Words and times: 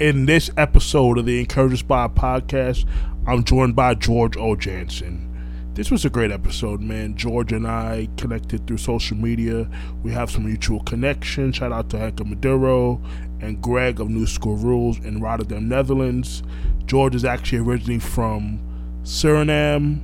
In 0.00 0.24
this 0.24 0.50
episode 0.56 1.18
of 1.18 1.26
the 1.26 1.40
Encourage 1.40 1.72
Inspire 1.72 2.08
podcast, 2.08 2.86
I'm 3.26 3.44
joined 3.44 3.76
by 3.76 3.92
George 3.92 4.34
O'Janssen. 4.34 5.28
This 5.74 5.90
was 5.90 6.06
a 6.06 6.08
great 6.08 6.30
episode, 6.30 6.80
man. 6.80 7.16
George 7.16 7.52
and 7.52 7.66
I 7.66 8.08
connected 8.16 8.66
through 8.66 8.78
social 8.78 9.18
media. 9.18 9.68
We 10.02 10.10
have 10.12 10.30
some 10.30 10.46
mutual 10.46 10.80
connection. 10.84 11.52
Shout 11.52 11.70
out 11.70 11.90
to 11.90 11.98
Henke 11.98 12.24
Maduro 12.24 13.02
and 13.42 13.60
Greg 13.60 14.00
of 14.00 14.08
New 14.08 14.26
School 14.26 14.56
Rules 14.56 14.98
in 15.00 15.20
Rotterdam, 15.20 15.68
Netherlands. 15.68 16.42
George 16.86 17.14
is 17.14 17.26
actually 17.26 17.58
originally 17.58 17.98
from 17.98 18.58
Suriname 19.02 20.00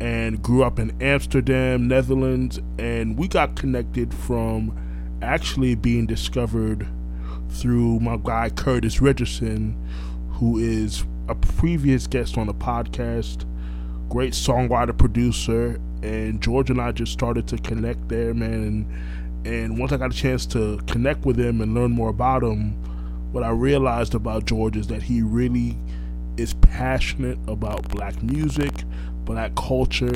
and 0.00 0.42
grew 0.42 0.64
up 0.64 0.80
in 0.80 1.00
Amsterdam, 1.00 1.86
Netherlands. 1.86 2.58
And 2.80 3.16
we 3.16 3.28
got 3.28 3.54
connected 3.54 4.12
from 4.12 4.76
actually 5.22 5.76
being 5.76 6.04
discovered 6.04 6.88
through 7.54 8.00
my 8.00 8.18
guy 8.22 8.50
Curtis 8.50 9.00
Richardson, 9.00 9.76
who 10.30 10.58
is 10.58 11.04
a 11.28 11.34
previous 11.34 12.06
guest 12.06 12.36
on 12.36 12.46
the 12.46 12.54
podcast, 12.54 13.44
great 14.08 14.32
songwriter 14.32 14.96
producer, 14.96 15.80
and 16.02 16.42
George 16.42 16.70
and 16.70 16.80
I 16.80 16.92
just 16.92 17.12
started 17.12 17.46
to 17.48 17.58
connect 17.58 18.08
there, 18.08 18.34
man. 18.34 18.52
And 18.52 19.46
and 19.46 19.78
once 19.78 19.92
I 19.92 19.98
got 19.98 20.12
a 20.12 20.16
chance 20.16 20.46
to 20.46 20.78
connect 20.86 21.26
with 21.26 21.38
him 21.38 21.60
and 21.60 21.74
learn 21.74 21.90
more 21.90 22.08
about 22.08 22.42
him, 22.42 22.72
what 23.32 23.44
I 23.44 23.50
realized 23.50 24.14
about 24.14 24.46
George 24.46 24.76
is 24.76 24.86
that 24.88 25.02
he 25.02 25.22
really 25.22 25.76
is 26.36 26.54
passionate 26.54 27.38
about 27.46 27.88
black 27.90 28.22
music, 28.22 28.72
black 29.24 29.54
culture, 29.54 30.14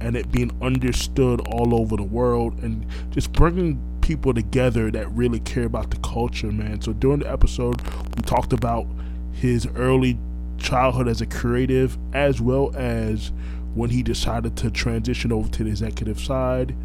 and 0.00 0.16
it 0.16 0.30
being 0.32 0.50
understood 0.62 1.40
all 1.48 1.74
over 1.74 1.96
the 1.96 2.02
world, 2.02 2.58
and 2.62 2.86
just 3.10 3.32
bringing 3.32 3.80
people 4.04 4.34
together 4.34 4.90
that 4.90 5.10
really 5.12 5.40
care 5.40 5.64
about 5.64 5.90
the 5.90 5.96
culture, 5.96 6.52
man. 6.52 6.78
So 6.82 6.92
during 6.92 7.20
the 7.20 7.32
episode, 7.32 7.80
we 8.14 8.22
talked 8.22 8.52
about 8.52 8.86
his 9.32 9.66
early 9.76 10.18
childhood 10.58 11.08
as 11.08 11.22
a 11.22 11.26
creative, 11.26 11.96
as 12.12 12.38
well 12.38 12.70
as 12.76 13.32
when 13.74 13.88
he 13.88 14.02
decided 14.02 14.58
to 14.58 14.70
transition 14.70 15.32
over 15.32 15.48
to 15.48 15.64
the 15.64 15.70
executive 15.70 16.20
side, 16.20 16.76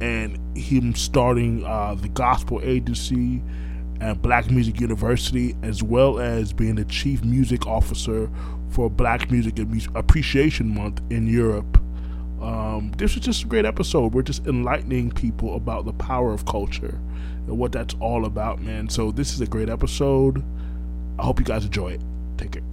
and 0.00 0.36
him 0.56 0.96
starting 0.96 1.64
uh, 1.64 1.94
the 1.94 2.08
gospel 2.08 2.60
agency 2.64 3.40
and 4.00 4.20
Black 4.20 4.50
Music 4.50 4.80
University, 4.80 5.56
as 5.62 5.80
well 5.84 6.18
as 6.18 6.52
being 6.52 6.74
the 6.74 6.84
chief 6.86 7.22
music 7.22 7.68
officer 7.68 8.28
for 8.70 8.90
Black 8.90 9.30
Music 9.30 9.60
Appreciation 9.94 10.74
Month 10.74 11.02
in 11.08 11.28
Europe. 11.28 11.80
Um, 12.40 12.92
this 12.96 13.14
was 13.14 13.24
just 13.24 13.44
a 13.44 13.46
great 13.46 13.64
episode. 13.64 14.14
We're 14.14 14.22
just 14.22 14.46
enlightening 14.46 15.10
people 15.10 15.56
about 15.56 15.84
the 15.84 15.92
power 15.92 16.32
of 16.32 16.46
culture 16.46 17.00
and 17.46 17.58
what 17.58 17.72
that's 17.72 17.94
all 18.00 18.24
about, 18.24 18.60
man. 18.60 18.88
So 18.88 19.10
this 19.10 19.32
is 19.32 19.40
a 19.40 19.46
great 19.46 19.68
episode. 19.68 20.44
I 21.18 21.24
hope 21.24 21.38
you 21.38 21.44
guys 21.44 21.64
enjoy 21.64 21.92
it. 21.92 22.02
Take 22.36 22.52
care. 22.52 22.67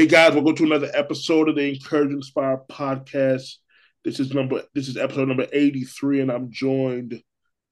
Hey 0.00 0.06
guys, 0.06 0.32
welcome 0.32 0.54
to 0.54 0.64
another 0.64 0.90
episode 0.94 1.50
of 1.50 1.56
the 1.56 1.74
Encourage 1.74 2.10
Inspire 2.10 2.62
podcast. 2.70 3.56
This 4.02 4.18
is 4.18 4.32
number 4.32 4.62
this 4.74 4.88
is 4.88 4.96
episode 4.96 5.28
number 5.28 5.46
83, 5.52 6.22
and 6.22 6.32
I'm 6.32 6.50
joined 6.50 7.22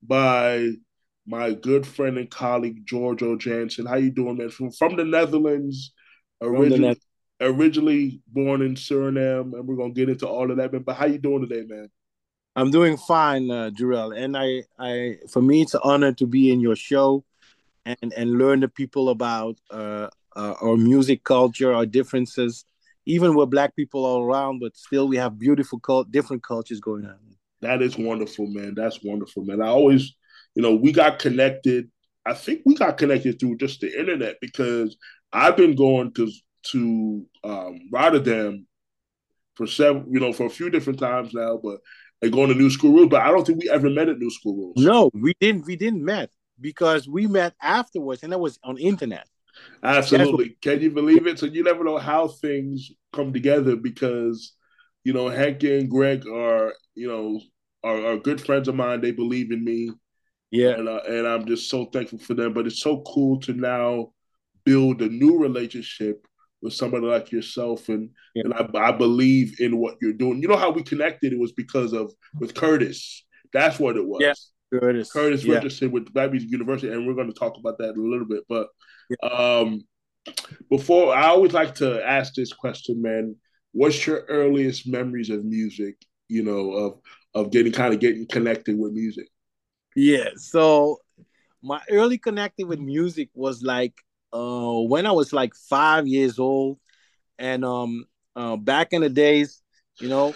by 0.03 0.73
my 1.27 1.55
good 1.55 1.87
friend 1.87 2.19
and 2.19 2.31
colleague 2.31 2.85
George. 2.85 3.23
Janssen. 3.39 3.87
How 3.87 3.97
you 3.97 4.11
doing, 4.11 4.37
man? 4.37 4.51
From 4.51 4.71
from 4.73 4.97
the 4.97 5.07
Netherlands, 5.07 5.95
originally, 6.43 7.01
the 7.41 7.47
originally 7.47 8.21
born 8.29 8.61
in 8.61 8.75
Suriname, 8.75 9.55
and 9.55 9.67
we're 9.67 9.77
gonna 9.77 9.95
get 9.95 10.11
into 10.11 10.29
all 10.29 10.51
of 10.51 10.59
that, 10.59 10.71
man. 10.71 10.83
But 10.83 10.97
how 10.97 11.07
you 11.07 11.17
doing 11.17 11.49
today, 11.49 11.65
man? 11.67 11.89
I'm 12.55 12.71
doing 12.71 12.99
fine, 12.99 13.51
uh, 13.51 13.71
Jarrell. 13.71 14.15
And 14.15 14.37
I, 14.37 14.65
I, 14.79 15.17
for 15.31 15.41
me, 15.41 15.63
it's 15.63 15.73
an 15.73 15.81
honor 15.83 16.13
to 16.13 16.27
be 16.27 16.53
in 16.53 16.61
your 16.61 16.77
show 16.77 17.25
and 17.87 18.13
and 18.15 18.33
learn 18.33 18.61
the 18.61 18.69
people 18.69 19.09
about 19.09 19.57
uh, 19.71 20.09
uh, 20.39 20.55
our 20.63 20.77
music 20.77 21.25
culture, 21.25 21.75
our 21.75 21.85
differences, 21.85 22.65
even 23.07 23.35
with 23.35 23.51
black 23.51 23.75
people 23.75 24.05
all 24.05 24.23
around, 24.23 24.61
but 24.61 24.77
still 24.77 25.09
we 25.09 25.17
have 25.17 25.39
beautiful 25.39 25.81
cult, 25.81 26.11
different 26.13 26.45
cultures 26.45 26.79
going 26.79 27.05
on. 27.05 27.19
That 27.61 27.83
is 27.83 27.99
wonderful, 27.99 28.47
man. 28.47 28.75
That's 28.77 29.03
wonderful, 29.03 29.45
man. 29.45 29.61
I 29.61 29.67
always, 29.67 30.15
you 30.55 30.63
know, 30.63 30.77
we 30.77 30.93
got 30.93 31.19
connected. 31.19 31.91
I 32.25 32.35
think 32.35 32.63
we 32.65 32.77
got 32.77 32.99
connected 32.99 33.41
through 33.41 33.57
just 33.57 33.81
the 33.81 33.99
internet 33.99 34.37
because 34.41 34.97
I've 35.33 35.57
been 35.57 35.75
going 35.75 36.13
to 36.15 36.31
to 36.71 37.27
um, 37.43 37.81
Rotterdam 37.91 38.67
for 39.57 39.67
several, 39.67 40.05
you 40.09 40.21
know, 40.21 40.33
for 40.33 40.47
a 40.47 40.51
few 40.51 40.71
different 40.71 41.01
times 41.01 41.35
now, 41.35 41.59
but 41.63 41.81
and 42.23 42.33
going 42.33 42.49
to 42.49 42.55
New 42.55 42.71
School 42.71 42.93
Rules. 42.93 43.09
But 43.09 43.23
I 43.23 43.29
don't 43.29 43.45
think 43.45 43.61
we 43.61 43.71
ever 43.71 43.91
met 43.91 44.09
at 44.09 44.19
New 44.19 44.31
School 44.31 44.57
Rules. 44.57 44.75
No, 44.77 45.11
we 45.15 45.35
didn't. 45.41 45.67
We 45.67 45.75
didn't 45.75 46.05
met 46.05 46.31
because 46.61 47.09
we 47.09 47.27
met 47.27 47.55
afterwards, 47.61 48.23
and 48.23 48.33
that 48.33 48.39
was 48.39 48.59
on 48.63 48.79
internet. 48.79 49.27
Absolutely. 49.83 50.57
Can 50.61 50.81
you 50.81 50.91
believe 50.91 51.27
it? 51.27 51.39
So 51.39 51.47
you 51.47 51.63
never 51.63 51.85
know 51.85 51.99
how 51.99 52.29
things 52.29 52.91
come 53.13 53.33
together 53.33 53.77
because, 53.77 54.55
you 55.05 55.13
know, 55.13 55.29
Henke 55.29 55.79
and 55.79 55.89
Greg 55.89 56.27
are, 56.27 56.75
you 56.95 57.09
know, 57.09 57.41
are, 57.85 58.13
are 58.13 58.17
good 58.17 58.41
friends 58.41 58.69
of 58.69 58.75
mine. 58.75 59.01
They 59.01 59.13
believe 59.13 59.53
in 59.53 59.65
me. 59.65 59.91
Yeah. 60.51 60.71
And, 60.71 60.89
uh, 60.89 61.01
and 61.09 61.27
I'm 61.27 61.47
just 61.47 61.71
so 61.71 61.87
thankful 61.87 62.19
for 62.19 62.35
them. 62.35 62.53
But 62.53 62.67
it's 62.67 62.81
so 62.81 63.03
cool 63.03 63.39
to 63.41 63.53
now 63.53 64.13
build 64.65 65.01
a 65.03 65.09
new 65.09 65.39
relationship 65.39 66.27
with 66.61 66.73
somebody 66.73 67.07
like 67.07 67.31
yourself. 67.31 67.89
And, 67.89 68.11
yeah. 68.35 68.45
and 68.47 68.55
I, 68.55 68.89
I 68.89 68.93
believe 68.93 69.61
in 69.61 69.79
what 69.79 69.97
you're 70.03 70.13
doing. 70.13 70.43
You 70.43 70.49
know 70.49 70.57
how 70.57 70.71
we 70.71 70.83
connected? 70.83 71.33
It 71.33 71.39
was 71.39 71.53
because 71.53 71.93
of 71.93 72.13
with 72.41 72.55
Curtis. 72.55 73.25
That's 73.53 73.79
what 73.79 73.97
it 73.97 74.07
was. 74.07 74.21
Yeah. 74.21 74.35
Curtis. 74.73 75.11
Curtis 75.11 75.45
yeah. 75.45 75.55
Richardson 75.55 75.93
with 75.93 76.13
Black 76.13 76.31
Music 76.31 76.51
University, 76.51 76.93
and 76.93 77.07
we're 77.07 77.15
going 77.15 77.33
to 77.33 77.39
talk 77.39 77.57
about 77.57 77.79
that 77.79 77.95
in 77.95 78.01
a 78.01 78.09
little 78.09 78.27
bit. 78.27 78.43
But 78.49 78.69
um, 79.23 79.85
before 80.71 81.15
I 81.15 81.27
always 81.27 81.53
like 81.53 81.75
to 81.77 82.03
ask 82.05 82.35
this 82.35 82.53
question, 82.53 83.03
man. 83.03 83.37
What's 83.73 84.07
your 84.07 84.25
earliest 84.29 84.87
memories 84.89 85.31
of 85.31 85.45
music? 85.45 85.97
You 86.29 86.43
know, 86.43 86.73
of 86.73 87.01
of 87.35 87.53
getting 87.53 87.73
kind 87.73 87.95
of 87.95 88.01
getting 88.01 88.27
connected 88.27 88.79
with 88.79 88.93
music. 88.93 89.29
Yeah. 89.95 90.31
So 90.37 90.99
my 91.63 91.81
early 91.91 92.19
connecting 92.19 92.69
with 92.69 92.79
music 92.79 93.31
was 93.35 93.63
like 93.63 93.95
uh 94.33 94.81
when 94.81 95.07
I 95.07 95.13
was 95.13 95.33
like 95.33 95.55
five 95.55 96.07
years 96.07 96.39
old, 96.39 96.79
and 97.39 97.65
um 97.65 98.05
uh, 98.37 98.57
back 98.57 98.93
in 98.93 99.03
the 99.03 99.09
days, 99.09 99.63
you 100.01 100.09
know, 100.09 100.35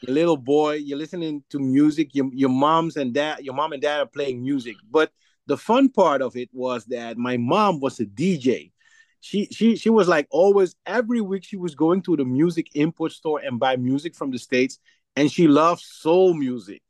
your 0.00 0.14
little 0.14 0.36
boy, 0.36 0.74
you're 0.74 0.98
listening 0.98 1.42
to 1.50 1.58
music. 1.58 2.14
Your 2.14 2.28
your 2.32 2.50
moms 2.50 2.96
and 2.96 3.14
dad, 3.14 3.40
your 3.40 3.54
mom 3.54 3.72
and 3.72 3.82
dad 3.82 4.00
are 4.00 4.06
playing 4.06 4.42
music, 4.42 4.76
but 4.90 5.10
the 5.46 5.56
fun 5.56 5.88
part 5.88 6.22
of 6.22 6.36
it 6.36 6.48
was 6.52 6.84
that 6.86 7.18
my 7.18 7.36
mom 7.36 7.80
was 7.80 8.00
a 8.00 8.06
DJ. 8.06 8.72
She 9.20 9.46
she 9.46 9.76
she 9.76 9.90
was 9.90 10.08
like 10.08 10.26
always 10.30 10.76
every 10.86 11.20
week 11.20 11.44
she 11.44 11.56
was 11.56 11.74
going 11.74 12.02
to 12.02 12.16
the 12.16 12.24
music 12.24 12.68
import 12.74 13.12
store 13.12 13.40
and 13.40 13.58
buy 13.58 13.76
music 13.76 14.14
from 14.14 14.30
the 14.30 14.38
states 14.38 14.78
and 15.16 15.30
she 15.30 15.46
loved 15.48 15.80
soul 15.80 16.34
music. 16.34 16.82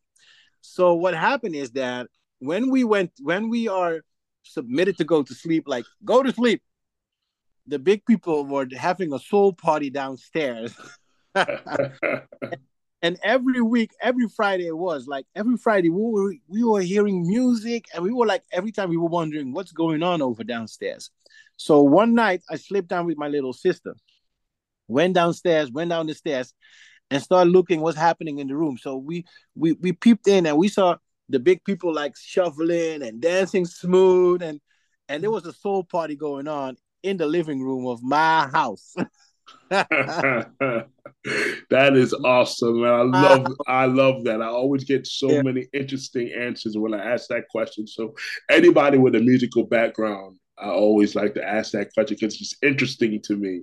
So 0.61 0.95
what 0.95 1.15
happened 1.15 1.55
is 1.55 1.71
that 1.73 2.09
when 2.39 2.71
we 2.71 2.85
went 2.85 3.13
when 3.21 3.49
we 3.49 3.69
are 3.69 4.01
submitted 4.43 4.99
to 4.99 5.05
go 5.05 5.23
to 5.23 5.35
sleep 5.35 5.65
like 5.67 5.85
go 6.05 6.23
to 6.23 6.33
sleep 6.33 6.63
the 7.67 7.79
big 7.79 8.05
people 8.05 8.45
were 8.45 8.69
having 8.77 9.13
a 9.15 9.19
soul 9.19 9.55
party 9.55 9.89
downstairs 9.89 10.75
and 13.05 13.19
every 13.23 13.61
week, 13.61 13.91
every 14.01 14.27
Friday 14.29 14.67
it 14.67 14.79
was 14.79 15.07
like 15.07 15.27
every 15.37 15.59
Friday 15.59 15.91
we 15.91 16.03
were 16.03 16.35
we 16.49 16.65
were 16.65 16.81
hearing 16.81 17.29
music, 17.29 17.85
and 17.93 18.03
we 18.03 18.11
were 18.11 18.25
like 18.25 18.43
every 18.51 18.73
time 18.73 18.89
we 18.89 18.97
were 18.97 19.11
wondering 19.11 19.53
what's 19.53 19.73
going 19.73 20.03
on 20.03 20.23
over 20.23 20.43
downstairs. 20.43 21.11
So 21.59 21.83
one 21.83 22.15
night 22.15 22.43
I 22.49 22.57
slipped 22.57 22.89
down 22.89 23.05
with 23.05 23.19
my 23.19 23.29
little 23.29 23.53
sister, 23.53 23.95
went 24.89 25.15
downstairs, 25.15 25.71
went 25.71 25.91
down 25.91 26.07
the 26.07 26.15
stairs, 26.15 26.55
and 27.11 27.23
started 27.23 27.51
looking 27.51 27.83
what's 27.83 27.99
happening 27.99 28.39
in 28.39 28.49
the 28.49 28.57
room. 28.57 28.79
So 28.79 28.97
we 28.97 29.27
we 29.55 29.75
we 29.75 29.93
peeped 29.93 30.27
in 30.27 30.47
and 30.47 30.57
we 30.57 30.69
saw 30.69 30.97
the 31.29 31.39
big 31.39 31.63
people 31.63 31.93
like 31.93 32.17
shuffling 32.17 33.03
and 33.03 33.21
dancing 33.21 33.67
smooth, 33.67 34.41
and 34.41 34.63
and 35.11 35.23
there 35.23 35.31
was 35.31 35.45
a 35.45 35.53
soul 35.53 35.85
party 35.85 36.17
going 36.17 36.49
on 36.49 36.79
in 37.03 37.19
the 37.19 37.27
living 37.27 37.63
room 37.63 37.87
of 37.87 38.03
my 38.03 38.49
house. 38.49 38.95
that 39.71 40.87
is 41.95 42.13
awesome, 42.13 42.83
man. 42.83 42.93
I 42.93 43.03
love 43.03 43.47
I 43.67 43.87
love 43.87 44.25
that. 44.25 44.43
I 44.43 44.47
always 44.47 44.85
get 44.85 45.07
so 45.07 45.31
yeah. 45.31 45.43
many 45.43 45.67
interesting 45.73 46.33
answers 46.33 46.77
when 46.77 46.95
I 46.95 47.13
ask 47.13 47.29
that 47.29 47.49
question. 47.49 47.87
So 47.87 48.15
anybody 48.51 48.99
with 48.99 49.15
a 49.15 49.21
musical 49.21 49.65
background, 49.65 50.39
I 50.59 50.69
always 50.69 51.15
like 51.15 51.35
to 51.35 51.45
ask 51.45 51.73
that 51.73 51.93
question 51.95 52.17
because 52.21 52.41
it's 52.41 52.57
interesting 52.63 53.21
to 53.23 53.37
me. 53.37 53.63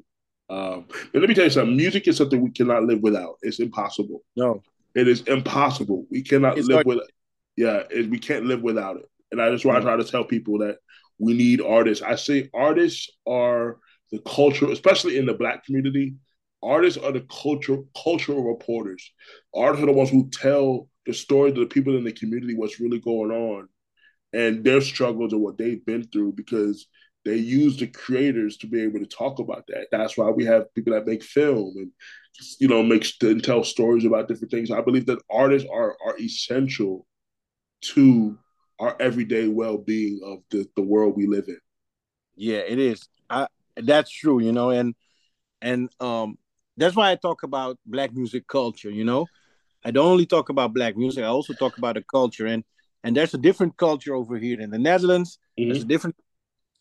Um, 0.49 0.85
but 1.13 1.21
let 1.21 1.29
me 1.29 1.35
tell 1.35 1.45
you 1.45 1.49
something. 1.49 1.77
Music 1.77 2.07
is 2.07 2.17
something 2.17 2.41
we 2.41 2.51
cannot 2.51 2.83
live 2.83 3.01
without. 3.01 3.35
It's 3.41 3.59
impossible. 3.59 4.21
No, 4.35 4.61
it 4.95 5.07
is 5.07 5.21
impossible. 5.21 6.05
We 6.09 6.23
cannot 6.23 6.57
it's 6.57 6.67
live 6.67 6.77
hard. 6.77 6.87
with 6.87 6.97
it. 6.97 7.11
Yeah, 7.55 7.83
it, 7.89 8.09
we 8.09 8.19
can't 8.19 8.45
live 8.45 8.61
without 8.61 8.97
it. 8.97 9.05
And 9.31 9.41
I 9.41 9.49
just 9.49 9.65
want 9.65 9.77
to 9.77 9.83
try 9.83 9.95
to 9.95 10.03
tell 10.03 10.25
people 10.25 10.59
that 10.59 10.77
we 11.19 11.33
need 11.33 11.61
artists. 11.61 12.03
I 12.03 12.15
say 12.15 12.49
artists 12.53 13.09
are 13.25 13.77
the 14.11 14.19
culture, 14.19 14.69
especially 14.71 15.17
in 15.17 15.25
the 15.25 15.33
black 15.33 15.65
community. 15.65 16.15
Artists 16.63 17.01
are 17.01 17.11
the 17.11 17.25
culture 17.41 17.77
cultural 18.03 18.43
reporters. 18.43 19.11
Artists 19.55 19.83
are 19.83 19.87
the 19.87 19.93
ones 19.93 20.11
who 20.11 20.29
tell 20.29 20.89
the 21.05 21.13
story 21.13 21.51
to 21.51 21.59
the 21.59 21.65
people 21.65 21.97
in 21.97 22.03
the 22.03 22.11
community 22.11 22.55
what's 22.55 22.79
really 22.79 22.99
going 22.99 23.31
on 23.31 23.67
and 24.33 24.63
their 24.63 24.81
struggles 24.81 25.33
and 25.33 25.41
what 25.41 25.57
they've 25.57 25.85
been 25.85 26.03
through 26.03 26.33
because 26.33 26.87
they 27.25 27.35
use 27.35 27.77
the 27.77 27.87
creators 27.87 28.57
to 28.57 28.67
be 28.67 28.81
able 28.81 28.99
to 28.99 29.05
talk 29.05 29.39
about 29.39 29.65
that. 29.67 29.87
That's 29.91 30.17
why 30.17 30.29
we 30.29 30.45
have 30.45 30.73
people 30.73 30.93
that 30.93 31.05
make 31.05 31.23
film 31.23 31.73
and 31.77 31.91
you 32.59 32.67
know 32.67 32.81
make 32.81 33.05
and 33.21 33.43
tell 33.43 33.63
stories 33.63 34.05
about 34.05 34.27
different 34.27 34.51
things. 34.51 34.71
I 34.71 34.81
believe 34.81 35.05
that 35.07 35.21
artists 35.29 35.67
are 35.71 35.95
are 36.05 36.17
essential 36.19 37.05
to 37.81 38.37
our 38.79 38.95
everyday 38.99 39.47
well 39.47 39.77
being 39.77 40.19
of 40.23 40.39
the 40.49 40.67
the 40.75 40.81
world 40.81 41.15
we 41.15 41.27
live 41.27 41.45
in. 41.47 41.59
Yeah, 42.35 42.59
it 42.59 42.79
is. 42.79 43.07
That's 43.85 44.11
true. 44.11 44.41
You 44.41 44.51
know, 44.51 44.69
and 44.69 44.95
and 45.61 45.89
um 45.99 46.37
that's 46.77 46.95
why 46.95 47.11
I 47.11 47.15
talk 47.15 47.43
about 47.43 47.77
black 47.85 48.13
music 48.13 48.47
culture. 48.47 48.89
You 48.89 49.03
know, 49.03 49.29
I 49.83 49.91
don't 49.91 50.07
only 50.07 50.25
talk 50.25 50.49
about 50.49 50.73
black 50.73 50.97
music. 50.97 51.23
I 51.23 51.27
also 51.27 51.53
talk 51.53 51.77
about 51.77 51.95
the 51.95 52.03
culture 52.03 52.47
and 52.47 52.63
and 53.03 53.15
there's 53.15 53.33
a 53.33 53.37
different 53.37 53.77
culture 53.77 54.15
over 54.15 54.37
here 54.37 54.59
in 54.59 54.69
the 54.69 54.77
Netherlands. 54.77 55.39
Mm-hmm. 55.59 55.69
There's 55.69 55.83
a 55.83 55.87
different 55.87 56.15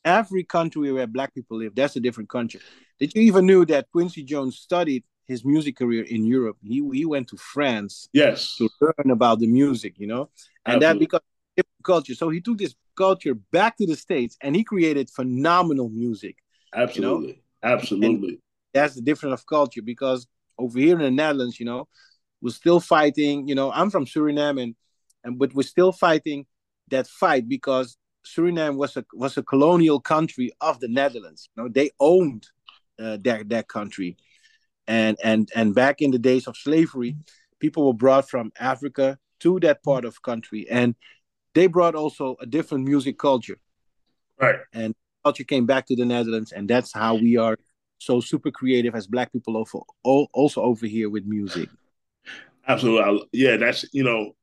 every 0.05 0.45
country 0.45 0.93
where 0.93 1.07
black 1.07 1.35
people 1.35 1.59
live, 1.59 1.75
that's 1.75 1.97
a 1.97 2.01
different 2.01 2.29
country. 2.29 2.61
Did 2.99 3.15
you 3.15 3.23
even 3.23 3.47
knew 3.47 3.65
that 3.67 3.91
Quincy 3.93 4.23
Jones 4.23 4.59
studied 4.59 5.05
his 5.27 5.45
music 5.45 5.77
career 5.77 6.05
in 6.05 6.25
Europe? 6.25 6.57
He 6.63 6.83
he 6.93 7.05
went 7.05 7.29
to 7.29 7.37
France, 7.37 8.09
yes, 8.13 8.57
to 8.57 8.69
learn 8.81 9.11
about 9.11 9.39
the 9.41 9.47
music, 9.47 9.95
you 9.99 10.07
know, 10.07 10.31
and 10.67 10.83
Absolutely. 10.83 10.87
that 10.87 10.99
because 10.99 11.21
culture. 11.83 12.15
So 12.15 12.29
he 12.29 12.41
took 12.41 12.59
this 12.59 12.75
culture 12.97 13.35
back 13.35 13.77
to 13.79 13.87
the 13.87 13.97
states, 13.97 14.37
and 14.41 14.55
he 14.55 14.65
created 14.65 15.11
phenomenal 15.11 15.89
music. 15.89 16.37
Absolutely, 16.75 17.29
you 17.29 17.35
know? 17.35 17.75
absolutely. 17.75 18.29
And 18.29 18.39
that's 18.73 18.95
the 18.95 19.03
difference 19.03 19.41
of 19.41 19.47
culture 19.47 19.83
because 19.83 20.27
over 20.59 20.79
here 20.79 20.97
in 20.97 21.03
the 21.03 21.11
Netherlands, 21.11 21.59
you 21.59 21.67
know, 21.67 21.89
we're 22.41 22.51
still 22.51 22.81
fighting. 22.81 23.49
You 23.49 23.55
know, 23.55 23.73
I'm 23.73 23.91
from 23.91 24.07
Suriname, 24.07 24.63
and 24.63 24.75
and 25.25 25.39
but 25.39 25.55
we're 25.55 25.63
still 25.63 25.93
fighting 25.93 26.47
that 26.89 27.07
fight 27.07 27.49
because 27.49 27.97
Suriname 28.25 28.77
was 28.77 28.97
a 28.97 29.05
was 29.13 29.37
a 29.37 29.43
colonial 29.43 30.01
country 30.01 30.53
of 30.61 30.81
the 30.81 30.89
Netherlands. 30.89 31.49
You 31.57 31.63
know, 31.63 31.69
they 31.69 31.91
owned 31.99 32.47
uh, 32.99 33.19
that 33.23 33.49
that 33.49 33.69
country, 33.69 34.17
and 34.87 35.17
and 35.23 35.51
and 35.55 35.75
back 35.75 36.01
in 36.01 36.11
the 36.11 36.19
days 36.19 36.47
of 36.47 36.57
slavery, 36.57 37.17
people 37.59 37.87
were 37.87 37.95
brought 37.95 38.29
from 38.29 38.53
Africa 38.59 39.19
to 39.41 39.59
that 39.61 39.83
part 39.83 40.05
of 40.05 40.23
country, 40.23 40.69
and 40.71 40.95
they 41.55 41.67
brought 41.67 41.95
also 41.95 42.37
a 42.41 42.47
different 42.47 42.85
music 42.85 43.19
culture. 43.19 43.59
Right. 44.41 44.61
And 44.73 44.95
culture 45.25 45.45
came 45.45 45.67
back 45.67 45.87
to 45.87 45.97
the 45.97 46.05
Netherlands, 46.05 46.53
and 46.53 46.69
that's 46.69 46.93
how 46.93 47.15
we 47.15 47.37
are 47.37 47.57
so 47.99 48.21
super 48.21 48.51
creative 48.51 48.95
as 48.95 49.07
Black 49.07 49.33
people 49.33 49.57
also 49.57 49.85
also 50.03 50.63
over 50.63 50.87
here 50.87 51.11
with 51.11 51.25
music. 51.27 51.69
Absolutely, 52.67 53.29
yeah. 53.33 53.57
That's 53.57 53.85
you 53.93 54.05
know 54.05 54.35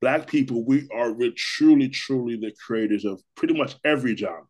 black 0.00 0.26
people, 0.26 0.64
we 0.64 0.88
are 0.94 1.14
truly, 1.36 1.88
truly 1.88 2.36
the 2.36 2.52
creators 2.66 3.04
of 3.04 3.20
pretty 3.34 3.54
much 3.54 3.76
every 3.84 4.16
genre. 4.16 4.44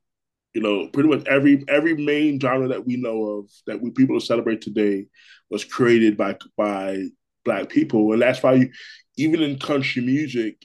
You 0.55 0.63
know, 0.63 0.89
pretty 0.89 1.09
much 1.09 1.27
every 1.29 1.65
every 1.69 1.95
main 1.95 2.41
genre 2.41 2.69
that 2.69 2.85
we 2.85 2.97
know 2.97 3.23
of 3.39 3.51
that 3.67 3.81
we 3.81 3.91
people 3.91 4.19
celebrate 4.19 4.61
today 4.61 5.07
was 5.49 5.65
created 5.65 6.17
by 6.17 6.37
by 6.57 7.05
black 7.45 7.69
people, 7.69 8.13
and 8.13 8.21
that's 8.21 8.43
why 8.43 8.55
you, 8.55 8.71
even 9.17 9.43
in 9.43 9.61
country 9.61 10.03
music, 10.03 10.57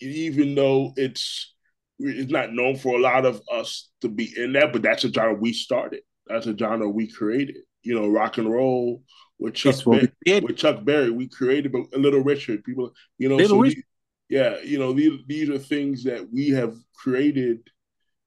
even 0.00 0.54
though 0.54 0.92
it's 0.96 1.54
it's 1.98 2.32
not 2.32 2.52
known 2.52 2.76
for 2.76 2.96
a 2.96 3.00
lot 3.00 3.24
of 3.24 3.40
us 3.52 3.90
to 4.00 4.08
be 4.08 4.32
in 4.36 4.52
that, 4.54 4.72
but 4.72 4.82
that's 4.82 5.04
a 5.04 5.12
genre 5.12 5.34
we 5.34 5.52
started. 5.52 6.00
That's 6.26 6.46
a 6.46 6.56
genre 6.56 6.88
we 6.88 7.10
created. 7.10 7.58
You 7.82 7.94
know, 7.94 8.08
rock 8.08 8.38
and 8.38 8.50
roll 8.50 9.02
with 9.38 9.54
Chuck 9.54 9.76
Berry, 9.84 10.40
with 10.40 10.56
Chuck 10.56 10.84
Berry, 10.84 11.10
we 11.10 11.28
created 11.28 11.74
a 11.74 11.98
Little 11.98 12.22
Richard. 12.22 12.62
People, 12.62 12.92
you 13.18 13.28
know, 13.28 13.36
Little 13.36 13.56
so 13.56 13.62
Richard 13.62 13.84
yeah, 14.32 14.56
you 14.64 14.78
know, 14.78 14.94
these 14.94 15.20
these 15.26 15.50
are 15.50 15.58
things 15.58 16.04
that 16.04 16.26
we 16.32 16.48
have 16.48 16.74
created. 16.94 17.68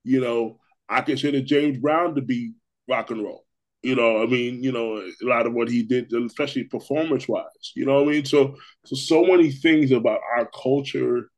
You 0.04 0.22
know, 0.22 0.60
I 0.88 1.02
consider 1.02 1.42
James 1.42 1.80
Brown 1.80 2.14
to 2.14 2.22
be 2.22 2.54
rock 2.88 3.10
and 3.10 3.24
roll. 3.24 3.44
You 3.82 3.96
know, 3.96 4.22
I 4.22 4.28
mean, 4.28 4.62
you 4.62 4.72
know, 4.72 4.98
a 4.98 5.26
lot 5.26 5.48
of 5.48 5.54
what 5.54 5.68
he 5.68 5.82
did, 5.82 6.14
especially 6.14 6.66
performance 6.66 7.28
wise. 7.28 7.72
You 7.76 7.88
know, 7.88 8.04
I 8.04 8.06
mean, 8.06 8.24
so 8.24 8.56
so 8.86 8.96
so 8.96 9.26
many 9.26 9.50
things 9.50 9.92
about 9.92 10.20
our 10.38 10.46
culture 10.46 11.32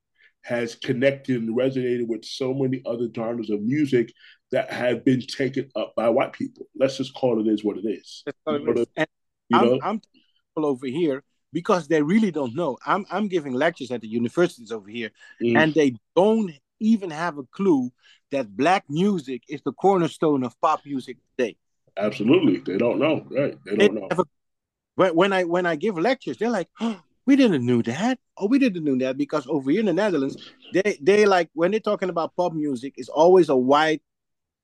has 0.47 0.75
connected 0.75 1.41
and 1.41 1.57
resonated 1.57 2.07
with 2.07 2.23
so 2.23 2.53
many 2.53 2.81
other 2.85 3.09
genres 3.13 3.49
of 3.49 3.61
music 3.61 4.13
that 4.51 4.71
have 4.71 5.03
been 5.03 5.19
taken 5.21 5.69
up 5.75 5.94
by 5.95 6.07
white 6.07 6.31
people. 6.31 6.67
Let's 6.73 6.95
just 6.95 7.13
call 7.13 7.41
it 7.41 7.51
is 7.51 7.65
what 7.65 7.77
it 7.77 7.85
is. 7.85 8.23
You 8.47 8.59
know, 8.59 8.85
and 8.95 9.07
you 9.49 9.79
I'm, 9.83 10.01
I'm 10.55 10.63
over 10.63 10.88
here 10.88 11.21
because 11.51 11.89
they 11.89 12.01
really 12.01 12.31
don't 12.31 12.55
know. 12.55 12.77
I'm 12.85 13.05
I'm 13.11 13.27
giving 13.27 13.53
lectures 13.53 13.91
at 13.91 14.01
the 14.01 14.07
universities 14.07 14.71
over 14.71 14.89
here, 14.89 15.11
mm. 15.41 15.57
and 15.57 15.73
they 15.73 15.95
don't 16.15 16.51
even 16.79 17.09
have 17.11 17.38
a 17.38 17.44
clue 17.44 17.91
that 18.31 18.55
black 18.55 18.85
music 18.89 19.44
is 19.49 19.61
the 19.63 19.73
cornerstone 19.73 20.44
of 20.44 20.59
pop 20.61 20.85
music 20.85 21.17
today. 21.38 21.57
Absolutely, 21.97 22.59
they 22.59 22.77
don't 22.77 22.99
know. 22.99 23.25
Right, 23.29 23.57
they 23.65 23.75
don't 23.75 23.79
they 23.79 23.89
know. 23.89 24.07
A, 24.97 25.13
when 25.13 25.33
I 25.33 25.44
when 25.44 25.65
I 25.65 25.75
give 25.75 25.97
lectures, 25.97 26.38
they're 26.38 26.49
like, 26.49 26.69
oh, 26.79 27.01
"We 27.27 27.35
didn't 27.35 27.65
know 27.65 27.83
that. 27.83 28.18
Oh, 28.38 28.47
we 28.47 28.57
didn't 28.57 28.83
know 28.83 28.97
that." 29.06 29.18
Because 29.18 29.45
over 29.47 29.69
here 29.69 29.81
in 29.81 29.85
the 29.85 29.94
Netherlands, 29.94 30.38
they 30.74 30.97
they 31.01 31.25
like 31.27 31.50
when 31.53 31.69
they're 31.71 31.79
talking 31.79 32.09
about 32.09 32.35
pop 32.35 32.53
music, 32.53 32.95
it's 32.97 33.09
always 33.09 33.50
a 33.50 33.56
white 33.56 34.01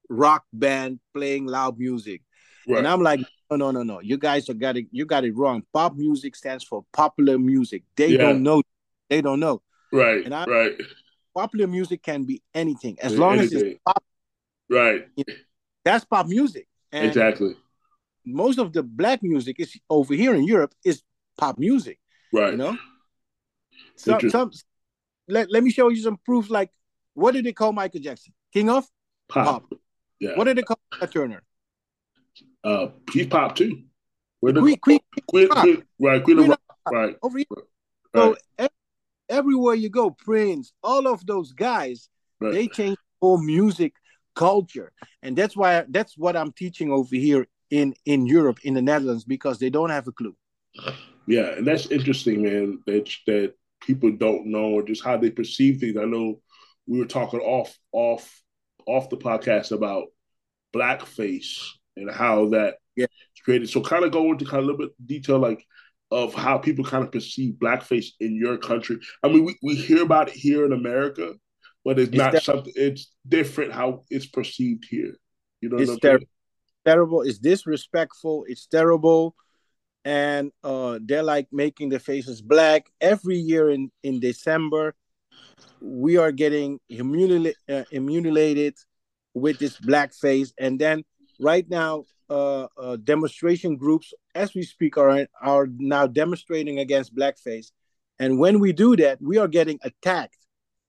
rock 0.09 0.45
band 0.51 0.99
playing 1.13 1.45
loud 1.45 1.77
music, 1.77 2.21
right. 2.67 2.79
and 2.79 2.87
I'm 2.87 3.01
like, 3.01 3.19
no, 3.57 3.71
no, 3.71 3.71
no, 3.71 3.83
no. 3.83 3.99
You 4.01 4.17
guys 4.17 4.49
are 4.49 4.53
got 4.53 4.77
it. 4.77 4.87
You 4.91 5.05
got 5.05 5.23
it 5.23 5.35
wrong. 5.35 5.63
Pop 5.73 5.95
music 5.95 6.35
stands 6.35 6.63
for 6.63 6.85
popular 6.91 7.37
music. 7.37 7.83
They 7.95 8.07
yeah. 8.07 8.17
don't 8.17 8.43
know. 8.43 8.63
They 9.09 9.21
don't 9.21 9.39
know. 9.39 9.61
Right. 9.91 10.25
And 10.25 10.33
I, 10.33 10.45
right. 10.45 10.81
Popular 11.35 11.67
music 11.67 12.01
can 12.03 12.23
be 12.23 12.41
anything 12.53 12.97
as 12.99 13.17
long 13.17 13.39
anything. 13.39 13.57
as 13.57 13.63
it's 13.63 13.79
pop. 13.85 14.03
Right. 14.69 15.07
That's 15.83 16.05
pop 16.05 16.27
music. 16.27 16.67
And 16.91 17.07
exactly. 17.07 17.55
Most 18.25 18.57
of 18.57 18.71
the 18.71 18.83
black 18.83 19.21
music 19.21 19.59
is 19.59 19.75
over 19.89 20.13
here 20.13 20.33
in 20.33 20.45
Europe 20.45 20.73
is 20.83 21.03
pop 21.37 21.59
music. 21.59 21.99
Right. 22.33 22.51
You 22.51 22.57
know. 22.57 22.77
Some, 23.95 24.29
some, 24.29 24.51
let, 25.27 25.51
let 25.51 25.63
me 25.63 25.71
show 25.71 25.89
you 25.89 26.01
some 26.01 26.17
proof. 26.25 26.49
Like, 26.49 26.69
what 27.13 27.33
did 27.33 27.45
they 27.45 27.53
call 27.53 27.71
Michael 27.71 28.01
Jackson? 28.01 28.33
King 28.51 28.69
of 28.69 28.85
pop. 29.29 29.69
pop. 29.69 29.79
Yeah. 30.19 30.35
What 30.35 30.45
did 30.45 30.57
they 30.57 30.63
call 30.63 30.79
Turner? 31.11 31.43
Uh, 32.63 32.87
he's 33.11 33.27
pop 33.27 33.55
too. 33.55 33.83
Where 34.39 34.53
the 34.53 34.61
Queen, 34.61 34.77
Queen, 34.77 34.99
Queen, 35.29 35.47
Queen, 35.47 35.83
right? 35.99 36.23
Queen, 36.23 36.37
Queen 36.37 36.39
of 36.39 36.47
Rock, 36.49 36.61
right? 36.91 37.15
Over 37.21 37.37
here. 37.37 37.47
Right. 38.13 38.35
So 38.59 38.67
everywhere 39.29 39.75
you 39.75 39.89
go, 39.89 40.11
Prince, 40.11 40.73
all 40.83 41.07
of 41.07 41.25
those 41.25 41.51
guys, 41.53 42.09
right. 42.39 42.53
they 42.53 42.67
change 42.67 42.97
whole 43.21 43.37
music 43.37 43.93
culture, 44.35 44.91
and 45.21 45.35
that's 45.37 45.55
why 45.55 45.85
that's 45.89 46.17
what 46.17 46.35
I'm 46.35 46.51
teaching 46.51 46.91
over 46.91 47.15
here 47.15 47.47
in 47.69 47.93
in 48.05 48.25
Europe, 48.25 48.59
in 48.63 48.73
the 48.73 48.81
Netherlands, 48.81 49.23
because 49.23 49.59
they 49.59 49.69
don't 49.69 49.91
have 49.91 50.07
a 50.07 50.11
clue. 50.11 50.35
Yeah, 51.27 51.55
and 51.55 51.65
that's 51.65 51.87
interesting, 51.87 52.43
man. 52.43 52.79
That 52.85 53.09
that 53.27 53.53
people 53.81 54.11
don't 54.11 54.47
know 54.47 54.71
or 54.71 54.83
just 54.83 55.03
how 55.03 55.17
they 55.17 55.29
perceive 55.29 55.79
things. 55.79 55.97
I 55.97 56.05
know 56.05 56.41
we 56.87 56.99
were 56.99 57.05
talking 57.05 57.39
off 57.39 57.77
off 57.91 58.41
off 58.85 59.09
the 59.09 59.17
podcast 59.17 59.71
about 59.71 60.07
blackface 60.73 61.67
and 61.95 62.09
how 62.11 62.49
that 62.49 62.75
yeah. 62.95 63.05
created. 63.43 63.69
So 63.69 63.81
kind 63.81 64.03
of 64.03 64.11
go 64.11 64.31
into 64.31 64.45
kind 64.45 64.59
of 64.59 64.63
a 64.63 64.71
little 64.71 64.87
bit 64.87 65.07
detail 65.07 65.39
like 65.39 65.65
of 66.11 66.33
how 66.33 66.57
people 66.57 66.85
kind 66.85 67.03
of 67.03 67.11
perceive 67.11 67.55
blackface 67.55 68.07
in 68.19 68.35
your 68.35 68.57
country. 68.57 68.99
I 69.23 69.29
mean, 69.29 69.45
we, 69.45 69.57
we 69.63 69.75
hear 69.75 70.03
about 70.03 70.29
it 70.29 70.35
here 70.35 70.65
in 70.65 70.73
America, 70.73 71.33
but 71.83 71.99
it's, 71.99 72.09
it's 72.09 72.17
not 72.17 72.41
something 72.43 72.73
it's 72.75 73.11
different 73.27 73.73
how 73.73 74.03
it's 74.09 74.27
perceived 74.27 74.85
here. 74.89 75.15
You 75.61 75.69
know 75.69 75.77
it's 75.77 75.97
ter- 75.99 76.19
terrible, 76.85 77.21
it's 77.21 77.39
disrespectful, 77.39 78.45
it's 78.47 78.67
terrible. 78.67 79.35
And 80.05 80.51
uh, 80.63 80.99
they're 81.01 81.23
like 81.23 81.47
making 81.51 81.89
the 81.89 81.99
faces 81.99 82.41
black 82.41 82.87
every 82.99 83.37
year 83.37 83.69
in, 83.69 83.91
in 84.03 84.19
December. 84.19 84.95
We 85.79 86.17
are 86.17 86.31
getting 86.31 86.79
humili- 86.91 87.53
uh, 87.69 87.83
with 89.33 89.59
this 89.59 89.77
black 89.79 90.13
face, 90.13 90.53
and 90.59 90.79
then 90.79 91.03
right 91.39 91.67
now, 91.69 92.05
uh, 92.29 92.67
uh, 92.77 92.97
demonstration 92.97 93.75
groups, 93.75 94.13
as 94.35 94.53
we 94.53 94.63
speak, 94.63 94.97
are 94.97 95.27
are 95.41 95.67
now 95.77 96.07
demonstrating 96.07 96.79
against 96.79 97.15
blackface, 97.15 97.71
and 98.19 98.39
when 98.39 98.59
we 98.59 98.71
do 98.73 98.95
that, 98.95 99.21
we 99.21 99.37
are 99.37 99.47
getting 99.47 99.79
attacked 99.83 100.37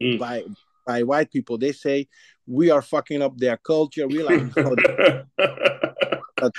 mm. 0.02 0.18
by 0.18 0.44
by 0.86 1.02
white 1.02 1.30
people. 1.30 1.58
They 1.58 1.72
say 1.72 2.08
we 2.46 2.70
are 2.70 2.82
fucking 2.82 3.22
up 3.22 3.36
their 3.38 3.56
culture. 3.56 4.06
We 4.06 4.22
like, 4.22 4.54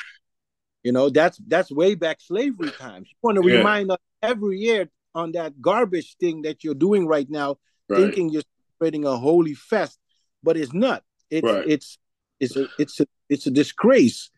you 0.86 0.92
know, 0.92 1.10
that's 1.10 1.40
that's 1.48 1.72
way 1.72 1.96
back 1.96 2.22
slavery 2.22 2.70
times. 2.70 3.10
You 3.10 3.18
want 3.24 3.42
to 3.42 3.50
yeah. 3.50 3.58
remind 3.58 3.90
us 3.90 3.98
every 4.22 4.60
year 4.60 4.88
on 5.16 5.32
that 5.32 5.60
garbage 5.60 6.16
thing 6.20 6.44
that 6.44 6.64
you're 6.64 6.76
doing 6.76 7.08
right 7.08 7.28
now, 7.28 7.58
right. 7.90 8.02
thinking 8.02 8.30
you're 8.30 8.44
creating 8.78 9.04
a 9.04 9.18
holy 9.18 9.56
fest, 9.56 9.98
but 10.44 10.58
it's 10.58 10.74
not. 10.74 11.02
It's 11.32 11.44
right. 11.44 11.66
it's 11.68 11.98
it's 12.40 12.56
a 12.56 12.68
it's 12.78 13.00
a 13.00 13.08
it's 13.30 13.48
a 13.48 13.52
disgrace 13.52 14.30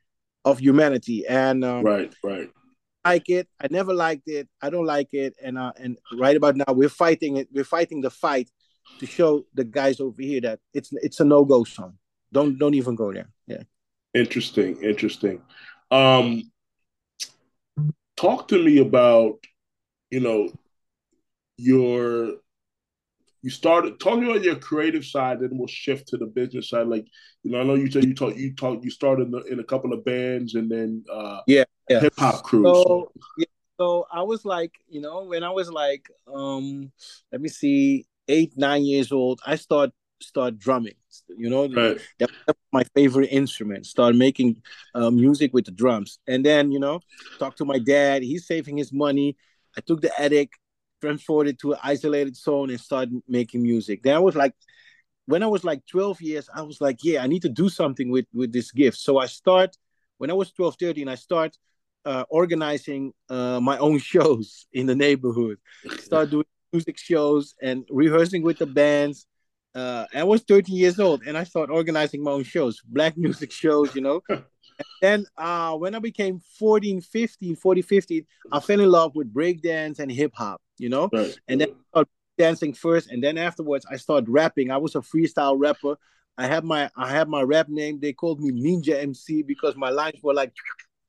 of 0.46 0.60
humanity. 0.60 1.28
And 1.28 1.66
um, 1.66 1.84
right, 1.84 2.16
right. 2.24 2.50
Like 3.04 3.28
it, 3.28 3.50
I 3.60 3.68
never 3.70 3.94
liked 3.94 4.30
it. 4.30 4.48
I 4.62 4.70
don't 4.70 4.86
like 4.86 5.10
it, 5.12 5.36
and 5.44 5.58
uh, 5.58 5.74
and 5.78 5.98
right 6.18 6.38
about 6.38 6.56
now 6.56 6.70
we're 6.70 6.88
fighting 6.88 7.36
it. 7.36 7.50
We're 7.52 7.66
fighting 7.66 8.00
the 8.00 8.10
fight 8.10 8.50
to 9.00 9.06
show 9.06 9.44
the 9.54 9.66
guys 9.66 10.00
over 10.00 10.22
here 10.22 10.40
that 10.40 10.60
it's 10.74 10.92
it's 10.94 11.20
a 11.20 11.26
no 11.26 11.44
go 11.44 11.66
song. 11.66 11.98
Don't 12.32 12.58
don't 12.58 12.74
even 12.74 12.96
go 12.96 13.12
there. 13.12 13.28
Yeah. 13.48 13.64
Interesting, 14.14 14.82
interesting. 14.82 15.42
Um, 15.92 16.52
talk 18.16 18.48
to 18.50 18.64
me 18.64 18.80
about 18.80 19.40
you 20.10 20.20
know 20.20 20.52
your 21.58 22.34
you 23.44 23.50
started 23.52 24.00
talking 24.00 24.26
about 24.26 24.44
your 24.44 24.56
creative 24.56 25.06
side, 25.06 25.40
then 25.40 25.52
we'll 25.54 25.68
shift 25.68 26.08
to 26.10 26.18
the 26.18 26.26
business 26.26 26.70
side. 26.70 26.88
Like, 26.88 27.08
you 27.44 27.52
know, 27.52 27.62
I 27.62 27.64
know 27.64 27.76
you 27.76 27.90
said 27.90 28.04
you 28.04 28.14
talk 28.14 28.36
you 28.36 28.54
talk 28.54 28.84
you 28.84 28.90
started 28.90 29.28
in, 29.28 29.32
the, 29.32 29.44
in 29.44 29.60
a 29.60 29.64
couple 29.64 29.94
of 29.94 30.04
bands 30.04 30.56
and 30.56 30.70
then 30.70 31.06
uh 31.12 31.42
yeah, 31.48 31.64
yeah. 31.90 32.02
hip 32.02 32.14
hop 32.18 32.44
crew. 32.44 32.64
So, 32.64 33.12
yeah, 33.38 33.46
so 33.80 34.06
I 34.12 34.24
was 34.24 34.44
like, 34.44 34.74
you 34.90 35.02
know, 35.02 35.24
when 35.24 35.44
I 35.44 35.52
was 35.52 35.72
like 35.72 36.10
um 36.34 36.92
let 37.32 37.40
me 37.40 37.50
see, 37.50 38.06
eight, 38.28 38.58
nine 38.58 38.84
years 38.84 39.12
old, 39.12 39.40
I 39.46 39.56
start 39.56 39.92
start 40.22 40.58
drumming. 40.58 40.96
You 41.38 41.50
know, 41.50 41.70
right. 41.70 42.00
that 42.20 42.30
my 42.78 42.86
favorite 42.96 43.30
instrument. 43.42 43.86
Start 43.86 44.14
making 44.16 44.62
uh, 44.94 45.12
music 45.24 45.50
with 45.54 45.66
the 45.66 45.76
drums, 45.82 46.20
and 46.28 46.46
then 46.46 46.72
you 46.72 46.80
know, 46.80 47.00
talk 47.40 47.56
to 47.58 47.66
my 47.66 47.80
dad. 47.80 48.24
He's 48.24 48.46
saving 48.46 48.78
his 48.78 48.92
money. 48.94 49.30
I 49.78 49.82
took 49.82 50.00
the 50.02 50.12
attic, 50.20 50.50
transported 51.02 51.60
to 51.60 51.74
an 51.74 51.80
isolated 51.84 52.36
zone, 52.36 52.70
and 52.70 52.80
started 52.80 53.22
making 53.28 53.62
music. 53.64 54.04
Then 54.04 54.16
I 54.16 54.20
was 54.20 54.36
like, 54.36 54.54
when 55.26 55.42
I 55.44 55.48
was 55.48 55.64
like 55.64 55.82
12 55.86 56.22
years, 56.22 56.50
I 56.54 56.62
was 56.62 56.80
like, 56.82 57.00
yeah, 57.04 57.24
I 57.24 57.28
need 57.28 57.44
to 57.48 57.50
do 57.50 57.68
something 57.70 58.10
with 58.10 58.28
with 58.34 58.52
this 58.54 58.72
gift. 58.72 58.98
So 58.98 59.18
I 59.18 59.28
start 59.28 59.72
when 60.18 60.30
I 60.30 60.34
was 60.34 60.52
12, 60.52 60.76
13, 60.80 61.08
I 61.08 61.16
start 61.16 61.58
uh, 62.06 62.24
organizing 62.30 63.14
uh, 63.30 63.60
my 63.62 63.78
own 63.78 64.00
shows 64.14 64.68
in 64.72 64.86
the 64.86 64.96
neighborhood. 64.96 65.58
Start 66.00 66.30
doing 66.30 66.46
music 66.74 66.98
shows 66.98 67.56
and 67.62 67.86
rehearsing 67.90 68.44
with 68.44 68.58
the 68.58 68.66
bands. 68.66 69.28
Uh, 69.78 70.06
I 70.16 70.24
was 70.24 70.42
13 70.42 70.76
years 70.76 71.00
old 71.00 71.22
and 71.28 71.38
I 71.38 71.44
started 71.44 71.72
organizing 71.72 72.24
my 72.24 72.32
own 72.32 72.44
shows, 72.44 72.82
black 72.82 73.16
music 73.16 73.52
shows, 73.52 73.94
you 73.96 74.02
know. 74.02 74.22
and 74.28 74.44
then 75.02 75.26
uh, 75.38 75.78
when 75.78 75.94
I 75.94 76.00
became 76.00 76.42
14, 76.58 77.02
15, 77.02 77.56
40, 77.56 77.82
15, 77.84 78.26
I 78.52 78.60
fell 78.60 78.80
in 78.80 78.90
love 78.90 79.16
with 79.16 79.32
breakdance 79.32 80.00
and 80.00 80.12
hip 80.12 80.34
hop, 80.34 80.62
you 80.80 80.90
know. 80.90 81.10
Right. 81.14 81.38
And 81.48 81.62
then 81.62 81.76
I 81.94 82.04
dancing 82.40 82.74
first, 82.74 83.12
and 83.12 83.24
then 83.24 83.38
afterwards 83.38 83.86
I 83.90 83.98
started 83.98 84.30
rapping. 84.30 84.72
I 84.72 84.78
was 84.78 84.96
a 84.96 85.00
freestyle 85.00 85.56
rapper. 85.58 85.98
I 86.38 86.48
had 86.48 86.64
my 86.64 86.90
I 86.96 87.10
had 87.10 87.28
my 87.30 87.42
rap 87.42 87.70
name. 87.70 88.00
They 88.00 88.14
called 88.14 88.40
me 88.40 88.52
Ninja 88.52 89.02
MC 89.02 89.42
because 89.42 89.76
my 89.76 89.90
lines 89.90 90.22
were 90.22 90.34
like 90.34 90.54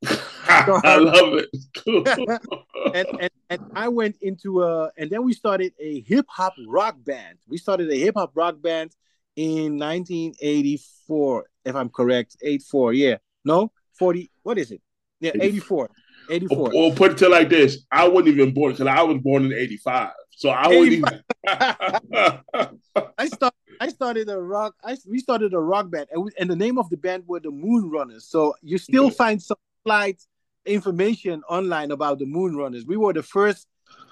I 0.85 0.97
love 0.97 1.35
it. 1.35 1.51
and, 2.95 3.21
and 3.21 3.31
and 3.51 3.61
I 3.75 3.89
went 3.89 4.17
into 4.23 4.63
a 4.63 4.91
and 4.97 5.11
then 5.11 5.23
we 5.25 5.35
started 5.35 5.75
a 5.79 6.01
hip 6.01 6.27
hop 6.29 6.55
rock 6.67 6.97
band. 7.05 7.39
We 7.47 7.59
started 7.59 7.91
a 7.91 7.97
hip 7.97 8.15
hop 8.17 8.33
rock 8.35 8.61
band 8.63 8.97
in 9.37 9.79
1984, 9.79 11.45
if 11.65 11.77
I'm 11.77 11.91
correct. 11.91 12.37
84, 12.43 12.95
yeah. 12.95 13.17
No, 13.45 13.71
40. 13.99 14.31
What 14.43 14.59
is 14.59 14.71
it? 14.71 14.81
Yeah, 15.21 15.33
84. 15.39 15.91
84. 16.31 16.73
Or, 16.75 16.93
put 16.95 17.13
it 17.13 17.19
to 17.19 17.29
like 17.29 17.49
this: 17.49 17.85
I 17.93 18.09
wasn't 18.09 18.29
even 18.29 18.55
born 18.55 18.73
because 18.73 18.87
I 18.87 19.03
was 19.03 19.19
born 19.19 19.47
in 19.47 19.53
85. 19.53 20.11
So 20.31 20.51
I 20.51 20.69
wouldn't 20.69 20.93
even. 20.93 21.23
I 21.47 23.27
started. 23.27 23.59
I 23.81 23.89
started 23.89 24.29
a 24.29 24.41
rock. 24.41 24.75
I 24.83 24.97
we 25.07 25.19
started 25.19 25.55
a 25.55 25.61
rock 25.61 25.91
band, 25.91 26.09
and, 26.13 26.25
we, 26.25 26.31
and 26.39 26.51
the 26.51 26.57
name 26.57 26.79
of 26.79 26.91
the 26.91 26.97
band 26.97 27.25
were 27.27 27.41
the 27.41 27.51
Moon 27.51 27.91
Runners. 27.91 28.25
So 28.29 28.55
you 28.63 28.79
still 28.79 29.11
find 29.11 29.43
some 29.43 29.57
slight 29.85 30.21
information 30.69 31.43
online 31.49 31.91
about 31.91 32.19
the 32.19 32.27
Moonrunners. 32.27 32.87
We 32.87 32.97
were 32.97 33.13
the 33.13 33.23
first 33.23 33.67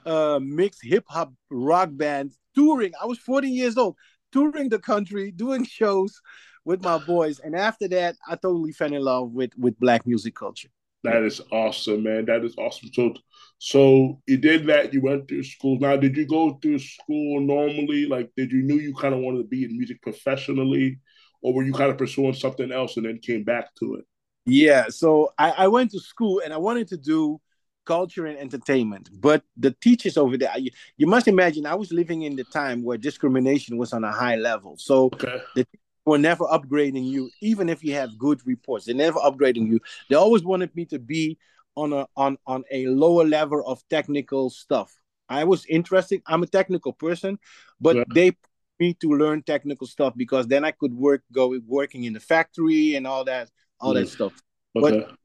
uh, 0.05 0.41
mixed 0.43 0.81
hip 0.83 1.05
hop 1.09 1.33
rock 1.51 1.91
band 1.93 2.33
touring. 2.55 2.93
I 3.01 3.07
was 3.07 3.19
14 3.19 3.53
years 3.53 3.77
old, 3.77 3.97
touring 4.33 4.69
the 4.69 4.79
country, 4.79 5.31
doing 5.31 5.65
shows 5.65 6.21
with 6.65 6.83
my 6.83 6.99
boys. 6.99 7.39
And 7.39 7.55
after 7.55 7.89
that, 7.89 8.17
I 8.29 8.37
totally 8.37 8.73
fell 8.73 8.93
in 8.93 9.03
love 9.03 9.33
with 9.33 9.51
with 9.57 9.79
black 9.79 10.07
music 10.07 10.35
culture. 10.35 10.69
That 11.05 11.23
is 11.23 11.41
awesome, 11.53 12.03
man. 12.03 12.25
That 12.25 12.45
is 12.45 12.57
awesome. 12.59 12.91
So, 12.93 13.15
so 13.59 14.21
you 14.27 14.39
did 14.39 14.67
that. 14.67 14.93
You 14.93 15.01
went 15.01 15.29
through 15.29 15.45
school. 15.45 15.79
Now, 15.79 15.97
did 15.97 16.17
you 16.17 16.27
go 16.27 16.59
through 16.61 16.81
school 16.81 17.41
normally? 17.41 18.07
Like, 18.07 18.31
did 18.37 18.51
you 18.51 18.63
knew 18.63 18.77
you 18.77 18.93
kind 18.93 19.15
of 19.15 19.21
wanted 19.21 19.39
to 19.39 19.49
be 19.49 19.65
in 19.65 19.77
music 19.77 20.03
professionally, 20.03 20.99
or 21.43 21.55
were 21.55 21.63
you 21.63 21.73
kind 21.73 21.93
of 21.93 21.99
pursuing 21.99 22.35
something 22.35 22.73
else 22.73 22.97
and 22.97 23.07
then 23.07 23.21
came 23.23 23.45
back 23.45 23.73
to 23.77 23.95
it? 23.97 24.05
Yeah, 24.47 24.89
so 24.89 25.33
I, 25.37 25.51
I 25.51 25.69
went 25.69 25.91
to 25.91 26.01
school 26.01 26.41
and 26.45 26.53
I 26.53 26.57
wanted 26.57 26.89
to 26.89 26.97
do 26.97 27.41
culture 27.85 28.27
and 28.27 28.39
entertainment, 28.39 29.11
but 29.13 29.43
the 29.57 29.71
teachers 29.71 30.17
over 30.17 30.37
there, 30.37 30.51
you, 30.59 30.71
you 30.97 31.07
must 31.07 31.29
imagine, 31.29 31.67
I 31.67 31.75
was 31.75 31.93
living 31.93 32.23
in 32.23 32.37
the 32.37 32.45
time 32.45 32.83
where 32.83 32.99
discrimination 32.99 33.77
was 33.77 33.93
on 33.93 34.05
a 34.05 34.13
high 34.13 34.37
level. 34.37 34.77
So 34.77 35.07
okay. 35.07 35.41
the 35.55 35.67
were 36.07 36.19
never 36.19 36.45
upgrading 36.45 37.05
you, 37.05 37.29
even 37.43 37.69
if 37.69 37.85
you 37.85 37.93
have 37.95 38.17
good 38.17 38.41
reports. 38.47 38.87
They're 38.87 38.95
never 38.95 39.19
upgrading 39.19 39.67
you. 39.67 39.81
They 40.09 40.15
always 40.15 40.45
wanted 40.45 40.75
me 40.75 40.87
to 40.87 40.99
be 40.99 41.37
on 41.75 41.93
a 41.93 42.07
on 42.17 42.39
on 42.47 42.65
a 42.71 42.87
lower 42.87 43.25
level 43.25 43.63
of 43.67 43.83
technical 43.91 44.49
stuff. 44.49 44.97
I 45.29 45.45
was 45.45 45.67
interested. 45.67 46.23
I'm 46.27 46.45
a 46.45 46.47
technical 46.47 46.93
person, 46.93 47.39
but 47.81 47.97
yeah. 47.97 48.05
they 48.15 48.37
me 48.79 48.95
to 48.95 49.09
learn 49.09 49.43
technical 49.43 49.87
stuff 49.87 50.15
because 50.17 50.47
then 50.47 50.65
I 50.65 50.71
could 50.71 50.95
work 50.95 51.23
go 51.33 51.59
working 51.67 52.05
in 52.05 52.13
the 52.13 52.21
factory 52.21 52.95
and 52.95 53.07
all 53.07 53.25
that 53.25 53.51
all 53.81 53.95
that 53.95 54.09
stuff. 54.09 54.33
Okay. 54.77 55.01
But 55.01 55.17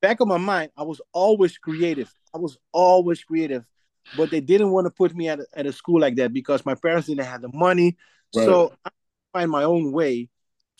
back 0.00 0.20
of 0.20 0.28
my 0.28 0.38
mind, 0.38 0.70
I 0.76 0.82
was 0.82 1.00
always 1.12 1.58
creative. 1.58 2.12
I 2.34 2.38
was 2.38 2.58
always 2.72 3.22
creative, 3.22 3.64
but 4.16 4.30
they 4.30 4.40
didn't 4.40 4.70
want 4.70 4.86
to 4.86 4.90
put 4.90 5.14
me 5.14 5.28
at 5.28 5.40
a, 5.40 5.46
at 5.54 5.66
a 5.66 5.72
school 5.72 6.00
like 6.00 6.16
that 6.16 6.32
because 6.32 6.66
my 6.66 6.74
parents 6.74 7.08
didn't 7.08 7.24
have 7.24 7.42
the 7.42 7.50
money. 7.52 7.96
Right. 8.34 8.44
So 8.44 8.72
I 8.84 8.90
find 9.32 9.50
my 9.50 9.64
own 9.64 9.92
way 9.92 10.28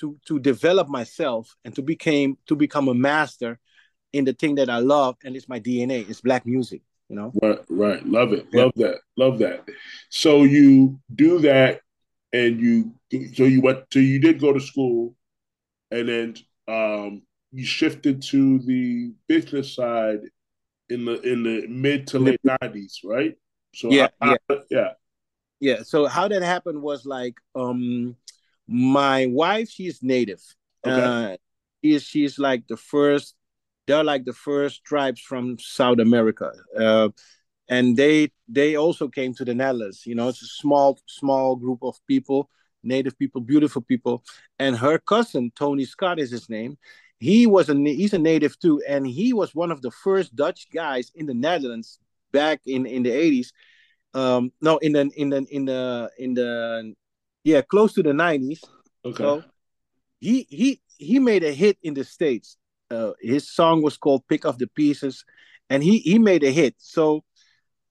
to 0.00 0.18
to 0.26 0.38
develop 0.38 0.88
myself 0.88 1.54
and 1.64 1.74
to 1.74 1.82
became 1.82 2.36
to 2.46 2.56
become 2.56 2.88
a 2.88 2.94
master 2.94 3.58
in 4.12 4.24
the 4.24 4.32
thing 4.32 4.56
that 4.56 4.70
I 4.70 4.78
love, 4.78 5.16
and 5.24 5.36
it's 5.36 5.48
my 5.48 5.60
DNA. 5.60 6.08
It's 6.08 6.20
black 6.20 6.46
music. 6.46 6.82
You 7.08 7.16
know. 7.16 7.32
Right. 7.42 7.60
Right. 7.68 8.06
Love 8.06 8.32
it. 8.32 8.46
Yeah. 8.52 8.62
Love 8.62 8.72
that. 8.76 8.96
Love 9.16 9.38
that. 9.38 9.64
So 10.08 10.44
you 10.44 11.00
do 11.14 11.38
that, 11.40 11.80
and 12.32 12.60
you 12.60 12.92
so 13.34 13.44
you 13.44 13.60
went. 13.60 13.84
So 13.92 13.98
you 13.98 14.18
did 14.18 14.40
go 14.40 14.52
to 14.52 14.60
school, 14.60 15.14
and 15.90 16.08
then 16.08 16.34
um, 16.68 17.22
you 17.52 17.64
shifted 17.64 18.22
to 18.22 18.58
the 18.60 19.12
business 19.28 19.74
side 19.74 20.20
in 20.88 21.04
the 21.04 21.20
in 21.22 21.42
the 21.42 21.66
mid 21.68 22.06
to 22.08 22.18
late 22.18 22.40
nineties, 22.44 23.00
right? 23.04 23.34
So 23.74 23.90
yeah, 23.90 24.08
I, 24.20 24.36
yeah, 24.50 24.56
yeah, 24.70 24.90
yeah. 25.60 25.82
So 25.82 26.06
how 26.06 26.28
that 26.28 26.42
happened 26.42 26.82
was 26.82 27.06
like, 27.06 27.34
um, 27.54 28.16
my 28.66 29.26
wife, 29.26 29.68
she's 29.68 30.02
native. 30.02 30.42
Okay. 30.86 31.00
Uh, 31.00 31.36
she 31.82 31.94
is 31.94 32.02
she's 32.02 32.38
like 32.38 32.66
the 32.68 32.76
first. 32.76 33.34
They're 33.86 34.04
like 34.04 34.24
the 34.24 34.32
first 34.32 34.82
tribes 34.84 35.20
from 35.20 35.58
South 35.58 35.98
America, 35.98 36.50
uh, 36.78 37.10
and 37.68 37.96
they 37.96 38.32
they 38.48 38.76
also 38.76 39.08
came 39.08 39.34
to 39.34 39.44
the 39.44 39.54
Netherlands. 39.54 40.06
You 40.06 40.14
know, 40.14 40.28
it's 40.28 40.42
a 40.42 40.46
small 40.46 40.98
small 41.06 41.56
group 41.56 41.80
of 41.82 41.98
people 42.06 42.48
native 42.84 43.18
people, 43.18 43.40
beautiful 43.40 43.82
people. 43.82 44.22
And 44.58 44.76
her 44.76 44.98
cousin, 44.98 45.52
Tony 45.56 45.84
Scott 45.84 46.18
is 46.18 46.30
his 46.30 46.48
name. 46.48 46.78
He 47.18 47.46
was 47.46 47.68
a 47.68 47.74
he's 47.74 48.12
a 48.12 48.18
native 48.18 48.58
too, 48.58 48.82
and 48.88 49.06
he 49.06 49.32
was 49.32 49.54
one 49.54 49.70
of 49.70 49.82
the 49.82 49.90
first 49.90 50.34
Dutch 50.36 50.68
guys 50.72 51.10
in 51.14 51.26
the 51.26 51.34
Netherlands 51.34 51.98
back 52.32 52.60
in 52.66 52.86
in 52.86 53.02
the 53.02 53.10
80s. 53.10 53.48
Um, 54.12 54.52
no, 54.60 54.78
in 54.78 54.92
the 54.92 55.10
in 55.16 55.30
the 55.30 55.46
in 55.50 55.64
the 55.64 56.10
in 56.18 56.34
the 56.34 56.94
yeah, 57.44 57.62
close 57.62 57.94
to 57.94 58.02
the 58.02 58.12
90s. 58.12 58.60
Okay. 59.04 59.16
So 59.16 59.44
he 60.20 60.46
he 60.50 60.80
he 60.96 61.18
made 61.18 61.44
a 61.44 61.52
hit 61.52 61.78
in 61.82 61.94
the 61.94 62.04
States. 62.04 62.56
Uh, 62.90 63.12
his 63.20 63.50
song 63.50 63.82
was 63.82 63.96
called 63.96 64.26
Pick 64.28 64.44
Up 64.44 64.58
the 64.58 64.66
Pieces, 64.66 65.24
and 65.70 65.82
he 65.82 65.98
he 65.98 66.18
made 66.18 66.44
a 66.44 66.50
hit. 66.50 66.74
So 66.78 67.24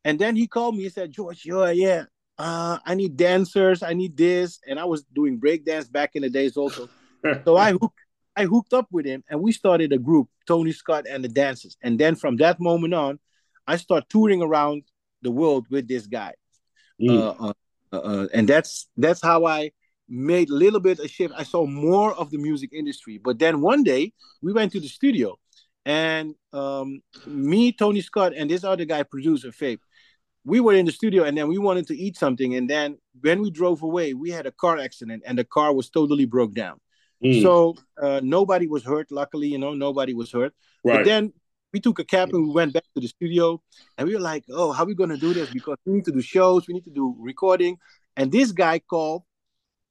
and 0.06 0.20
then 0.20 0.36
he 0.36 0.48
called 0.48 0.76
me 0.76 0.84
He 0.84 0.90
said, 0.90 1.12
George, 1.12 1.46
yeah, 1.46 1.70
yeah, 1.70 2.04
uh, 2.44 2.78
I 2.86 2.94
need 2.94 3.16
dancers, 3.16 3.84
I 3.84 3.94
need 3.94 4.18
this, 4.18 4.60
and 4.68 4.78
I 4.78 4.84
was 4.84 5.06
doing 5.16 5.40
breakdance 5.40 5.90
back 5.90 6.12
in 6.16 6.24
the 6.24 6.30
days 6.30 6.58
also. 6.58 6.90
so 7.46 7.56
I 7.56 7.72
hook, 7.72 7.94
I 8.36 8.44
hooked 8.44 8.74
up 8.74 8.88
with 8.92 9.06
him 9.06 9.24
and 9.30 9.40
we 9.42 9.54
started 9.54 9.94
a 9.94 9.98
group, 9.98 10.28
Tony 10.46 10.74
Scott 10.74 11.06
and 11.10 11.24
the 11.24 11.30
Dancers. 11.30 11.78
And 11.82 11.98
then 11.98 12.16
from 12.16 12.36
that 12.38 12.60
moment 12.60 12.94
on, 12.94 13.20
I 13.66 13.78
start 13.78 14.10
touring 14.10 14.42
around 14.42 14.84
the 15.22 15.32
world 15.32 15.68
with 15.70 15.88
this 15.88 16.06
guy. 16.06 16.34
Mm. 17.02 17.18
Uh, 17.18 17.48
uh, 17.48 17.54
uh, 17.94 17.98
uh, 17.98 18.28
and 18.34 18.50
that's 18.50 18.90
that's 18.98 19.22
how 19.22 19.46
I 19.46 19.72
made 20.10 20.50
a 20.50 20.54
little 20.54 20.82
bit 20.82 21.00
of 21.00 21.10
shift. 21.10 21.34
I 21.38 21.44
saw 21.44 21.66
more 21.66 22.14
of 22.14 22.30
the 22.30 22.40
music 22.40 22.72
industry. 22.74 23.22
But 23.24 23.40
then 23.40 23.62
one 23.62 23.84
day 23.84 24.12
we 24.42 24.52
went 24.52 24.74
to 24.74 24.82
the 24.82 24.90
studio 24.90 25.40
and 25.86 26.36
um, 26.52 27.02
me, 27.26 27.72
Tony 27.72 28.02
Scott, 28.02 28.34
and 28.36 28.50
this 28.50 28.64
other 28.64 28.86
guy, 28.86 29.04
producer 29.04 29.52
Faith, 29.52 29.80
we 30.46 30.60
were 30.60 30.74
in 30.74 30.86
the 30.86 30.92
studio 30.92 31.24
and 31.24 31.38
then 31.38 31.48
we 31.48 31.58
wanted 31.58 31.88
to 31.88 31.98
eat 31.98 32.18
something. 32.18 32.56
And 32.56 32.70
then 32.70 32.98
when 33.22 33.42
we 33.42 33.50
drove 33.50 33.82
away, 33.82 34.14
we 34.14 34.30
had 34.30 34.46
a 34.46 34.52
car 34.52 34.78
accident 34.78 35.24
and 35.26 35.38
the 35.38 35.44
car 35.44 35.74
was 35.74 35.90
totally 35.90 36.26
broke 36.26 36.54
down. 36.54 36.80
Mm. 37.24 37.42
So 37.42 37.76
uh, 38.02 38.20
nobody 38.24 38.68
was 38.68 38.84
hurt. 38.84 39.12
Luckily, 39.12 39.48
you 39.48 39.58
know, 39.58 39.74
nobody 39.74 40.14
was 40.14 40.32
hurt. 40.32 40.54
Right. 40.84 40.98
But 40.98 41.06
then 41.06 41.34
we 41.72 41.80
took 41.80 42.00
a 42.00 42.04
cab 42.04 42.30
and 42.34 42.44
we 42.44 42.54
went 42.54 42.74
back 42.74 42.84
to 42.94 43.02
the 43.02 43.08
studio 43.08 43.62
and 43.98 44.08
we 44.08 44.14
were 44.14 44.22
like, 44.22 44.44
oh, 44.50 44.74
how 44.74 44.84
are 44.84 44.86
we 44.86 44.96
going 44.96 45.10
to 45.10 45.18
do 45.18 45.34
this? 45.34 45.50
Because 45.50 45.78
we 45.86 45.94
need 45.94 46.06
to 46.06 46.12
do 46.12 46.22
shows, 46.22 46.68
we 46.68 46.74
need 46.74 46.84
to 46.86 46.92
do 46.92 47.16
recording. 47.20 47.78
And 48.18 48.32
this 48.32 48.52
guy 48.52 48.80
called, 48.80 49.24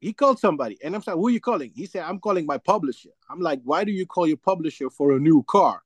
he 0.00 0.12
called 0.12 0.38
somebody. 0.38 0.78
And 0.84 0.94
I'm 0.94 1.02
like, 1.06 1.16
who 1.16 1.28
are 1.28 1.30
you 1.30 1.40
calling? 1.40 1.72
He 1.74 1.86
said, 1.86 2.04
I'm 2.04 2.18
calling 2.18 2.44
my 2.44 2.58
publisher. 2.58 3.10
I'm 3.30 3.40
like, 3.40 3.60
why 3.64 3.84
do 3.84 3.92
you 3.92 4.04
call 4.04 4.26
your 4.26 4.36
publisher 4.36 4.90
for 4.90 5.12
a 5.12 5.18
new 5.18 5.42
car? 5.44 5.82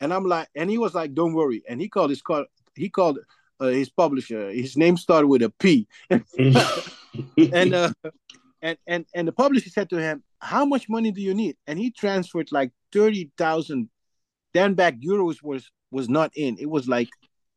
And 0.00 0.14
I'm 0.14 0.24
like, 0.24 0.48
and 0.54 0.70
he 0.70 0.78
was 0.78 0.94
like, 0.94 1.14
don't 1.14 1.34
worry. 1.34 1.62
And 1.68 1.80
he 1.80 1.88
called 1.88 2.10
his 2.10 2.22
car, 2.22 2.46
he 2.74 2.88
called 2.88 3.18
uh, 3.60 3.66
his 3.66 3.90
publisher. 3.90 4.50
His 4.50 4.76
name 4.76 4.96
started 4.96 5.28
with 5.28 5.42
a 5.42 5.50
P. 5.50 5.86
and 6.10 7.74
uh, 7.74 7.92
and 8.62 8.78
and 8.86 9.06
and 9.14 9.28
the 9.28 9.32
publisher 9.32 9.70
said 9.70 9.90
to 9.90 10.00
him, 10.00 10.22
"How 10.40 10.64
much 10.64 10.88
money 10.88 11.12
do 11.12 11.20
you 11.20 11.34
need?" 11.34 11.56
And 11.66 11.78
he 11.78 11.90
transferred 11.90 12.50
like 12.52 12.72
thirty 12.92 13.30
thousand. 13.36 13.88
Then 14.52 14.74
back 14.74 14.96
euros 15.00 15.42
was 15.42 15.70
was 15.90 16.08
not 16.08 16.32
in. 16.36 16.56
It 16.58 16.70
was 16.70 16.88
like 16.88 17.08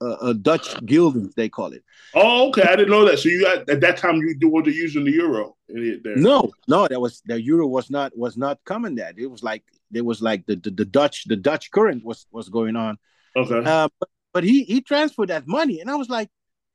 a, 0.02 0.06
a 0.22 0.34
Dutch 0.34 0.84
guildings 0.86 1.34
they 1.36 1.50
call 1.50 1.74
it. 1.74 1.84
Oh, 2.14 2.50
okay. 2.50 2.64
I 2.64 2.76
didn't 2.76 2.90
know 2.90 3.06
that. 3.06 3.20
So 3.20 3.30
you 3.30 3.42
got 3.42 3.70
at 3.70 3.82
that 3.82 3.98
time 3.98 4.22
you 4.22 4.50
were 4.50 4.68
using 4.68 5.06
the 5.06 5.12
euro 5.12 5.56
there. 5.68 6.16
No, 6.16 6.52
no, 6.68 6.88
that 6.88 7.00
was 7.00 7.22
the 7.26 7.42
euro 7.42 7.68
was 7.68 7.90
not 7.90 8.18
was 8.18 8.38
not 8.38 8.60
coming. 8.66 8.96
That 8.96 9.18
it 9.18 9.28
was 9.28 9.44
like 9.44 9.64
there 9.92 10.04
was 10.04 10.22
like 10.22 10.46
the, 10.46 10.56
the, 10.56 10.72
the 10.72 10.86
Dutch 10.86 11.26
the 11.26 11.36
Dutch 11.36 11.72
current 11.72 12.04
was 12.04 12.28
was 12.32 12.50
going 12.50 12.76
on. 12.76 12.98
Okay. 13.36 13.62
Uh, 13.64 13.88
but, 14.00 14.10
but 14.34 14.44
he 14.44 14.64
he 14.64 14.82
transferred 14.82 15.30
that 15.30 15.48
money, 15.48 15.80
and 15.80 15.90
I 15.90 15.96
was 15.96 16.10
like, 16.10 16.30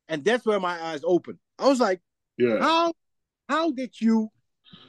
and 0.09 0.25
that's 0.25 0.45
where 0.45 0.61
my 0.61 0.81
eyes 0.83 1.03
opened. 1.05 1.39
I 1.59 1.69
was 1.69 1.81
like, 1.81 2.01
yeah, 2.39 2.59
how 2.59 2.93
how 3.49 3.71
did 3.71 4.01
you 4.01 4.29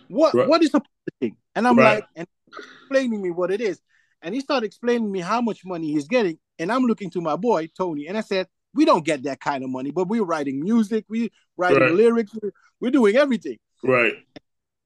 what 0.08 0.34
right. 0.34 0.48
what 0.48 0.64
is 0.64 0.72
the 0.72 0.82
thing? 1.20 1.38
And 1.56 1.68
I'm 1.68 1.78
right. 1.78 1.96
like, 1.96 2.06
and 2.16 2.28
explaining 2.48 3.22
me 3.22 3.32
what 3.32 3.52
it 3.52 3.62
is, 3.62 3.80
and 4.22 4.34
he 4.34 4.42
started 4.42 4.66
explaining 4.66 5.12
me 5.12 5.20
how 5.20 5.42
much 5.42 5.66
money 5.66 5.92
he's 5.92 6.08
getting, 6.08 6.40
and 6.60 6.72
I'm 6.72 6.84
looking 6.84 7.10
to 7.12 7.22
my 7.22 7.36
boy 7.36 7.70
Tony, 7.78 8.08
and 8.08 8.18
I 8.18 8.22
said, 8.22 8.48
we 8.74 8.86
don't 8.86 9.06
get 9.06 9.24
that 9.24 9.40
kind 9.40 9.64
of 9.64 9.70
money, 9.70 9.92
but 9.92 10.08
we're 10.08 10.24
writing 10.24 10.60
music, 10.62 11.06
we 11.08 11.32
writing 11.58 11.82
right. 11.82 11.92
lyrics, 11.92 12.32
we're, 12.42 12.52
we're 12.80 12.92
doing 12.92 13.16
everything. 13.16 13.58
Right 13.84 14.14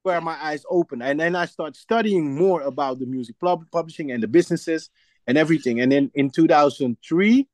where 0.07 0.21
my 0.21 0.37
eyes 0.41 0.63
open 0.69 1.01
and 1.01 1.19
then 1.19 1.35
i 1.35 1.45
start 1.45 1.75
studying 1.75 2.33
more 2.33 2.61
about 2.61 2.97
the 2.97 3.05
music 3.05 3.35
publishing 3.73 4.09
and 4.09 4.23
the 4.23 4.27
businesses 4.27 4.89
and 5.27 5.37
everything 5.37 5.81
and 5.81 5.91
then 5.91 6.09
in 6.15 6.29
2003 6.29 7.45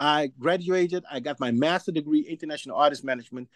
i 0.00 0.30
graduated 0.38 1.04
i 1.10 1.20
got 1.20 1.40
my 1.40 1.50
master 1.50 1.92
degree 1.92 2.20
international 2.20 2.76
artist 2.76 3.04
management. 3.04 3.48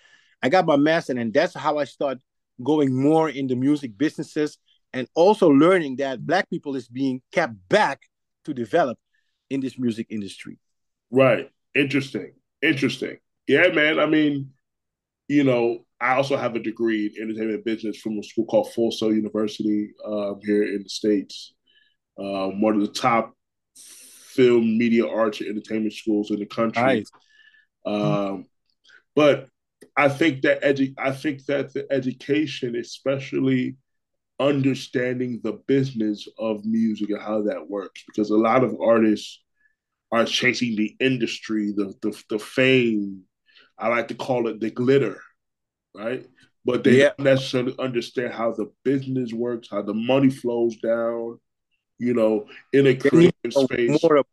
I 0.42 0.48
got 0.48 0.66
my 0.66 0.76
master 0.76 1.18
and 1.18 1.32
that's 1.32 1.54
how 1.54 1.78
i 1.78 1.84
started 1.84 2.22
going 2.62 2.94
more 2.94 3.28
in 3.28 3.46
the 3.46 3.56
music 3.56 3.96
businesses 3.96 4.58
and 4.92 5.08
also 5.14 5.48
learning 5.48 5.96
that 5.96 6.24
black 6.26 6.48
people 6.48 6.76
is 6.76 6.88
being 6.88 7.20
kept 7.32 7.54
back 7.68 8.02
to 8.44 8.54
develop 8.54 8.98
in 9.50 9.60
this 9.60 9.78
music 9.78 10.06
industry. 10.10 10.58
Right. 11.10 11.50
Interesting. 11.74 12.32
Interesting. 12.62 13.18
Yeah 13.46 13.68
man. 13.68 13.98
I 13.98 14.06
mean 14.06 14.52
you 15.28 15.44
know 15.44 15.84
I 16.00 16.14
also 16.14 16.36
have 16.36 16.54
a 16.54 16.60
degree 16.60 17.12
in 17.16 17.24
entertainment 17.24 17.64
business 17.64 17.98
from 17.98 18.18
a 18.18 18.22
school 18.22 18.46
called 18.46 18.72
Full 18.72 18.92
Sail 18.92 19.12
University 19.12 19.90
um, 20.04 20.38
here 20.44 20.62
in 20.62 20.84
the 20.84 20.88
States. 20.88 21.54
Um, 22.18 22.60
one 22.60 22.74
of 22.74 22.80
the 22.80 22.92
top 22.92 23.34
film, 24.38 24.78
media, 24.78 25.06
arts, 25.06 25.40
and 25.40 25.50
entertainment 25.50 25.92
schools 25.92 26.30
in 26.30 26.38
the 26.38 26.46
country. 26.46 26.82
Nice. 26.82 27.10
Um, 27.84 28.46
but 29.16 29.48
I 29.96 30.08
think 30.08 30.42
that 30.42 30.62
edu- 30.62 30.94
I 30.98 31.12
think 31.12 31.44
that 31.46 31.72
the 31.72 31.86
education, 31.90 32.76
especially 32.76 33.76
understanding 34.40 35.40
the 35.42 35.54
business 35.66 36.28
of 36.38 36.64
music 36.64 37.10
and 37.10 37.20
how 37.20 37.42
that 37.42 37.68
works, 37.68 38.04
because 38.06 38.30
a 38.30 38.36
lot 38.36 38.62
of 38.62 38.76
artists 38.80 39.42
are 40.12 40.24
chasing 40.24 40.76
the 40.76 40.94
industry, 41.00 41.72
the 41.74 41.94
the, 42.02 42.22
the 42.30 42.38
fame. 42.38 43.22
I 43.76 43.88
like 43.88 44.08
to 44.08 44.14
call 44.14 44.48
it 44.48 44.60
the 44.60 44.70
glitter 44.70 45.20
right? 45.94 46.26
But 46.64 46.84
they 46.84 46.98
yeah. 46.98 47.10
don't 47.16 47.24
necessarily 47.24 47.74
understand 47.78 48.32
how 48.32 48.52
the 48.52 48.70
business 48.84 49.32
works, 49.32 49.68
how 49.70 49.82
the 49.82 49.94
money 49.94 50.30
flows 50.30 50.76
down, 50.76 51.38
you 51.98 52.14
know, 52.14 52.46
in 52.72 52.86
a 52.86 52.94
creative 52.94 53.34
space. 53.50 54.02
More 54.02 54.24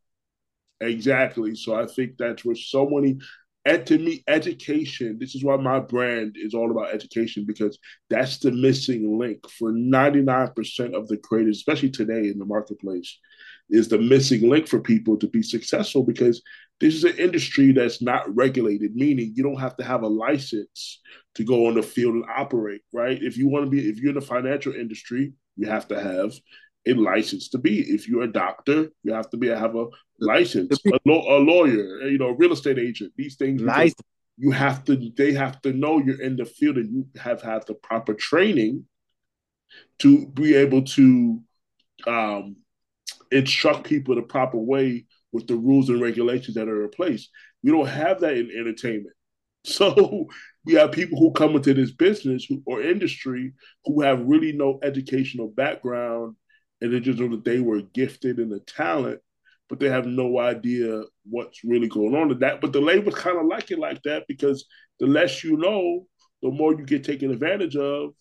exactly. 0.82 1.56
So 1.56 1.76
I 1.76 1.86
think 1.86 2.18
that's 2.18 2.46
where 2.46 2.56
so 2.56 2.88
many 2.88 3.20
and 3.68 3.86
to 3.88 3.98
me, 3.98 4.24
education, 4.28 5.18
this 5.20 5.34
is 5.34 5.44
why 5.44 5.58
my 5.58 5.80
brand 5.80 6.36
is 6.38 6.54
all 6.54 6.70
about 6.70 6.94
education 6.94 7.46
because 7.48 7.80
that's 8.12 8.38
the 8.38 8.52
missing 8.52 9.18
link 9.18 9.50
for 9.50 9.72
99% 9.72 10.94
of 10.94 11.08
the 11.08 11.18
creators, 11.18 11.58
especially 11.58 11.90
today 11.90 12.30
in 12.30 12.38
the 12.38 12.46
marketplace, 12.46 13.18
is 13.72 13.88
the 13.88 13.98
missing 13.98 14.48
link 14.48 14.68
for 14.68 14.80
people 14.80 15.18
to 15.18 15.28
be 15.28 15.42
successful 15.42 16.04
because 16.04 16.44
this 16.80 16.94
is 16.94 17.06
an 17.06 17.18
industry 17.18 17.72
that's 17.72 18.04
not 18.04 18.24
regulated, 18.36 18.96
meaning 18.96 19.34
you 19.34 19.42
don't 19.42 19.60
have 19.60 19.76
to 19.78 19.84
have 19.84 20.04
a 20.04 20.08
license 20.08 21.02
to 21.34 21.44
go 21.44 21.66
on 21.66 21.74
the 21.74 21.82
field 21.82 22.14
and 22.14 22.26
operate, 22.38 22.82
right? 22.94 23.18
If 23.20 23.36
you 23.36 23.48
want 23.48 23.66
to 23.66 23.72
be, 23.72 23.90
if 23.90 23.98
you're 23.98 24.10
in 24.10 24.16
the 24.16 24.22
financial 24.22 24.74
industry, 24.74 25.34
you 25.56 25.68
have 25.68 25.88
to 25.88 26.00
have 26.00 26.34
a 26.88 26.94
license 26.94 27.50
to 27.50 27.58
be. 27.58 27.82
If 27.82 28.08
you're 28.08 28.24
a 28.24 28.32
doctor, 28.32 28.90
you 29.04 29.14
have 29.14 29.30
to 29.32 29.38
be 29.38 29.48
have 29.48 29.76
a 29.76 29.88
license. 30.20 30.80
A, 30.86 31.00
a 31.06 31.40
lawyer, 31.40 32.08
you 32.08 32.18
know, 32.18 32.30
a 32.30 32.36
real 32.36 32.54
estate 32.54 32.78
agent. 32.78 33.14
These 33.18 33.36
things, 33.36 33.62
you 34.38 34.52
have 34.52 34.84
to. 34.86 35.12
They 35.16 35.34
have 35.34 35.62
to 35.62 35.74
know 35.74 36.00
you're 36.00 36.22
in 36.22 36.36
the 36.36 36.46
field 36.46 36.78
and 36.78 36.92
you 36.92 37.08
have 37.20 37.42
had 37.42 37.66
the 37.68 37.76
proper 37.76 38.14
training 38.14 38.86
to 40.00 40.28
be 40.28 40.56
able 40.56 40.84
to 40.84 41.42
um, 42.08 42.58
instruct 43.32 43.86
people 43.86 44.16
the 44.16 44.22
proper 44.22 44.58
way 44.58 45.06
with 45.32 45.48
the 45.48 45.56
rules 45.56 45.90
and 45.90 46.02
regulations 46.02 46.56
that 46.56 46.68
are 46.68 46.84
in 46.84 46.90
place. 46.90 47.30
We 47.64 47.72
don't 47.72 47.88
have 47.88 48.22
that 48.22 48.38
in 48.38 48.52
entertainment. 48.52 49.16
So 49.68 50.28
we 50.64 50.74
have 50.74 50.92
people 50.92 51.18
who 51.18 51.32
come 51.32 51.56
into 51.56 51.74
this 51.74 51.92
business 51.92 52.46
who, 52.46 52.62
or 52.68 52.84
industry 52.84 53.54
who 53.86 54.02
have 54.02 54.20
really 54.24 54.52
no 54.52 54.78
educational 54.84 55.48
background 55.48 56.36
and 56.86 56.94
they 56.94 57.00
just 57.00 57.20
know 57.20 57.30
that 57.30 57.44
they 57.44 57.60
were 57.60 57.82
gifted 57.82 58.38
in 58.40 58.50
the 58.50 58.60
talent, 58.60 59.20
but 59.68 59.80
they 59.80 59.90
have 59.90 60.06
no 60.06 60.40
idea 60.40 61.02
what's 61.28 61.64
really 61.64 61.88
going 61.88 62.16
on 62.16 62.30
with 62.30 62.42
that. 62.42 62.62
But 62.62 62.74
the 62.74 62.80
labels 62.80 63.16
kind 63.16 63.40
of 63.40 63.48
like 63.48 63.72
it 63.72 63.80
like 63.80 64.04
that 64.04 64.26
because 64.28 64.66
the 65.00 65.08
less 65.08 65.44
you 65.44 65.58
know, 65.58 66.06
the 66.44 66.52
more 66.52 66.76
you 66.76 66.86
get 66.86 67.04
taken 67.04 67.32
advantage 67.32 67.76
of, 67.76 68.14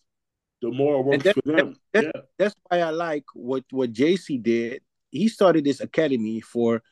the 0.62 0.70
more 0.70 1.00
it 1.00 1.04
works 1.04 1.24
that, 1.24 1.34
for 1.34 1.42
them. 1.42 1.76
That, 1.92 2.04
yeah. 2.04 2.22
That's 2.38 2.54
why 2.68 2.78
I 2.78 2.88
like 2.88 3.24
what 3.34 3.64
what 3.70 3.92
Jay 3.92 4.16
Z 4.16 4.38
did. 4.38 4.80
He 5.10 5.28
started 5.28 5.62
this 5.62 5.80
academy 5.80 6.40
for 6.40 6.82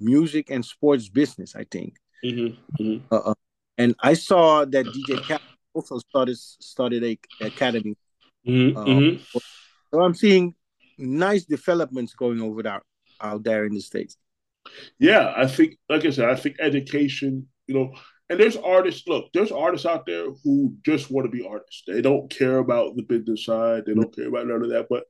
music 0.00 0.50
and 0.50 0.64
sports 0.64 1.08
business, 1.08 1.54
I 1.54 1.66
think. 1.70 1.94
Mm-hmm, 2.24 2.82
mm-hmm. 2.82 3.14
Uh, 3.14 3.30
uh 3.30 3.34
and 3.78 3.94
I 4.00 4.14
saw 4.14 4.64
that 4.64 4.86
DJ 4.86 5.22
Cap 5.22 5.40
also 5.72 5.98
started 5.98 6.36
started 6.36 7.04
a 7.04 7.18
academy. 7.40 7.96
Mm-hmm, 8.44 8.76
mm-hmm. 8.76 9.38
So 9.92 10.02
I'm 10.02 10.14
seeing 10.14 10.56
nice 10.98 11.44
developments 11.44 12.14
going 12.14 12.40
over 12.40 12.62
there 12.62 12.82
out 13.20 13.44
there 13.44 13.64
in 13.64 13.74
the 13.74 13.80
states. 13.80 14.16
Yeah, 14.98 15.32
I 15.36 15.46
think, 15.46 15.76
like 15.88 16.04
I 16.04 16.10
said, 16.10 16.28
I 16.28 16.36
think 16.36 16.56
education, 16.60 17.48
you 17.66 17.74
know, 17.74 17.94
and 18.30 18.38
there's 18.40 18.56
artists. 18.56 19.06
Look, 19.06 19.26
there's 19.34 19.52
artists 19.52 19.86
out 19.86 20.06
there 20.06 20.26
who 20.44 20.74
just 20.84 21.10
want 21.10 21.26
to 21.26 21.36
be 21.36 21.46
artists. 21.46 21.82
They 21.86 22.00
don't 22.00 22.30
care 22.30 22.58
about 22.58 22.96
the 22.96 23.02
business 23.02 23.44
side. 23.44 23.84
They 23.86 23.94
don't 23.94 24.14
care 24.14 24.28
about 24.28 24.46
none 24.46 24.62
of 24.62 24.70
that. 24.70 24.86
But 24.88 25.04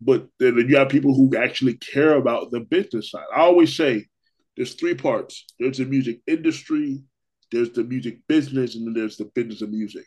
but 0.00 0.28
then 0.38 0.56
you 0.68 0.76
have 0.76 0.88
people 0.88 1.14
who 1.14 1.36
actually 1.36 1.74
care 1.74 2.16
about 2.16 2.50
the 2.50 2.60
business 2.60 3.10
side. 3.10 3.24
I 3.34 3.40
always 3.40 3.76
say 3.76 4.06
there's 4.56 4.74
three 4.74 4.94
parts. 4.94 5.44
There's 5.58 5.78
the 5.78 5.86
music 5.86 6.20
industry, 6.26 7.02
there's 7.50 7.70
the 7.70 7.84
music 7.84 8.18
business, 8.28 8.76
and 8.76 8.86
then 8.86 8.94
there's 8.94 9.16
the 9.16 9.30
business 9.34 9.62
of 9.62 9.70
music. 9.70 10.06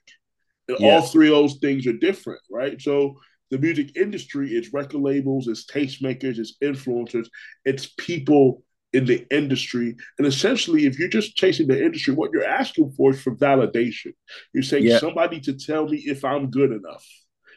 And 0.68 0.78
yeah. 0.80 0.96
all 0.96 1.02
three 1.02 1.28
of 1.28 1.34
those 1.34 1.56
things 1.56 1.88
are 1.88 1.94
different, 1.94 2.42
right? 2.52 2.80
So 2.82 3.16
the 3.52 3.60
music 3.60 3.96
industry 3.96 4.52
is 4.52 4.74
record 4.74 5.02
labels, 5.02 5.48
it's 5.48 5.66
tastemakers, 5.66 6.40
it's 6.40 6.58
influencers, 6.64 7.28
it's 7.66 7.88
people 7.98 8.64
in 8.94 9.06
the 9.06 9.26
industry. 9.30 9.96
And 10.18 10.26
essentially, 10.26 10.86
if 10.86 10.98
you're 10.98 11.10
just 11.10 11.36
chasing 11.36 11.68
the 11.68 11.84
industry, 11.84 12.14
what 12.14 12.32
you're 12.34 12.46
asking 12.46 12.92
for 12.92 13.12
is 13.12 13.22
for 13.22 13.36
validation. 13.36 14.14
You're 14.54 14.64
saying 14.64 14.86
yeah. 14.86 15.00
somebody 15.00 15.40
to 15.42 15.54
tell 15.54 15.88
me 15.88 15.98
if 15.98 16.26
I'm 16.26 16.50
good 16.50 16.72
enough. 16.72 17.06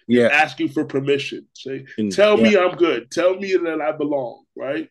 yeah, 0.07 0.27
asking 0.27 0.69
for 0.69 0.85
permission. 0.85 1.47
Say, 1.55 1.87
tell 2.11 2.39
yeah. 2.39 2.43
me 2.43 2.59
I'm 2.59 2.77
good. 2.77 3.11
Tell 3.11 3.37
me 3.37 3.53
that 3.53 3.81
I 3.81 3.93
belong. 3.93 4.45
Right. 4.57 4.89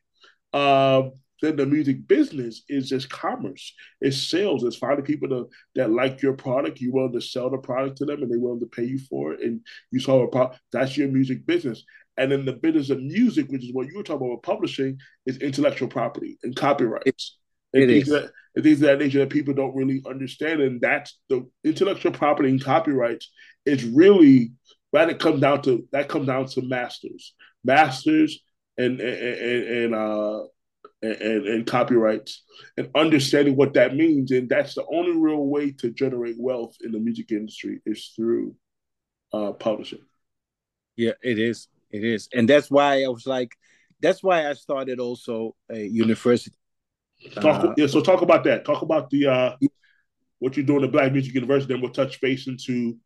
Um, 0.54 1.14
then 1.44 1.58
the 1.58 1.66
music 1.66 2.08
business 2.08 2.64
is 2.70 2.88
just 2.88 3.10
commerce. 3.10 3.74
It's 4.00 4.18
sales. 4.18 4.64
It's 4.64 4.78
finding 4.78 5.04
people 5.04 5.28
to, 5.28 5.50
that 5.76 5.92
like 5.92 6.22
your 6.22 6.34
product. 6.34 6.80
You 6.80 6.94
willing 6.94 7.12
to 7.12 7.22
sell 7.22 7.50
the 7.50 7.58
product 7.58 7.98
to 7.98 8.06
them, 8.06 8.24
and 8.24 8.32
they 8.32 8.38
willing 8.38 8.62
to 8.62 8.66
pay 8.66 8.86
you 8.86 8.98
for 8.98 9.34
it. 9.34 9.42
And 9.42 9.60
you 9.92 10.00
saw 10.00 10.24
a 10.24 10.28
product. 10.30 10.62
That's 10.72 10.96
your 10.96 11.10
music 11.10 11.46
business. 11.46 11.84
And 12.16 12.32
then 12.32 12.46
the 12.46 12.54
business 12.54 12.90
of 12.90 13.02
music, 13.02 13.50
which 13.50 13.66
is 13.66 13.74
what 13.74 13.88
you 13.88 13.98
were 13.98 14.04
talking 14.04 14.26
about 14.26 14.44
publishing, 14.44 15.00
is 15.26 15.38
intellectual 15.40 15.90
property 15.90 16.38
and 16.44 16.56
copyrights. 16.56 17.38
It, 17.74 17.82
and 17.82 17.92
things 17.92 18.08
That, 18.08 18.32
and 18.56 18.64
things 18.64 18.82
of 18.82 18.88
that 18.88 19.00
nature 19.00 19.20
that 19.20 19.30
people 19.30 19.54
don't 19.54 19.76
really 19.76 20.02
understand. 20.08 20.62
And 20.62 20.80
that's 20.80 21.20
the 21.28 21.46
intellectual 21.66 22.14
property 22.14 22.50
and 22.50 22.64
copyrights 22.64 23.30
is 23.66 23.84
really 23.84 24.54
right. 24.94 25.10
It 25.10 25.20
comes 25.20 25.42
down 25.42 25.62
to 25.64 25.86
that 25.92 26.08
comes 26.08 26.28
down 26.28 26.46
to 26.46 26.62
masters, 26.62 27.34
masters, 27.66 28.40
and 28.78 29.02
and 29.02 29.18
and, 29.18 29.68
and 29.68 29.96
uh 29.96 30.44
and, 31.04 31.48
and, 31.48 31.68
copyrights 31.68 32.44
and 32.78 32.90
understanding 32.96 33.56
what 33.56 33.74
that 33.74 33.96
means. 33.96 34.32
And 34.32 34.50
that's 34.50 34.74
the 34.74 34.86
only 34.92 35.18
real 35.18 35.46
way 35.46 35.72
to 35.72 35.92
generate 35.92 36.36
wealth 36.40 36.76
in 36.84 36.92
the 36.92 37.00
music 37.00 37.32
industry 37.32 37.82
is 37.86 38.14
through 38.16 38.56
uh, 39.34 39.52
publishing. 39.52 40.00
Yeah, 40.96 41.14
it 41.22 41.40
is. 41.40 41.68
It 41.92 42.04
is. 42.04 42.30
And 42.34 42.50
that's 42.50 42.72
why 42.72 43.04
I 43.04 43.08
was 43.08 43.28
like, 43.28 43.52
that's 44.02 44.24
why 44.24 44.50
I 44.50 44.54
started 44.54 45.00
also 45.00 45.56
a 45.70 45.80
university. 45.80 46.56
Talk, 47.36 47.64
uh, 47.64 47.74
yeah, 47.78 47.88
so 47.88 48.02
talk 48.02 48.22
about 48.22 48.44
that. 48.46 48.66
Talk 48.66 48.82
about 48.82 49.10
the 49.10 49.28
uh, 49.28 49.56
what 50.40 50.58
you're 50.58 50.66
doing 50.66 50.84
at 50.84 50.92
Black 50.92 51.12
Music 51.12 51.34
University, 51.34 51.74
then 51.74 51.82
we'll 51.82 51.92
touch 51.92 52.20
base 52.20 52.48
into 52.48 52.98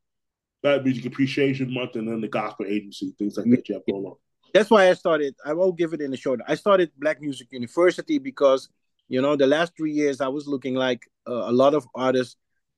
Black 0.63 0.83
Music 0.83 1.05
Appreciation 1.05 1.71
Month 1.71 1.95
and 1.95 2.07
then 2.07 2.21
the 2.21 2.27
Gospel 2.27 2.65
Agency, 2.67 3.13
things 3.19 3.37
like 3.37 3.47
that 3.49 3.69
you 3.69 3.75
have 3.75 3.85
going 3.85 4.05
on 4.05 4.15
that's 4.53 4.69
why 4.69 4.89
I 4.89 4.93
started. 4.93 5.35
I 5.45 5.53
won't 5.53 5.77
give 5.77 5.93
it 5.93 6.01
in 6.01 6.11
the 6.11 6.17
short. 6.17 6.39
I 6.47 6.55
started 6.55 6.91
Black 6.97 7.21
Music 7.21 7.47
University 7.51 8.19
because 8.19 8.69
you 9.07 9.21
know 9.21 9.35
the 9.35 9.47
last 9.47 9.73
three 9.77 9.91
years 9.91 10.21
I 10.21 10.27
was 10.27 10.47
looking 10.47 10.75
like 10.75 11.03
uh, 11.27 11.49
a 11.49 11.51
lot 11.51 11.73
of 11.73 11.87
artists 11.95 12.35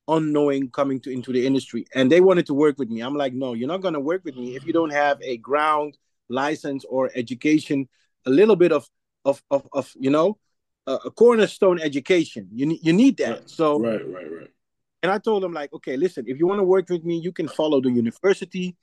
unknowing 0.08 0.70
coming 0.70 1.00
to 1.00 1.10
into 1.10 1.32
the 1.32 1.46
industry, 1.46 1.86
and 1.94 2.10
they 2.10 2.20
wanted 2.20 2.46
to 2.46 2.54
work 2.54 2.78
with 2.78 2.90
me. 2.90 3.00
I'm 3.00 3.14
like, 3.16 3.32
no, 3.32 3.54
you're 3.54 3.68
not 3.68 3.82
going 3.82 3.94
to 3.94 4.00
work 4.00 4.24
with 4.24 4.36
me 4.36 4.56
if 4.56 4.66
you 4.66 4.72
don't 4.72 4.92
have 4.92 5.20
a 5.22 5.36
ground 5.38 5.96
license 6.28 6.84
or 6.84 7.10
education, 7.14 7.88
a 8.26 8.30
little 8.30 8.56
bit 8.56 8.72
of 8.72 8.88
of 9.24 9.42
of, 9.50 9.66
of 9.72 9.92
you 9.98 10.10
know 10.10 10.38
a, 10.86 10.94
a 11.06 11.10
cornerstone 11.10 11.80
education. 11.80 12.48
You 12.52 12.78
you 12.82 12.92
need 12.92 13.16
that. 13.18 13.30
Right. 13.30 13.50
So 13.50 13.80
right, 13.80 14.06
right, 14.08 14.30
right. 14.30 14.50
And 15.02 15.10
I 15.10 15.18
told 15.18 15.42
them 15.42 15.52
like, 15.52 15.72
okay, 15.72 15.96
listen, 15.96 16.24
if 16.26 16.38
you 16.38 16.46
want 16.46 16.58
to 16.58 16.64
work 16.64 16.90
with 16.90 17.04
me, 17.04 17.16
you 17.16 17.32
can 17.32 17.48
follow 17.48 17.80
the 17.80 17.90
university 17.90 18.76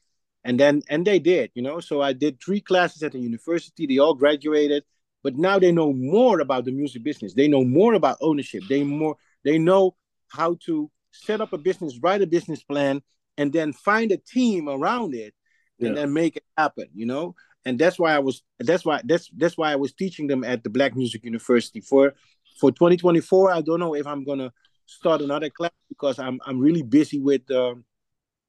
and 0.47 0.59
then 0.59 0.81
and 0.89 1.05
they 1.05 1.19
did 1.19 1.51
you 1.53 1.61
know? 1.61 1.79
So 1.79 2.01
i 2.01 2.13
did 2.13 2.41
three 2.41 2.61
classes 2.61 3.03
at 3.03 3.11
the 3.11 3.19
university. 3.19 3.85
They 3.85 3.99
all 3.99 4.15
graduated 4.15 4.83
but 5.23 5.35
now 5.35 5.59
they 5.59 5.71
know 5.71 5.91
more 5.91 6.39
about 6.39 6.63
the 6.63 6.71
music 6.71 7.03
business. 7.03 7.33
They 7.33 7.47
know 7.47 7.63
more 7.63 7.95
about 7.95 8.17
ownership. 8.21 8.63
They 8.69 8.83
more 8.83 9.17
they 9.43 9.57
know 9.59 9.95
how 10.29 10.57
to 10.65 10.89
set 11.11 11.41
up 11.41 11.53
a 11.53 11.57
business 11.57 11.99
write 12.01 12.21
a 12.21 12.27
business 12.27 12.63
plan 12.63 13.01
and 13.37 13.51
then 13.51 13.73
find 13.73 14.11
a 14.11 14.17
team 14.17 14.67
around 14.69 15.13
it 15.13 15.33
and 15.79 15.89
yeah. 15.89 15.93
then 15.95 16.13
make 16.13 16.35
it 16.37 16.43
happen 16.57 16.87
you 16.93 17.05
know? 17.05 17.35
And 17.65 17.77
that's 17.77 17.99
why 17.99 18.13
i 18.15 18.19
was 18.19 18.43
that's 18.59 18.85
why 18.85 19.01
that's 19.03 19.29
that's 19.35 19.57
why 19.57 19.71
i 19.73 19.75
was 19.75 19.93
teaching 19.93 20.27
them 20.27 20.43
at 20.43 20.63
the 20.63 20.69
black 20.69 20.95
music 20.95 21.25
university. 21.25 21.81
For 21.81 22.13
for 22.59 22.71
2024 22.71 23.51
i 23.51 23.61
don't 23.61 23.79
know 23.79 23.95
if 23.95 24.07
i'm 24.07 24.23
gonna 24.23 24.51
start 24.85 25.21
another 25.21 25.49
class 25.49 25.71
because 25.89 26.17
i'm 26.17 26.39
i'm 26.45 26.59
really 26.59 26.81
busy 26.81 27.19
with 27.19 27.49
um, 27.51 27.83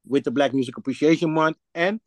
with 0.08 0.24
the 0.24 0.30
Black 0.30 0.52
Music 0.54 0.76
Appreciation 0.76 1.32
Month 1.32 1.56
and 1.74 2.00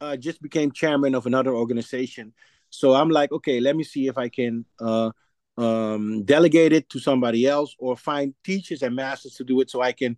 uh, 0.00 0.16
just 0.16 0.40
became 0.42 0.72
chairman 0.72 1.14
of 1.14 1.26
another 1.26 1.54
organization. 1.54 2.32
So 2.70 2.94
I'm 2.94 3.10
like, 3.10 3.32
okay, 3.32 3.60
let 3.60 3.76
me 3.76 3.84
see 3.84 4.06
if 4.06 4.18
I 4.18 4.28
can 4.28 4.64
uh, 4.80 5.10
um, 5.56 6.24
delegate 6.24 6.72
it 6.72 6.88
to 6.90 6.98
somebody 6.98 7.46
else 7.46 7.74
or 7.78 7.96
find 7.96 8.34
teachers 8.44 8.82
and 8.82 8.94
masters 8.94 9.34
to 9.34 9.44
do 9.44 9.60
it 9.60 9.70
so 9.70 9.80
I 9.80 9.92
can 9.92 10.16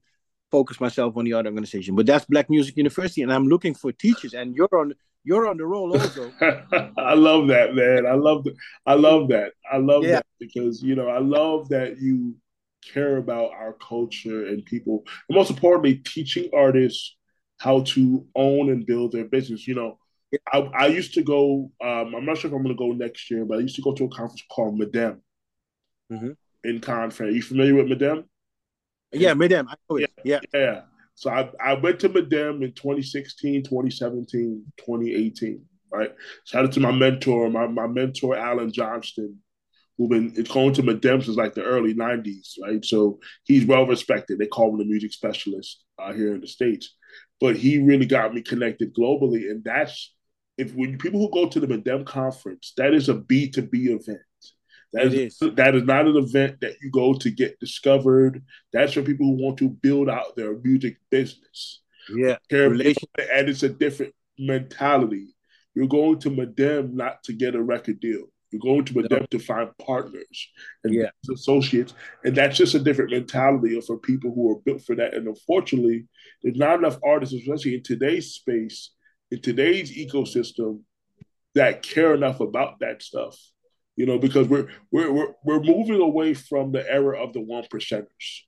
focus 0.51 0.81
myself 0.81 1.16
on 1.16 1.25
the 1.25 1.33
other 1.33 1.49
organization. 1.49 1.95
But 1.95 2.07
that's 2.07 2.25
Black 2.25 2.51
Music 2.51 2.77
University, 2.77 3.23
and 3.23 3.33
I'm 3.33 3.47
looking 3.47 3.75
for 3.75 3.93
teachers. 3.93 4.35
And 4.35 4.55
you're 4.55 4.69
on 4.73 4.95
you're 5.25 5.49
on 5.49 5.59
the 5.59 5.66
roll 5.66 5.93
also. 5.93 6.33
I 6.99 7.14
love 7.14 7.49
that, 7.49 7.75
man. 7.75 8.07
I 8.07 8.14
love 8.14 8.45
that. 8.45 8.57
I 8.87 8.95
love 8.95 9.29
that. 9.29 9.53
I 9.71 9.77
love 9.77 10.03
yeah. 10.03 10.16
that 10.16 10.27
because 10.38 10.83
you 10.83 10.95
know 10.95 11.09
I 11.09 11.19
love 11.19 11.69
that 11.69 11.99
you 12.01 12.37
care 12.83 13.19
about 13.19 13.53
our 13.53 13.75
culture 13.75 14.47
and 14.47 14.64
people, 14.64 15.05
and 15.29 15.37
most 15.37 15.51
importantly, 15.51 15.97
teaching 15.97 16.51
artists 16.55 17.16
how 17.61 17.83
to 17.83 18.27
own 18.35 18.70
and 18.70 18.87
build 18.87 19.12
their 19.12 19.27
business. 19.27 19.68
You 19.68 19.75
know, 19.75 19.99
I, 20.51 20.59
I 20.59 20.87
used 20.87 21.12
to 21.14 21.23
go. 21.23 21.70
Um, 21.81 22.14
I'm 22.14 22.25
not 22.25 22.38
sure 22.38 22.49
if 22.49 22.57
I'm 22.57 22.62
going 22.62 22.75
to 22.75 22.79
go 22.79 22.92
next 22.92 23.31
year, 23.31 23.44
but 23.44 23.59
I 23.59 23.61
used 23.61 23.77
to 23.77 23.83
go 23.83 23.92
to 23.92 24.05
a 24.05 24.09
conference 24.09 24.42
called 24.51 24.81
Midem 24.81 25.18
mm-hmm. 26.11 26.31
in 26.64 26.81
Conference. 26.81 27.33
Are 27.33 27.37
you 27.37 27.42
familiar 27.42 27.75
with 27.75 27.87
Midem? 27.87 28.25
Yeah, 29.12 29.35
Midem. 29.35 29.66
I 29.68 29.75
know 29.88 29.96
it. 29.96 30.11
Yeah, 30.25 30.40
yeah. 30.53 30.59
yeah. 30.59 30.81
So 31.14 31.31
I, 31.31 31.51
I 31.62 31.75
went 31.75 32.01
to 32.01 32.09
Midem 32.09 32.64
in 32.64 32.73
2016, 32.73 33.64
2017, 33.64 34.64
2018. 34.79 35.62
Right. 35.92 36.14
Shout 36.44 36.64
out 36.64 36.73
to 36.73 36.81
my 36.81 36.92
mentor, 36.92 37.51
my, 37.51 37.66
my 37.66 37.88
mentor 37.88 38.37
Alan 38.37 38.73
Johnston, 38.73 39.37
who 39.99 40.09
been 40.09 40.33
going 40.44 40.73
to 40.75 40.83
Midem 40.83 41.23
since 41.23 41.37
like 41.37 41.53
the 41.53 41.64
early 41.64 41.94
90s, 41.94 42.55
right? 42.62 42.83
So 42.83 43.18
he's 43.44 43.66
well 43.66 43.87
respected. 43.87 44.38
They 44.38 44.46
call 44.46 44.70
him 44.70 44.79
the 44.79 44.85
music 44.87 45.12
specialist 45.12 45.85
uh, 45.99 46.14
here 46.14 46.35
in 46.35 46.40
the 46.40 46.46
States 46.46 46.94
but 47.40 47.57
he 47.57 47.83
really 47.83 48.07
got 48.07 48.35
me 48.35 48.42
connected 48.42 48.94
globally. 48.94 49.50
And 49.50 49.64
that's 49.64 50.12
if 50.59 50.74
when 50.74 50.98
people 50.98 51.20
who 51.20 51.31
go 51.31 51.48
to 51.48 51.61
the 51.61 51.66
Midem 51.66 52.05
conference, 52.05 52.72
that 52.76 52.94
is 52.94 53.09
a 53.09 53.14
B 53.14 53.48
two 53.50 53.62
B 53.62 53.87
event. 53.87 54.18
That 54.92 55.07
is, 55.07 55.40
is, 55.40 55.55
that 55.55 55.76
is 55.76 55.85
not 55.85 56.07
an 56.07 56.16
event 56.16 56.61
that 56.62 56.74
you 56.83 56.90
go 56.90 57.14
to 57.14 57.31
get 57.31 57.61
discovered. 57.61 58.42
That's 58.72 58.92
for 58.92 59.03
people 59.03 59.26
who 59.26 59.42
want 59.42 59.59
to 59.59 59.68
build 59.68 60.11
out 60.11 60.35
their 60.35 60.59
music 60.59 60.96
business. 61.11 61.81
Yeah, 62.12 62.38
and 62.50 62.81
it's 62.81 63.62
a 63.62 63.68
different 63.68 64.14
mentality. 64.37 65.29
You're 65.74 65.87
going 65.87 66.18
to 66.20 66.31
Midem 66.31 66.94
not 66.94 67.22
to 67.24 67.33
get 67.33 67.55
a 67.55 67.62
record 67.62 68.00
deal. 68.00 68.24
You're 68.50 68.60
going 68.60 68.84
to 68.84 68.94
Midem 68.94 69.28
to 69.30 69.38
find 69.38 69.70
partners 69.78 70.48
and 70.84 70.94
yeah. 70.94 71.10
associates, 71.32 71.94
and 72.24 72.34
that's 72.34 72.56
just 72.56 72.74
a 72.74 72.80
different 72.80 73.12
mentality 73.12 73.80
for 73.80 73.98
people 73.98 74.32
who 74.34 74.50
are 74.50 74.60
built 74.64 74.82
for 74.84 74.96
that. 74.96 75.14
And 75.14 75.28
unfortunately, 75.28 76.06
there's 76.42 76.56
not 76.56 76.78
enough 76.78 76.98
artists, 77.04 77.34
especially 77.34 77.74
in 77.74 77.82
today's 77.82 78.32
space, 78.32 78.90
in 79.30 79.40
today's 79.40 79.96
ecosystem, 79.96 80.80
that 81.54 81.82
care 81.82 82.14
enough 82.14 82.40
about 82.40 82.80
that 82.80 83.02
stuff. 83.02 83.38
You 83.96 84.06
know, 84.06 84.18
because 84.18 84.48
we're 84.48 84.68
we're 84.90 85.12
we're, 85.12 85.32
we're 85.44 85.60
moving 85.60 86.00
away 86.00 86.34
from 86.34 86.72
the 86.72 86.88
era 86.90 87.22
of 87.22 87.32
the 87.32 87.40
one 87.40 87.64
percenters. 87.64 88.40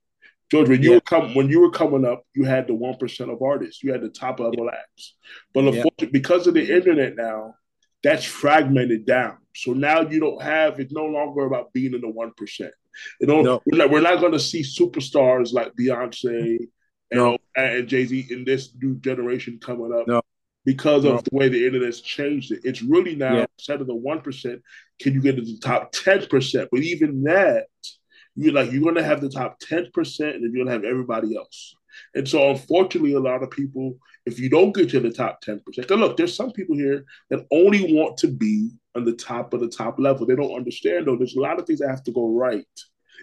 George, 0.51 0.69
when 0.69 0.83
you 0.83 0.89
yeah. 0.89 0.95
were 0.97 1.01
come 1.01 1.33
when 1.33 1.47
you 1.49 1.61
were 1.61 1.71
coming 1.71 2.05
up, 2.05 2.23
you 2.35 2.43
had 2.43 2.67
the 2.67 2.73
one 2.73 2.97
percent 2.97 3.31
of 3.31 3.41
artists. 3.41 3.83
You 3.83 3.91
had 3.91 4.01
the 4.01 4.09
top 4.09 4.39
level 4.39 4.69
acts. 4.69 5.15
But 5.53 5.73
yeah. 5.73 5.83
because 6.11 6.47
of 6.47 6.53
the 6.55 6.75
internet 6.75 7.15
now, 7.15 7.55
that's 8.03 8.25
fragmented 8.25 9.05
down. 9.05 9.37
So 9.55 9.73
now 9.73 10.01
you 10.01 10.19
don't 10.19 10.41
have 10.41 10.79
it's 10.79 10.93
no 10.93 11.05
longer 11.05 11.45
about 11.45 11.73
being 11.73 11.93
in 11.93 12.01
the 12.01 12.09
one 12.09 12.31
percent. 12.35 12.73
You 13.19 13.27
know, 13.27 13.41
no. 13.41 13.61
we're 13.65 13.77
not, 13.77 13.89
we're 13.89 14.01
not 14.01 14.19
going 14.19 14.33
to 14.33 14.39
see 14.39 14.61
superstars 14.61 15.51
like 15.53 15.73
Beyonce 15.73 16.57
and, 16.57 16.69
no. 17.11 17.37
and 17.55 17.87
Jay 17.87 18.05
Z 18.05 18.27
in 18.29 18.45
this 18.45 18.69
new 18.81 18.95
generation 18.95 19.59
coming 19.59 19.93
up. 19.93 20.07
No. 20.07 20.21
Because 20.65 21.03
of 21.03 21.23
the 21.25 21.35
way 21.35 21.49
the 21.49 21.65
internet's 21.67 21.99
changed 21.99 22.53
it, 22.53 22.61
it's 22.63 22.81
really 22.81 23.15
now 23.15 23.35
yeah. 23.35 23.45
instead 23.57 23.81
of 23.81 23.87
the 23.87 23.95
one 23.95 24.21
percent, 24.21 24.61
can 25.01 25.13
you 25.13 25.21
get 25.21 25.35
to 25.35 25.41
the 25.41 25.59
top 25.61 25.91
ten 25.91 26.25
percent? 26.27 26.69
But 26.71 26.81
even 26.81 27.23
that, 27.23 27.65
you're 28.35 28.53
like 28.53 28.71
you're 28.71 28.81
going 28.81 28.95
to 28.95 29.03
have 29.03 29.19
the 29.19 29.29
top 29.29 29.59
ten 29.59 29.87
percent, 29.93 30.35
and 30.35 30.43
then 30.43 30.53
you're 30.53 30.63
going 30.63 30.67
to 30.67 30.87
have 30.87 30.89
everybody 30.89 31.35
else. 31.35 31.75
And 32.15 32.27
so, 32.27 32.49
unfortunately, 32.49 33.13
a 33.13 33.19
lot 33.19 33.43
of 33.43 33.51
people, 33.51 33.97
if 34.25 34.39
you 34.39 34.49
don't 34.49 34.73
get 34.73 34.89
to 34.91 34.99
the 34.99 35.11
top 35.11 35.43
10%, 35.43 35.89
look, 35.89 36.17
there's 36.17 36.35
some 36.35 36.51
people 36.51 36.75
here 36.75 37.05
that 37.29 37.45
only 37.51 37.93
want 37.93 38.17
to 38.17 38.27
be 38.27 38.69
on 38.95 39.03
the 39.03 39.13
top 39.13 39.53
of 39.53 39.59
the 39.59 39.67
top 39.67 39.99
level. 39.99 40.25
They 40.25 40.35
don't 40.35 40.55
understand, 40.55 41.07
though, 41.07 41.17
there's 41.17 41.35
a 41.35 41.41
lot 41.41 41.59
of 41.59 41.65
things 41.65 41.79
that 41.79 41.89
have 41.89 42.03
to 42.03 42.11
go 42.11 42.29
right 42.29 42.65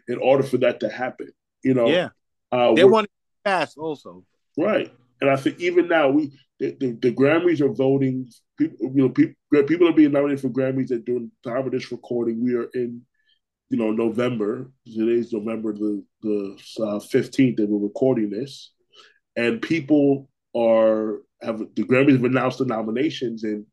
in 0.08 0.18
order 0.18 0.42
for 0.42 0.58
that 0.58 0.80
to 0.80 0.88
happen. 0.88 1.30
You 1.62 1.74
know, 1.74 1.88
yeah. 1.88 2.08
Uh, 2.52 2.74
they 2.74 2.84
want 2.84 3.06
to 3.06 3.50
fast 3.50 3.78
also. 3.78 4.24
Right. 4.58 4.92
And 5.20 5.30
I 5.30 5.36
think 5.36 5.60
even 5.60 5.88
now, 5.88 6.10
we 6.10 6.32
the, 6.58 6.76
the, 6.78 6.98
the 7.00 7.12
Grammys 7.12 7.60
are 7.60 7.72
voting. 7.72 8.30
People, 8.58 8.76
you 8.94 9.02
know, 9.02 9.08
people, 9.10 9.34
people 9.64 9.88
are 9.88 9.92
being 9.92 10.12
nominated 10.12 10.40
for 10.40 10.48
Grammys 10.48 10.88
that 10.88 11.04
during 11.04 11.30
the 11.44 11.50
time 11.50 11.64
of 11.64 11.72
this 11.72 11.92
recording, 11.92 12.42
we 12.42 12.54
are 12.54 12.68
in 12.74 13.02
you 13.70 13.78
know, 13.78 13.92
November. 13.92 14.70
Today's 14.84 15.32
November 15.32 15.72
the 15.72 16.04
the 16.22 17.00
fifteenth 17.08 17.58
uh, 17.58 17.62
that 17.62 17.70
we're 17.70 17.86
recording 17.86 18.28
this, 18.28 18.72
and 19.36 19.62
people 19.62 20.28
are 20.54 21.20
have 21.42 21.58
the 21.58 21.84
Grammys 21.84 22.12
have 22.12 22.24
announced 22.24 22.58
the 22.58 22.66
nominations, 22.66 23.44
and 23.44 23.66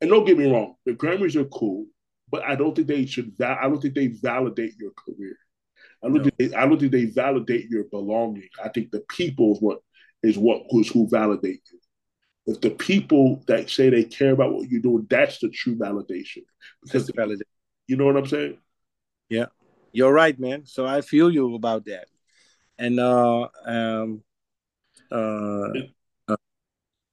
and 0.00 0.10
don't 0.10 0.24
get 0.24 0.38
me 0.38 0.50
wrong, 0.50 0.74
the 0.86 0.92
Grammys 0.92 1.36
are 1.36 1.44
cool, 1.46 1.86
but 2.30 2.42
I 2.42 2.54
don't 2.54 2.74
think 2.74 2.88
they 2.88 3.06
should. 3.06 3.34
I 3.40 3.62
don't 3.62 3.80
think 3.80 3.94
they 3.94 4.08
validate 4.08 4.74
your 4.78 4.92
career. 4.92 5.36
I 6.02 6.08
don't 6.08 6.18
no. 6.18 6.24
think 6.24 6.36
they, 6.38 6.56
I 6.56 6.66
don't 6.66 6.78
think 6.78 6.92
they 6.92 7.04
validate 7.04 7.68
your 7.68 7.84
belonging. 7.84 8.48
I 8.62 8.68
think 8.68 8.90
the 8.90 9.04
people 9.08 9.52
is 9.52 9.58
what 9.60 9.78
is 10.22 10.38
what 10.38 10.62
who's 10.70 10.88
who 10.88 11.08
validate 11.08 11.62
you. 11.72 11.78
If 12.46 12.60
the 12.60 12.70
people 12.70 13.42
that 13.46 13.70
say 13.70 13.88
they 13.88 14.04
care 14.04 14.32
about 14.32 14.52
what 14.52 14.68
you're 14.68 14.80
doing, 14.80 15.06
that's 15.08 15.38
the 15.38 15.48
true 15.48 15.76
validation. 15.76 16.42
Because 16.82 17.06
That's 17.06 17.16
valid. 17.16 17.42
you 17.86 17.96
know 17.96 18.06
what 18.06 18.16
I'm 18.16 18.26
saying? 18.26 18.58
Yeah, 19.28 19.46
you're 19.92 20.12
right, 20.12 20.38
man. 20.38 20.66
So 20.66 20.84
I 20.84 21.02
feel 21.02 21.30
you 21.30 21.54
about 21.54 21.84
that. 21.84 22.08
And 22.78 22.98
uh, 22.98 23.48
um, 23.64 24.22
uh, 25.10 25.68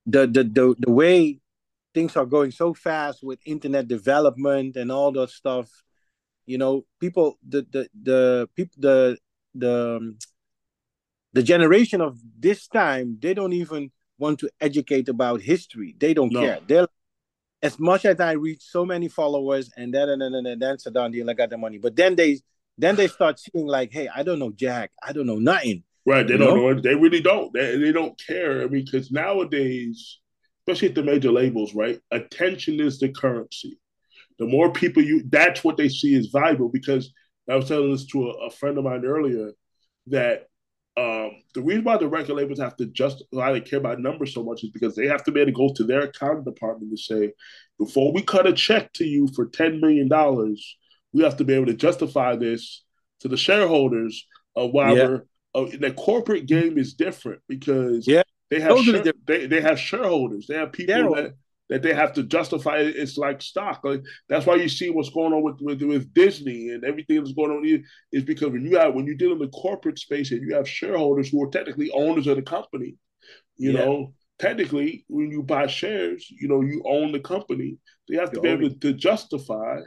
the, 0.09 0.27
the 0.27 0.43
the 0.43 0.75
the 0.79 0.91
way 0.91 1.39
things 1.93 2.15
are 2.15 2.25
going 2.25 2.51
so 2.51 2.73
fast 2.73 3.23
with 3.23 3.39
internet 3.45 3.87
development 3.87 4.75
and 4.75 4.91
all 4.91 5.11
that 5.11 5.29
stuff, 5.29 5.69
you 6.45 6.57
know, 6.57 6.85
people 6.99 7.37
the 7.47 7.65
the 7.71 7.89
the 8.01 8.49
people 8.55 8.75
the 8.79 9.17
the 9.55 9.97
um, 9.97 10.17
the 11.33 11.43
generation 11.43 12.01
of 12.01 12.19
this 12.39 12.67
time 12.67 13.17
they 13.21 13.33
don't 13.33 13.53
even 13.53 13.91
want 14.17 14.39
to 14.39 14.49
educate 14.59 15.09
about 15.09 15.41
history. 15.41 15.95
They 15.97 16.13
don't 16.13 16.33
No. 16.33 16.41
care. 16.41 16.59
They're 16.67 16.87
as 17.61 17.79
much 17.79 18.05
as 18.05 18.19
I 18.19 18.33
reach 18.33 18.61
so 18.61 18.85
many 18.85 19.07
followers 19.07 19.69
and 19.75 19.93
then 19.93 20.09
and 20.09 20.21
then 20.21 20.33
and 20.33 20.45
then 20.45 20.59
that's 20.59 20.85
a 20.85 20.91
done 20.91 21.11
deal. 21.11 21.29
I 21.29 21.33
got 21.33 21.49
the 21.49 21.57
money. 21.57 21.77
But 21.77 21.95
then 21.95 22.15
they 22.15 22.39
then 22.77 22.95
they 22.95 23.07
start 23.07 23.39
seeing 23.39 23.67
like, 23.67 23.91
hey, 23.91 24.07
I 24.13 24.23
don't 24.23 24.39
know 24.39 24.51
Jack. 24.51 24.91
I 25.03 25.11
don't 25.11 25.27
know 25.27 25.39
nothing. 25.39 25.83
Right. 26.05 26.25
They 26.27 26.33
You 26.33 26.39
don't 26.39 26.57
know? 26.57 26.71
know. 26.73 26.81
They 26.81 26.95
really 26.95 27.21
don't. 27.21 27.51
They, 27.53 27.77
they 27.77 27.91
don't 27.91 28.19
care. 28.25 28.61
I 28.63 28.67
mean, 28.67 28.85
because 28.85 29.11
nowadays, 29.11 30.19
especially 30.61 30.89
at 30.89 30.95
the 30.95 31.03
major 31.03 31.31
labels, 31.31 31.73
right? 31.75 31.99
Attention 32.11 32.79
is 32.79 32.99
the 32.99 33.09
currency. 33.09 33.79
The 34.39 34.45
more 34.47 34.71
people 34.71 35.03
you, 35.03 35.23
that's 35.29 35.63
what 35.63 35.77
they 35.77 35.89
see 35.89 36.15
as 36.15 36.27
valuable. 36.27 36.69
Because 36.69 37.13
I 37.49 37.55
was 37.55 37.67
telling 37.67 37.91
this 37.91 38.05
to 38.07 38.29
a, 38.29 38.47
a 38.47 38.49
friend 38.49 38.77
of 38.77 38.85
mine 38.85 39.05
earlier 39.05 39.51
that 40.07 40.47
um, 40.97 41.31
the 41.53 41.61
reason 41.61 41.83
why 41.83 41.97
the 41.97 42.07
record 42.07 42.33
labels 42.35 42.59
have 42.59 42.75
to 42.77 42.85
just 42.87 43.23
why 43.31 43.51
they 43.53 43.61
care 43.61 43.79
about 43.79 43.99
numbers 43.99 44.33
so 44.33 44.43
much 44.43 44.63
is 44.63 44.69
because 44.71 44.95
they 44.95 45.07
have 45.07 45.23
to 45.25 45.31
be 45.31 45.39
able 45.41 45.51
to 45.51 45.55
go 45.55 45.73
to 45.73 45.83
their 45.83 46.01
accounting 46.01 46.43
department 46.43 46.89
and 46.89 46.99
say, 46.99 47.31
before 47.77 48.11
we 48.11 48.21
cut 48.21 48.47
a 48.47 48.53
check 48.53 48.91
to 48.93 49.05
you 49.05 49.27
for 49.35 49.45
ten 49.47 49.79
million 49.79 50.07
dollars, 50.07 50.77
we 51.13 51.23
have 51.23 51.37
to 51.37 51.43
be 51.43 51.53
able 51.53 51.67
to 51.67 51.73
justify 51.73 52.35
this 52.35 52.83
to 53.21 53.27
the 53.27 53.37
shareholders 53.37 54.25
of 54.55 54.71
why 54.71 54.93
Yeah. 54.93 55.07
we're. 55.07 55.23
Uh, 55.67 55.77
the 55.79 55.91
corporate 55.93 56.45
game 56.45 56.77
is 56.77 56.93
different 56.93 57.41
because 57.47 58.07
Yeah. 58.07 58.23
they 58.49 58.59
have 58.59 58.77
share- 58.79 59.03
they, 59.25 59.45
they 59.47 59.61
have 59.61 59.79
shareholders. 59.79 60.47
They 60.47 60.55
have 60.55 60.71
people 60.71 61.15
that 61.15 61.33
that 61.69 61.83
they 61.83 61.93
have 61.93 62.13
to 62.13 62.23
justify 62.23 62.77
it. 62.79 62.95
It's 62.95 63.15
like 63.15 63.43
stock. 63.43 63.81
Like 63.83 64.01
that's 64.27 64.45
why 64.47 64.55
you 64.55 64.67
see 64.67 64.89
what's 64.89 65.11
going 65.11 65.33
on 65.33 65.43
with, 65.43 65.61
with, 65.61 65.81
with 65.83 66.11
Disney 66.15 66.69
and 66.69 66.83
everything 66.83 67.17
that's 67.17 67.33
going 67.33 67.51
on 67.51 67.83
is 68.11 68.23
because 68.23 68.49
when 68.51 68.65
you 68.65 68.77
have 68.79 68.95
when 68.95 69.05
you 69.05 69.15
deal 69.15 69.33
in 69.33 69.39
the 69.39 69.49
corporate 69.49 69.99
space 69.99 70.31
and 70.31 70.41
you 70.41 70.55
have 70.55 70.67
shareholders 70.67 71.29
who 71.29 71.43
are 71.43 71.49
technically 71.51 71.91
owners 71.91 72.25
of 72.25 72.37
the 72.37 72.41
company, 72.41 72.95
you 73.57 73.71
Yeah. 73.71 73.85
know, 73.85 74.13
technically 74.39 75.05
when 75.09 75.29
you 75.29 75.43
buy 75.43 75.67
shares, 75.67 76.25
you 76.41 76.47
know, 76.47 76.61
you 76.61 76.81
own 76.85 77.11
the 77.11 77.19
company. 77.19 77.77
They 78.07 78.15
have 78.15 78.31
to 78.31 78.37
You 78.37 78.41
be 78.41 78.49
able 78.49 78.71
to 78.75 78.93
justify 78.93 79.81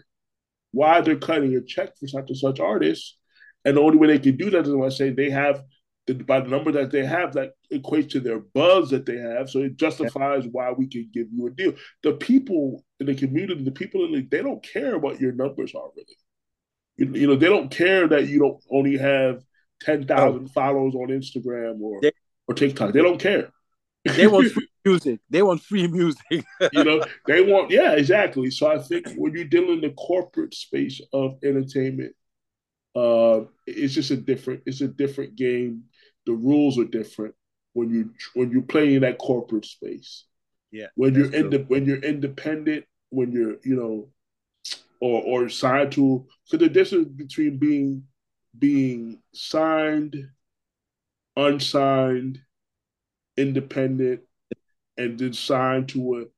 why 0.71 1.01
they're 1.01 1.17
cutting 1.17 1.57
a 1.57 1.61
check 1.63 1.99
for 1.99 2.07
such 2.07 2.29
and 2.29 2.37
such 2.39 2.61
artists. 2.61 3.19
And 3.65 3.77
the 3.77 3.81
only 3.81 3.97
way 3.99 4.09
they 4.09 4.19
can 4.19 4.37
do 4.37 4.51
that 4.51 4.67
is 4.67 4.71
when 4.71 4.87
I 4.87 4.93
say 4.93 5.11
they 5.11 5.31
have 5.31 5.63
the, 6.07 6.15
by 6.15 6.41
the 6.41 6.49
number 6.49 6.73
that 6.73 6.91
they 6.91 7.05
have 7.05 7.33
that 7.35 7.53
equates 7.73 8.11
to 8.11 8.21
their 8.21 8.41
buzz 8.41 8.91
that 8.91 9.07
they 9.07 9.17
have. 9.19 9.49
So 9.49 9.61
it 9.61 9.77
justifies 9.77 10.45
why 10.51 10.73
we 10.73 10.89
can 10.89 11.09
give 11.13 11.29
you 11.33 11.47
a 11.47 11.51
deal. 11.51 11.75
The 12.03 12.15
people 12.15 12.85
in 12.99 13.07
the 13.07 13.15
community, 13.15 13.63
the 13.63 13.71
people 13.71 14.05
in 14.05 14.13
the, 14.13 14.23
they 14.23 14.43
don't 14.43 14.63
care 14.63 14.99
what 14.99 15.21
your 15.21 15.33
numbers 15.33 15.75
are 15.75 15.89
really. 15.97 16.17
You, 16.97 17.21
you 17.21 17.27
know, 17.27 17.37
they 17.37 17.47
don't 17.49 17.71
care 17.71 18.09
that 18.09 18.27
you 18.29 18.39
don't 18.41 18.63
only 18.71 18.99
have 18.99 19.43
10,000 19.83 20.49
followers 20.49 20.95
on 20.95 21.09
Instagram 21.09 21.81
or, 21.81 22.01
They- 22.03 22.13
or 22.49 22.55
TikTok. 22.55 22.93
They 22.93 23.03
don't 23.03 23.21
care. 23.21 23.51
They 24.05 24.27
want 24.27 24.49
free 24.53 24.69
music. 24.85 25.21
They 25.31 25.43
want 25.43 25.63
free 25.63 25.87
music. 25.87 26.45
you 26.73 26.85
know, 26.85 27.05
they 27.27 27.43
want, 27.43 27.71
yeah, 27.71 27.93
exactly. 27.93 28.51
So 28.51 28.67
I 28.71 28.79
think 28.79 29.07
when 29.17 29.33
you're 29.35 29.45
dealing 29.45 29.75
in 29.75 29.81
the 29.83 29.91
corporate 29.91 30.55
space 30.55 31.01
of 31.13 31.39
entertainment, 31.45 32.15
uh, 32.95 33.41
it's 33.67 33.95
just 33.95 34.11
a 34.11 34.17
different, 34.17 34.63
it's 34.67 34.81
a 34.81 34.89
different 34.89 35.37
game. 35.37 35.85
The 36.27 36.33
rules 36.33 36.79
are 36.79 36.85
different 36.85 37.35
when 37.73 37.91
you 37.91 38.11
when 38.35 38.51
you 38.51 38.63
play 38.63 38.95
in 38.95 39.03
that 39.03 39.19
corporate 39.19 39.65
space. 39.65 40.25
yeah. 40.71 40.87
When 40.95 41.15
you're 41.15 41.29
true. 41.29 41.51
inde- 41.51 41.69
when 41.69 41.87
you're 41.87 42.03
independent, 42.03 42.85
when 43.11 43.33
you're 43.33 43.57
you 43.65 43.77
know, 43.77 44.09
or 45.01 45.23
or 45.23 45.49
signed 45.49 45.93
to, 45.93 46.27
so 46.45 46.57
the 46.57 46.69
difference 46.69 47.09
between 47.09 47.59
being 47.59 48.05
being 48.59 49.23
signed, 49.33 50.17
unsigned, 51.37 52.41
independent, 53.37 54.21
and 54.97 55.19
then 55.19 55.33
signed 55.33 55.89
to 55.91 56.29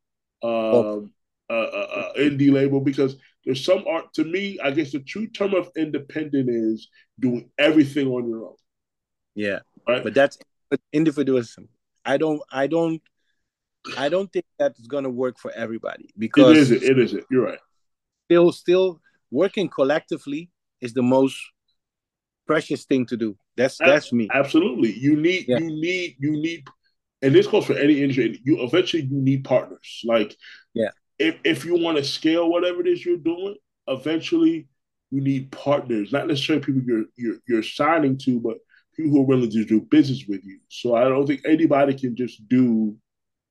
a 0.42 0.46
um, 0.46 1.12
a, 1.50 1.54
a, 1.54 1.56
a 1.56 2.18
indie 2.18 2.52
label 2.52 2.80
because 2.80 3.16
there's 3.44 3.64
some 3.64 3.84
art 3.88 4.12
to 4.14 4.24
me. 4.24 4.58
I 4.62 4.70
guess 4.70 4.92
the 4.92 5.00
true 5.00 5.26
term 5.26 5.54
of 5.54 5.70
independent 5.76 6.48
is 6.50 6.88
doing 7.20 7.50
everything 7.58 8.08
on 8.08 8.28
your 8.28 8.46
own, 8.46 8.56
Yeah. 9.34 9.60
right? 9.88 10.02
But 10.02 10.14
that's 10.14 10.38
individualism. 10.92 11.68
I 12.04 12.16
don't 12.16 12.40
I 12.50 12.66
don't 12.66 13.00
I 13.98 14.08
don't 14.08 14.32
think 14.32 14.46
that's 14.58 14.86
gonna 14.86 15.10
work 15.10 15.38
for 15.38 15.50
everybody 15.52 16.08
because 16.18 16.56
isn't. 16.56 16.82
It 16.82 16.98
isn't. 16.98 17.24
You're 17.30 17.44
right. 17.44 17.58
still 18.26 18.52
still 18.52 19.00
working 19.30 19.68
collectively 19.68 20.50
is 20.80 20.94
the 20.94 21.02
most 21.02 21.36
precious 22.46 22.84
thing 22.84 23.06
to 23.06 23.16
do. 23.16 23.36
That's 23.56 23.78
that's 23.78 24.12
me. 24.12 24.28
Absolutely. 24.32 24.92
You 24.98 25.16
need. 25.16 25.46
Yeah. 25.48 25.58
You 25.58 25.66
need. 25.70 26.16
You 26.18 26.32
need. 26.32 26.66
And 27.22 27.34
this 27.34 27.46
goes 27.46 27.64
for 27.66 27.74
any 27.74 28.02
industry. 28.02 28.40
You 28.44 28.62
eventually 28.62 29.04
you 29.04 29.16
need 29.16 29.44
partners. 29.44 30.02
Like, 30.04 30.36
Yeah. 30.74 30.90
If 31.18 31.36
if 31.44 31.64
you 31.64 31.76
want 31.76 31.98
to 31.98 32.04
scale 32.04 32.50
whatever 32.50 32.80
it 32.80 32.88
is 32.88 33.04
you're 33.04 33.16
doing, 33.16 33.56
eventually 33.86 34.68
you 35.10 35.20
need 35.20 35.52
partners. 35.52 36.12
Not 36.12 36.26
necessarily 36.26 36.64
people 36.64 36.82
you're 36.82 37.04
you're 37.16 37.36
you're 37.46 37.62
signing 37.62 38.18
to, 38.18 38.40
but 38.40 38.58
people 38.96 39.12
who 39.12 39.20
are 39.20 39.26
willing 39.26 39.50
to 39.50 39.64
do 39.64 39.80
business 39.80 40.24
with 40.28 40.44
you. 40.44 40.58
So 40.68 40.94
I 40.94 41.04
don't 41.04 41.26
think 41.26 41.42
anybody 41.44 41.94
can 41.94 42.16
just 42.16 42.48
do 42.48 42.96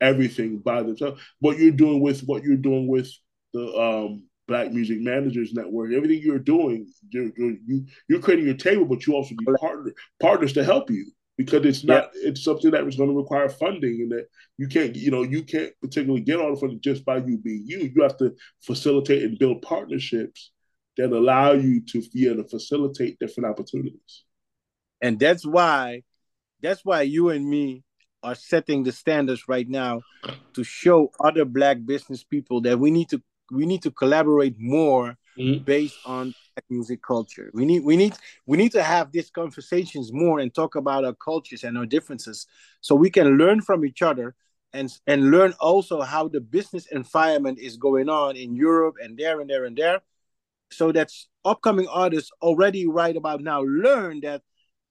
everything 0.02 0.60
by 0.60 0.84
themselves. 0.84 1.21
What 1.39 1.58
you're 1.58 1.71
doing 1.71 2.02
with 2.02 2.21
what 2.21 2.43
you're 2.43 2.58
doing 2.58 2.88
with 2.88 3.10
the 3.54 3.65
um, 3.78 4.23
Black 4.47 4.71
Music 4.71 4.99
Managers 4.99 5.54
Network, 5.54 5.93
everything 5.93 6.21
you're 6.21 6.39
doing, 6.39 6.88
you're, 7.10 7.32
you're, 7.38 7.56
you, 7.65 7.86
you're 8.10 8.19
creating 8.19 8.45
your 8.45 8.58
table, 8.58 8.86
but 8.86 9.06
you 9.08 9.13
also 9.13 9.36
need 9.39 9.58
partner, 9.58 9.93
partners 10.21 10.54
to 10.54 10.63
help 10.63 10.89
you 10.89 11.06
because 11.38 11.65
it's 11.65 11.84
not 11.84 12.10
it's 12.13 12.43
something 12.43 12.72
that 12.72 12.88
is 12.88 12.96
going 12.96 13.10
to 13.10 13.15
require 13.15 13.50
funding 13.50 14.02
and 14.02 14.12
that 14.12 14.28
you 14.58 14.67
can't 14.67 14.96
you 14.96 15.12
know 15.12 15.24
you 15.24 15.43
can't 15.43 15.74
particularly 15.82 16.22
get 16.22 16.39
all 16.39 16.54
the 16.54 16.60
funding 16.60 16.82
just 16.82 17.04
by 17.06 17.17
you 17.17 17.38
being 17.38 17.63
you. 17.65 17.91
You 17.93 18.04
have 18.04 18.17
to 18.17 18.34
facilitate 18.62 19.24
and 19.24 19.39
build 19.39 19.62
partnerships 19.62 20.52
that 20.98 21.12
allow 21.12 21.54
you 21.54 21.82
to 21.82 22.02
be 22.13 22.28
able 22.28 22.43
to 22.43 22.50
facilitate 22.50 23.17
different 23.19 23.50
opportunities. 23.50 24.24
And 25.02 25.19
that's 25.19 25.46
why 25.46 26.04
that's 26.62 26.86
why 26.86 27.02
you 27.02 27.30
and 27.30 27.48
me 27.48 27.84
are 28.22 28.36
setting 28.36 28.84
the 28.84 28.91
standards 28.91 29.48
right 29.48 29.67
now 29.67 30.02
to 30.54 30.63
show 30.63 31.12
other 31.19 31.46
black 31.46 31.78
business 31.86 32.24
people 32.24 32.62
that 32.62 32.80
we 32.80 32.91
need 32.91 33.10
to 33.10 33.22
we 33.52 33.65
need 33.65 33.82
to 33.84 33.91
collaborate 33.91 34.56
more 34.58 35.17
Mhm. 35.38 35.65
based 35.65 35.98
on 36.06 36.34
music 36.69 37.02
culture. 37.02 37.50
We 37.54 37.65
need 37.65 37.84
we 37.84 37.98
need 37.98 38.13
we 38.46 38.58
need 38.58 38.72
to 38.74 38.84
have 38.84 39.12
these 39.12 39.30
conversations 39.30 40.12
more 40.13 40.39
and 40.39 40.54
talk 40.54 40.76
about 40.76 41.04
our 41.06 41.13
cultures 41.13 41.63
and 41.63 41.78
our 41.78 41.86
differences 41.86 42.48
so 42.82 42.96
we 42.96 43.10
can 43.10 43.38
learn 43.38 43.62
from 43.62 43.86
each 43.86 44.02
other 44.02 44.36
and 44.74 44.91
and 45.08 45.32
learn 45.32 45.54
also 45.60 46.02
how 46.02 46.28
the 46.28 46.41
business 46.41 46.86
environment 46.88 47.60
is 47.60 47.78
going 47.78 48.10
on 48.10 48.36
in 48.36 48.56
Europe 48.56 48.96
and 49.02 49.17
there 49.17 49.41
and 49.41 49.50
there 49.50 49.65
and 49.65 49.78
there 49.78 50.02
so 50.72 50.91
that 50.91 51.12
upcoming 51.46 51.88
artists 51.88 52.32
already 52.41 52.88
right 52.88 53.15
about 53.15 53.41
now 53.41 53.62
learn 53.62 54.19
that 54.22 54.41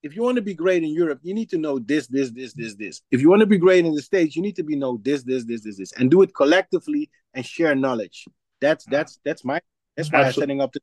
if 0.02 0.16
you 0.16 0.22
want 0.22 0.36
to 0.36 0.42
be 0.42 0.54
great 0.54 0.82
in 0.82 0.90
Europe, 0.90 1.20
you 1.22 1.32
need 1.32 1.48
to 1.50 1.58
know 1.58 1.78
this, 1.78 2.08
this, 2.08 2.30
this, 2.30 2.52
this, 2.54 2.74
this. 2.74 3.02
If 3.12 3.20
you 3.20 3.30
want 3.30 3.40
to 3.40 3.46
be 3.46 3.58
great 3.58 3.84
in 3.84 3.94
the 3.94 4.02
States, 4.02 4.34
you 4.34 4.42
need 4.42 4.56
to 4.56 4.64
be 4.64 4.74
know 4.74 4.98
this, 5.02 5.22
this, 5.22 5.44
this, 5.44 5.62
this, 5.62 5.78
this, 5.78 5.92
and 5.92 6.10
do 6.10 6.22
it 6.22 6.34
collectively 6.34 7.08
and 7.34 7.46
share 7.46 7.74
knowledge. 7.76 8.26
That's 8.60 8.84
that's 8.84 9.18
that's 9.24 9.44
my 9.44 9.60
that's 9.96 10.10
why 10.10 10.30
setting 10.30 10.60
up 10.60 10.72
the 10.72 10.80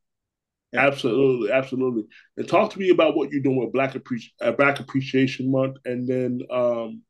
Yeah. 0.72 0.86
Absolutely, 0.86 1.50
absolutely. 1.50 2.04
And 2.36 2.46
talk 2.48 2.72
to 2.72 2.78
me 2.78 2.90
about 2.90 3.16
what 3.16 3.30
you're 3.30 3.42
doing 3.42 3.56
with 3.56 3.72
Black 3.72 3.94
Appreci- 3.94 4.30
uh, 4.40 4.52
Black 4.52 4.78
Appreciation 4.80 5.50
Month, 5.50 5.78
and 5.84 6.06
then 6.08 6.42
um, 6.50 7.02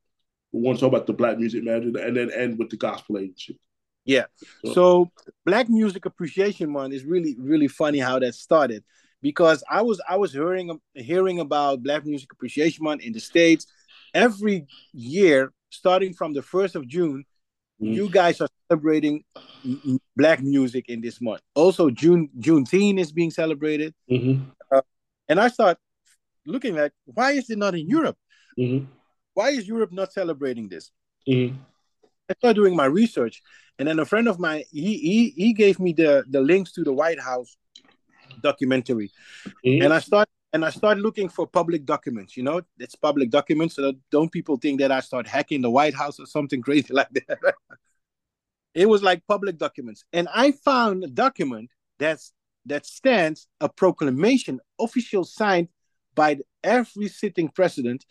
we 0.53 0.61
want 0.63 0.79
to 0.79 0.81
talk 0.85 0.93
about 0.93 1.07
the 1.07 1.13
Black 1.13 1.39
Music 1.39 1.63
Manager, 1.63 1.99
and 1.99 2.17
then 2.17 2.31
end 2.33 2.59
with 2.59 2.71
the 2.71 2.77
Gospel 2.77 3.19
Agency. 3.19 3.59
Yeah. 4.05 4.27
So- 4.65 4.73
So 4.73 5.11
Black 5.45 5.69
Music 5.69 6.07
Appreciation 6.07 6.71
Month 6.71 6.95
is 6.95 7.05
really 7.05 7.37
really 7.39 7.69
funny 7.69 7.99
how 7.99 8.19
that 8.19 8.35
started 8.35 8.83
because 9.21 9.63
I 9.71 9.83
was 9.83 10.01
I 10.09 10.17
was 10.17 10.33
hearing 10.33 10.81
hearing 10.95 11.41
about 11.41 11.83
Black 11.83 12.07
Music 12.07 12.33
Appreciation 12.33 12.83
Month 12.85 13.03
in 13.03 13.13
the 13.13 13.21
States 13.21 13.67
every 14.15 14.67
year 14.93 15.53
starting 15.69 16.13
from 16.15 16.33
the 16.33 16.41
1st 16.43 16.75
of 16.77 16.89
June 16.89 17.25
Mhm. 17.81 17.95
you 17.95 18.11
guys 18.11 18.41
are 18.41 18.49
celebrating 18.69 19.25
black 20.17 20.43
music 20.43 20.89
in 20.89 21.01
this 21.01 21.21
month. 21.21 21.41
Also 21.55 21.91
June 21.91 22.29
Juneteenth 22.39 22.99
is 23.01 23.13
being 23.13 23.31
celebrated 23.31 23.95
Mm-hmm. 24.11 24.43
and 25.29 25.41
I 25.41 25.49
start 25.49 25.79
looking 26.47 26.79
at 26.79 26.93
why 27.05 27.33
is 27.33 27.49
it 27.51 27.59
not 27.59 27.75
in 27.75 27.89
Europe? 27.89 28.19
Mm-hmm. 28.59 28.87
Why 29.35 29.51
is 29.51 29.67
Europe 29.67 29.93
not 29.93 30.13
celebrating 30.13 30.69
this? 30.69 30.91
Mm-hmm. 31.29 31.57
I 32.29 32.35
started 32.35 32.55
doing 32.55 32.77
my 32.77 32.87
research, 32.87 33.43
and 33.79 33.89
then 33.89 33.99
a 33.99 34.05
friend 34.05 34.29
of 34.29 34.39
mine 34.39 34.65
he 34.71 34.97
he 34.99 35.31
he 35.37 35.53
gave 35.53 35.81
me 35.81 35.93
the 35.93 36.25
the 36.29 36.41
links 36.41 36.73
to 36.73 36.85
the 36.85 36.93
White 36.93 37.21
House 37.21 37.57
documentary, 38.43 39.11
mm-hmm. 39.65 39.83
and 39.83 39.93
I 39.93 39.99
started 40.01 40.31
and 40.53 40.65
I 40.65 40.71
started 40.71 41.03
looking 41.03 41.29
for 41.29 41.47
public 41.47 41.85
documents. 41.85 42.37
You 42.37 42.43
know, 42.43 42.63
it's 42.79 42.97
public 42.97 43.31
documents, 43.31 43.77
so 43.77 43.93
don't 44.11 44.33
people 44.33 44.57
think 44.57 44.81
that 44.81 44.91
I 44.91 45.01
start 45.01 45.27
hacking 45.27 45.63
the 45.63 45.71
White 45.71 45.95
House 45.95 46.19
or 46.19 46.27
something 46.27 46.63
crazy 46.67 46.93
like 46.93 47.11
that. 47.11 47.39
it 48.75 48.89
was 48.89 49.03
like 49.03 49.27
public 49.27 49.59
documents, 49.59 50.05
and 50.13 50.29
I 50.35 50.53
found 50.53 51.05
a 51.05 51.09
document 51.09 51.71
that's 51.99 52.33
that 52.67 52.85
stands 52.85 53.47
a 53.61 53.69
proclamation 53.69 54.61
official 54.79 55.25
signed 55.25 55.69
by 56.15 56.39
every 56.63 57.09
sitting 57.09 57.49
president, 57.49 58.05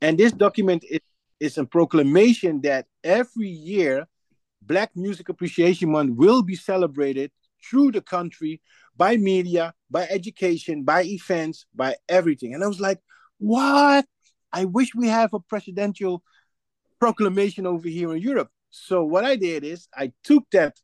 and 0.00 0.18
this 0.18 0.32
document 0.32 0.84
is, 0.88 1.00
is 1.40 1.58
a 1.58 1.64
proclamation 1.64 2.60
that 2.62 2.86
every 3.04 3.48
year 3.48 4.06
Black 4.62 4.90
Music 4.96 5.28
Appreciation 5.28 5.92
Month 5.92 6.16
will 6.16 6.42
be 6.42 6.56
celebrated 6.56 7.30
through 7.62 7.92
the 7.92 8.00
country 8.00 8.60
by 8.96 9.16
media, 9.16 9.74
by 9.90 10.06
education, 10.08 10.82
by 10.82 11.04
events, 11.04 11.66
by 11.74 11.96
everything. 12.08 12.54
And 12.54 12.64
I 12.64 12.66
was 12.66 12.80
like, 12.80 13.00
what? 13.38 14.06
I 14.52 14.64
wish 14.64 14.94
we 14.94 15.08
have 15.08 15.34
a 15.34 15.40
presidential 15.40 16.22
proclamation 16.98 17.66
over 17.66 17.88
here 17.88 18.14
in 18.14 18.22
Europe. 18.22 18.50
So 18.70 19.04
what 19.04 19.24
I 19.24 19.36
did 19.36 19.64
is 19.64 19.88
I 19.94 20.12
took 20.24 20.44
that 20.52 20.76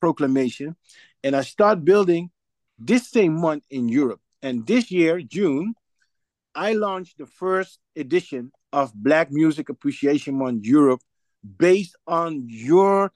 proclamation 0.00 0.76
and 1.22 1.34
I 1.34 1.42
start 1.42 1.84
building 1.84 2.30
this 2.78 3.10
same 3.10 3.40
month 3.40 3.64
in 3.70 3.88
Europe. 3.88 4.20
And 4.42 4.66
this 4.66 4.90
year, 4.90 5.20
June, 5.22 5.74
I 6.54 6.74
launched 6.74 7.18
the 7.18 7.26
first 7.26 7.78
edition 7.96 8.52
of 8.72 8.92
Black 8.94 9.30
Music 9.30 9.68
Appreciation 9.68 10.38
Month 10.38 10.66
Europe 10.66 11.00
based 11.58 11.96
on 12.06 12.44
your 12.46 13.12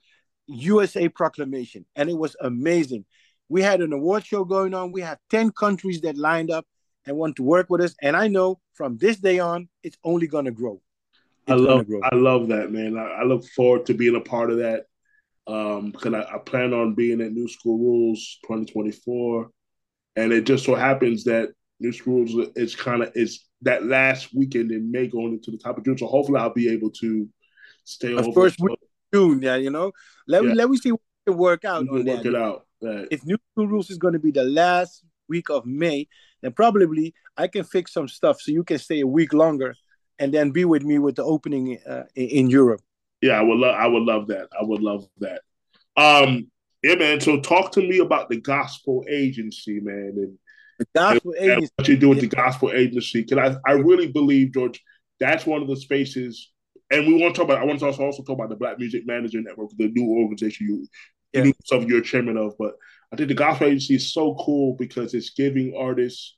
USA 0.47 1.07
proclamation. 1.09 1.85
And 1.95 2.09
it 2.09 2.17
was 2.17 2.35
amazing. 2.41 3.05
We 3.49 3.61
had 3.61 3.81
an 3.81 3.93
award 3.93 4.25
show 4.25 4.45
going 4.45 4.73
on. 4.73 4.91
We 4.91 5.01
have 5.01 5.17
10 5.31 5.51
countries 5.51 6.01
that 6.01 6.17
lined 6.17 6.51
up 6.51 6.65
and 7.05 7.17
want 7.17 7.35
to 7.37 7.43
work 7.43 7.69
with 7.69 7.81
us. 7.81 7.95
And 8.01 8.15
I 8.15 8.27
know 8.27 8.59
from 8.73 8.97
this 8.97 9.17
day 9.17 9.39
on, 9.39 9.67
it's 9.83 9.97
only 10.03 10.27
going 10.27 10.45
to 10.45 10.51
grow. 10.51 10.81
It's 11.47 11.53
I 11.53 11.55
love, 11.55 11.87
grow. 11.87 12.01
I 12.03 12.15
love 12.15 12.47
that, 12.49 12.71
man. 12.71 12.97
I, 12.97 13.21
I, 13.21 13.23
look 13.23 13.43
forward 13.43 13.87
to 13.87 13.93
being 13.93 14.15
a 14.15 14.21
part 14.21 14.51
of 14.51 14.57
that. 14.57 14.85
Um, 15.47 15.91
because 15.91 16.13
I, 16.13 16.35
I 16.35 16.37
plan 16.37 16.73
on 16.73 16.93
being 16.93 17.21
at 17.21 17.31
New 17.31 17.47
School 17.47 17.79
Rules 17.79 18.37
2024, 18.43 19.49
and 20.15 20.31
it 20.31 20.45
just 20.45 20.63
so 20.63 20.75
happens 20.75 21.23
that 21.23 21.49
New 21.79 21.91
School 21.91 22.23
Rules 22.25 22.49
is 22.55 22.75
kind 22.75 23.01
of 23.01 23.11
is 23.15 23.45
that 23.63 23.83
last 23.83 24.29
weekend 24.31 24.71
in 24.71 24.91
May 24.91 25.07
going 25.07 25.33
into 25.33 25.49
the 25.49 25.57
top 25.57 25.79
of 25.79 25.85
June. 25.85 25.97
So 25.97 26.05
hopefully, 26.05 26.39
I'll 26.39 26.53
be 26.53 26.69
able 26.69 26.91
to 26.91 27.27
stay 27.83 28.13
over. 28.13 28.31
First 28.31 28.59
week 28.59 28.77
June, 29.11 29.41
yeah, 29.41 29.55
you 29.55 29.71
know. 29.71 29.91
Let 30.27 30.43
yeah. 30.43 30.53
let 30.53 30.69
me 30.69 30.77
see 30.77 30.91
what 30.91 31.01
can 31.25 31.37
work 31.37 31.65
out 31.65 31.87
work 31.89 32.05
that. 32.05 32.25
it 32.25 32.35
out. 32.35 32.67
Right. 32.81 33.07
If 33.11 33.25
New 33.25 33.37
School 33.51 33.67
Rules 33.67 33.89
is 33.89 33.97
going 33.97 34.13
to 34.13 34.19
be 34.19 34.31
the 34.31 34.43
last 34.43 35.03
week 35.27 35.49
of 35.49 35.65
May, 35.65 36.07
then 36.41 36.53
probably 36.53 37.13
I 37.37 37.47
can 37.47 37.63
fix 37.63 37.93
some 37.93 38.07
stuff 38.07 38.39
so 38.41 38.51
you 38.51 38.63
can 38.63 38.79
stay 38.79 39.01
a 39.01 39.07
week 39.07 39.33
longer 39.33 39.75
and 40.17 40.33
then 40.33 40.51
be 40.51 40.65
with 40.65 40.83
me 40.83 40.99
with 40.99 41.15
the 41.15 41.23
opening 41.23 41.79
uh, 41.87 42.03
in 42.15 42.49
Europe. 42.49 42.81
Yeah, 43.21 43.39
I 43.39 43.41
would 43.41 43.57
love. 43.57 43.75
I 43.75 43.87
would 43.87 44.03
love 44.03 44.27
that. 44.27 44.47
I 44.57 44.63
would 44.63 44.81
love 44.81 45.05
that. 45.19 45.41
Um, 45.97 46.49
yeah, 46.83 46.95
man. 46.95 47.19
So 47.19 47.39
talk 47.41 47.71
to 47.73 47.81
me 47.81 47.99
about 47.99 48.29
the 48.29 48.39
Gospel 48.39 49.05
Agency, 49.09 49.79
man, 49.81 50.13
and 50.15 50.37
the 50.79 50.87
Gospel 50.95 51.33
and, 51.33 51.43
Agency. 51.43 51.63
And 51.63 51.71
what 51.75 51.87
you 51.89 51.97
do 51.97 52.09
with 52.09 52.21
the 52.21 52.27
Gospel 52.27 52.71
Agency? 52.71 53.23
Because 53.23 53.57
I, 53.65 53.71
I 53.71 53.73
really 53.73 54.07
believe, 54.07 54.53
George, 54.53 54.81
that's 55.19 55.45
one 55.45 55.61
of 55.61 55.67
the 55.67 55.75
spaces. 55.75 56.51
And 56.91 57.05
we 57.05 57.21
want 57.21 57.35
to 57.35 57.39
talk 57.39 57.49
about. 57.49 57.61
I 57.61 57.65
want 57.65 57.79
to 57.79 57.85
also, 57.85 58.03
also 58.03 58.23
talk 58.23 58.35
about 58.35 58.49
the 58.49 58.55
Black 58.55 58.79
Music 58.79 59.05
Manager 59.05 59.41
Network, 59.41 59.69
the 59.77 59.89
new 59.89 60.09
organization 60.09 60.67
you 60.67 60.87
yeah. 61.33 61.43
you 61.43 61.53
know, 61.71 61.79
you're 61.81 62.01
chairman 62.01 62.37
of. 62.37 62.57
But 62.57 62.75
I 63.11 63.15
think 63.15 63.29
the 63.29 63.35
gospel 63.35 63.67
agency 63.67 63.95
is 63.95 64.13
so 64.13 64.35
cool 64.35 64.75
because 64.75 65.13
it's 65.13 65.31
giving 65.31 65.75
artists 65.77 66.37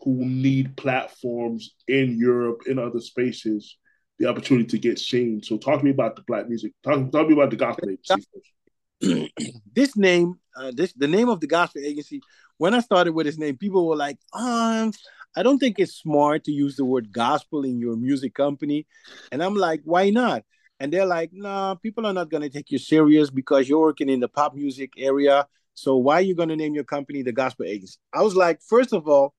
who 0.00 0.24
need 0.24 0.76
platforms 0.76 1.74
in 1.88 2.18
Europe, 2.18 2.62
in 2.66 2.78
other 2.78 3.00
spaces, 3.00 3.76
the 4.18 4.26
opportunity 4.26 4.66
to 4.68 4.78
get 4.78 4.98
seen. 4.98 5.42
So 5.42 5.58
talk 5.58 5.80
to 5.80 5.84
me 5.84 5.90
about 5.90 6.16
the 6.16 6.22
black 6.22 6.48
music. 6.48 6.72
Talk, 6.82 7.10
talk 7.10 7.22
to 7.22 7.28
me 7.28 7.34
about 7.34 7.50
the 7.50 7.56
gospel 7.56 7.90
agency. 7.90 9.30
this 9.74 9.96
name, 9.96 10.38
uh, 10.56 10.72
this 10.74 10.92
the 10.94 11.08
name 11.08 11.28
of 11.28 11.40
the 11.40 11.46
gospel 11.46 11.82
agency. 11.84 12.20
When 12.58 12.74
I 12.74 12.80
started 12.80 13.12
with 13.12 13.26
this 13.26 13.36
name, 13.36 13.58
people 13.58 13.86
were 13.86 13.96
like, 13.96 14.18
um, 14.32 14.92
I 15.36 15.42
don't 15.42 15.58
think 15.58 15.78
it's 15.78 15.96
smart 15.96 16.44
to 16.44 16.52
use 16.52 16.76
the 16.76 16.84
word 16.84 17.12
gospel 17.12 17.64
in 17.64 17.78
your 17.78 17.96
music 17.96 18.34
company. 18.34 18.86
And 19.30 19.42
I'm 19.42 19.54
like, 19.54 19.82
why 19.84 20.08
not? 20.08 20.44
And 20.80 20.92
they're 20.92 21.06
like, 21.06 21.30
"Nah, 21.32 21.74
people 21.74 22.06
are 22.06 22.12
not 22.12 22.30
going 22.30 22.42
to 22.42 22.50
take 22.50 22.70
you 22.70 22.78
serious 22.78 23.30
because 23.30 23.68
you're 23.68 23.80
working 23.80 24.08
in 24.08 24.20
the 24.20 24.28
pop 24.28 24.54
music 24.54 24.92
area. 24.98 25.46
So 25.74 25.96
why 25.96 26.16
are 26.16 26.22
you 26.22 26.34
going 26.34 26.48
to 26.48 26.56
name 26.56 26.74
your 26.74 26.84
company 26.84 27.22
the 27.22 27.32
Gospel 27.32 27.66
Agency?" 27.66 27.98
I 28.12 28.22
was 28.22 28.34
like, 28.34 28.60
first 28.62 28.92
of 28.92 29.08
all, 29.08 29.34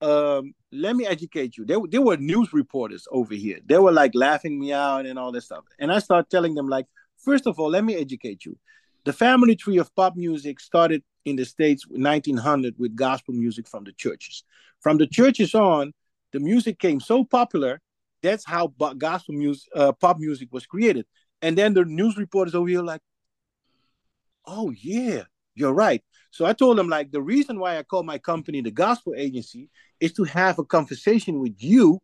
um, 0.00 0.54
let 0.72 0.96
me 0.96 1.06
educate 1.06 1.56
you. 1.56 1.64
There, 1.64 1.78
there 1.90 2.02
were 2.02 2.16
news 2.16 2.52
reporters 2.52 3.06
over 3.10 3.34
here. 3.34 3.58
They 3.64 3.78
were 3.78 3.92
like 3.92 4.12
laughing 4.14 4.58
me 4.58 4.72
out 4.72 5.06
and 5.06 5.18
all 5.18 5.32
this 5.32 5.46
stuff. 5.46 5.64
And 5.78 5.92
I 5.92 5.98
started 5.98 6.30
telling 6.30 6.54
them, 6.54 6.68
like, 6.68 6.86
first 7.18 7.46
of 7.46 7.58
all, 7.58 7.70
let 7.70 7.84
me 7.84 7.96
educate 7.96 8.44
you. 8.44 8.56
The 9.04 9.12
family 9.12 9.56
tree 9.56 9.78
of 9.78 9.94
pop 9.94 10.16
music 10.16 10.60
started 10.60 11.02
in 11.24 11.36
the 11.36 11.44
States 11.44 11.84
1900 11.88 12.74
with 12.78 12.94
gospel 12.94 13.34
music 13.34 13.66
from 13.66 13.84
the 13.84 13.92
churches. 13.92 14.44
From 14.80 14.98
the 14.98 15.06
churches 15.06 15.54
on, 15.54 15.92
the 16.32 16.40
music 16.40 16.78
came 16.78 17.00
so 17.00 17.24
popular 17.24 17.80
that's 18.22 18.44
how 18.44 18.68
gospel 18.98 19.34
music, 19.34 19.70
uh, 19.74 19.92
pop 19.92 20.18
music 20.18 20.48
was 20.52 20.66
created. 20.66 21.06
And 21.42 21.56
then 21.56 21.74
the 21.74 21.84
news 21.84 22.16
reporters 22.16 22.54
over 22.54 22.68
here 22.68 22.82
like, 22.82 23.00
oh 24.46 24.70
yeah, 24.70 25.22
you're 25.54 25.72
right. 25.72 26.02
So 26.30 26.44
I 26.44 26.52
told 26.52 26.78
them 26.78 26.88
like 26.88 27.10
the 27.10 27.22
reason 27.22 27.58
why 27.58 27.78
I 27.78 27.82
call 27.82 28.02
my 28.02 28.18
company 28.18 28.60
the 28.60 28.70
Gospel 28.70 29.14
Agency 29.16 29.70
is 30.00 30.12
to 30.14 30.24
have 30.24 30.58
a 30.58 30.64
conversation 30.64 31.40
with 31.40 31.62
you 31.62 32.00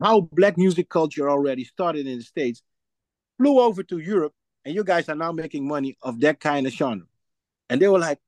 how 0.00 0.20
black 0.32 0.56
music 0.56 0.88
culture 0.88 1.28
already 1.28 1.64
started 1.64 2.06
in 2.06 2.18
the 2.18 2.24
states, 2.24 2.62
flew 3.36 3.58
over 3.60 3.82
to 3.82 3.98
Europe, 3.98 4.32
and 4.64 4.74
you 4.74 4.84
guys 4.84 5.08
are 5.08 5.16
now 5.16 5.32
making 5.32 5.66
money 5.66 5.96
of 6.02 6.20
that 6.20 6.40
kind 6.40 6.66
of 6.66 6.72
genre. 6.72 7.06
And 7.68 7.80
they 7.80 7.88
were 7.88 7.98
like, 7.98 8.20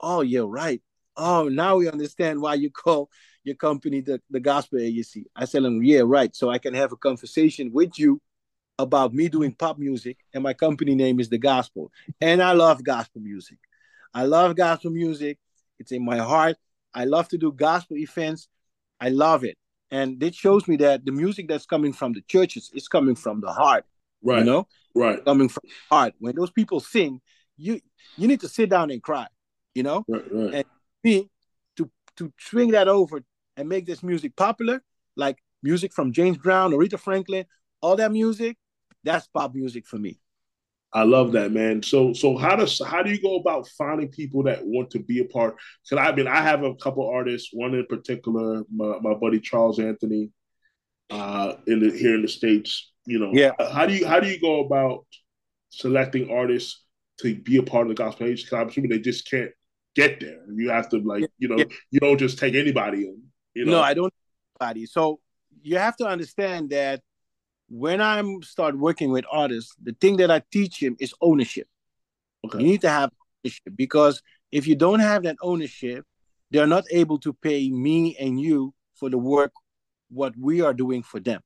oh, 0.00 0.20
you're 0.20 0.46
right. 0.46 0.82
Oh, 1.16 1.48
now 1.48 1.76
we 1.76 1.88
understand 1.88 2.40
why 2.40 2.54
you 2.54 2.70
call 2.70 3.10
your 3.44 3.56
company 3.56 4.00
the, 4.00 4.20
the 4.30 4.40
gospel 4.40 4.78
agency. 4.78 5.26
I 5.34 5.44
said, 5.44 5.64
them, 5.64 5.82
yeah, 5.82 6.02
right. 6.04 6.34
So 6.34 6.50
I 6.50 6.58
can 6.58 6.74
have 6.74 6.92
a 6.92 6.96
conversation 6.96 7.72
with 7.72 7.98
you 7.98 8.20
about 8.78 9.12
me 9.12 9.28
doing 9.28 9.54
pop 9.54 9.78
music, 9.78 10.18
and 10.32 10.42
my 10.42 10.54
company 10.54 10.94
name 10.94 11.20
is 11.20 11.28
the 11.28 11.38
gospel. 11.38 11.92
And 12.20 12.42
I 12.42 12.52
love 12.52 12.82
gospel 12.82 13.20
music. 13.20 13.58
I 14.14 14.24
love 14.24 14.56
gospel 14.56 14.90
music. 14.90 15.38
It's 15.78 15.92
in 15.92 16.04
my 16.04 16.18
heart. 16.18 16.56
I 16.94 17.04
love 17.04 17.28
to 17.28 17.38
do 17.38 17.52
gospel 17.52 17.96
events. 17.98 18.48
I 19.00 19.10
love 19.10 19.44
it. 19.44 19.56
And 19.90 20.22
it 20.22 20.34
shows 20.34 20.68
me 20.68 20.76
that 20.76 21.04
the 21.04 21.12
music 21.12 21.48
that's 21.48 21.66
coming 21.66 21.92
from 21.92 22.12
the 22.12 22.22
churches 22.22 22.70
is 22.74 22.88
coming 22.88 23.14
from 23.14 23.40
the 23.40 23.52
heart. 23.52 23.84
Right. 24.22 24.38
You 24.38 24.44
know? 24.44 24.68
Right. 24.94 25.24
Coming 25.24 25.48
from 25.48 25.62
the 25.64 25.94
heart. 25.94 26.14
When 26.18 26.34
those 26.34 26.50
people 26.50 26.80
sing, 26.80 27.20
you 27.56 27.80
you 28.16 28.28
need 28.28 28.40
to 28.40 28.48
sit 28.48 28.70
down 28.70 28.90
and 28.90 29.02
cry, 29.02 29.26
you 29.74 29.82
know? 29.82 30.04
Right, 30.08 30.24
right. 30.32 30.54
And 30.54 30.64
me 31.04 31.30
to 31.76 31.90
to 32.16 32.32
swing 32.38 32.72
that 32.72 32.88
over 32.88 33.22
and 33.56 33.68
make 33.68 33.86
this 33.86 34.02
music 34.02 34.36
popular, 34.36 34.82
like 35.16 35.38
music 35.62 35.92
from 35.92 36.12
James 36.12 36.38
Brown, 36.38 36.72
Aretha 36.72 36.98
Franklin, 36.98 37.44
all 37.80 37.96
that 37.96 38.12
music, 38.12 38.56
that's 39.04 39.26
pop 39.28 39.54
music 39.54 39.86
for 39.86 39.98
me. 39.98 40.20
I 40.92 41.04
love 41.04 41.32
that, 41.32 41.52
man. 41.52 41.82
So, 41.82 42.12
so 42.12 42.36
how 42.36 42.56
does 42.56 42.80
how 42.84 43.02
do 43.02 43.10
you 43.10 43.22
go 43.22 43.36
about 43.36 43.68
finding 43.78 44.08
people 44.08 44.42
that 44.44 44.64
want 44.64 44.90
to 44.90 44.98
be 44.98 45.20
a 45.20 45.24
part? 45.24 45.56
Because 45.88 46.04
I 46.04 46.14
mean, 46.14 46.26
I 46.26 46.42
have 46.42 46.64
a 46.64 46.74
couple 46.74 47.08
artists. 47.08 47.50
One 47.52 47.74
in 47.74 47.86
particular, 47.86 48.64
my, 48.74 48.98
my 49.00 49.14
buddy 49.14 49.38
Charles 49.38 49.78
Anthony, 49.78 50.30
uh, 51.10 51.54
in 51.66 51.80
the 51.80 51.96
here 51.96 52.16
in 52.16 52.22
the 52.22 52.28
states. 52.28 52.90
You 53.06 53.20
know, 53.20 53.30
yeah. 53.32 53.52
How 53.72 53.86
do 53.86 53.94
you 53.94 54.06
how 54.06 54.18
do 54.18 54.28
you 54.28 54.40
go 54.40 54.64
about 54.64 55.06
selecting 55.68 56.30
artists 56.30 56.84
to 57.20 57.36
be 57.36 57.58
a 57.58 57.62
part 57.62 57.86
of 57.86 57.88
the 57.88 58.02
gospel 58.02 58.26
age? 58.26 58.44
Because 58.44 58.58
I'm 58.58 58.68
assuming 58.68 58.90
they 58.90 58.98
just 58.98 59.30
can't 59.30 59.52
get 59.94 60.20
there. 60.20 60.40
You 60.52 60.70
have 60.70 60.88
to 60.90 60.98
like, 60.98 61.28
you 61.38 61.48
know, 61.48 61.58
yeah. 61.58 61.64
you 61.90 62.00
don't 62.00 62.18
just 62.18 62.38
take 62.38 62.54
anybody 62.54 63.08
in. 63.08 63.22
You 63.54 63.64
know? 63.66 63.72
No, 63.72 63.80
I 63.80 63.94
don't 63.94 64.12
anybody. 64.60 64.86
So 64.86 65.20
you 65.62 65.78
have 65.78 65.96
to 65.96 66.06
understand 66.06 66.70
that 66.70 67.02
when 67.68 68.00
I'm 68.00 68.42
start 68.42 68.76
working 68.76 69.10
with 69.10 69.24
artists, 69.30 69.74
the 69.82 69.94
thing 70.00 70.16
that 70.18 70.30
I 70.30 70.42
teach 70.50 70.82
him 70.82 70.96
is 70.98 71.14
ownership. 71.20 71.68
Okay. 72.44 72.58
You 72.58 72.64
need 72.64 72.80
to 72.82 72.90
have 72.90 73.10
ownership 73.44 73.72
because 73.76 74.22
if 74.50 74.66
you 74.66 74.74
don't 74.74 75.00
have 75.00 75.22
that 75.24 75.36
ownership, 75.42 76.04
they're 76.50 76.66
not 76.66 76.84
able 76.90 77.18
to 77.20 77.32
pay 77.32 77.68
me 77.70 78.16
and 78.18 78.40
you 78.40 78.74
for 78.94 79.08
the 79.08 79.18
work 79.18 79.52
what 80.10 80.36
we 80.36 80.60
are 80.60 80.74
doing 80.74 81.02
for 81.02 81.20
them. 81.20 81.40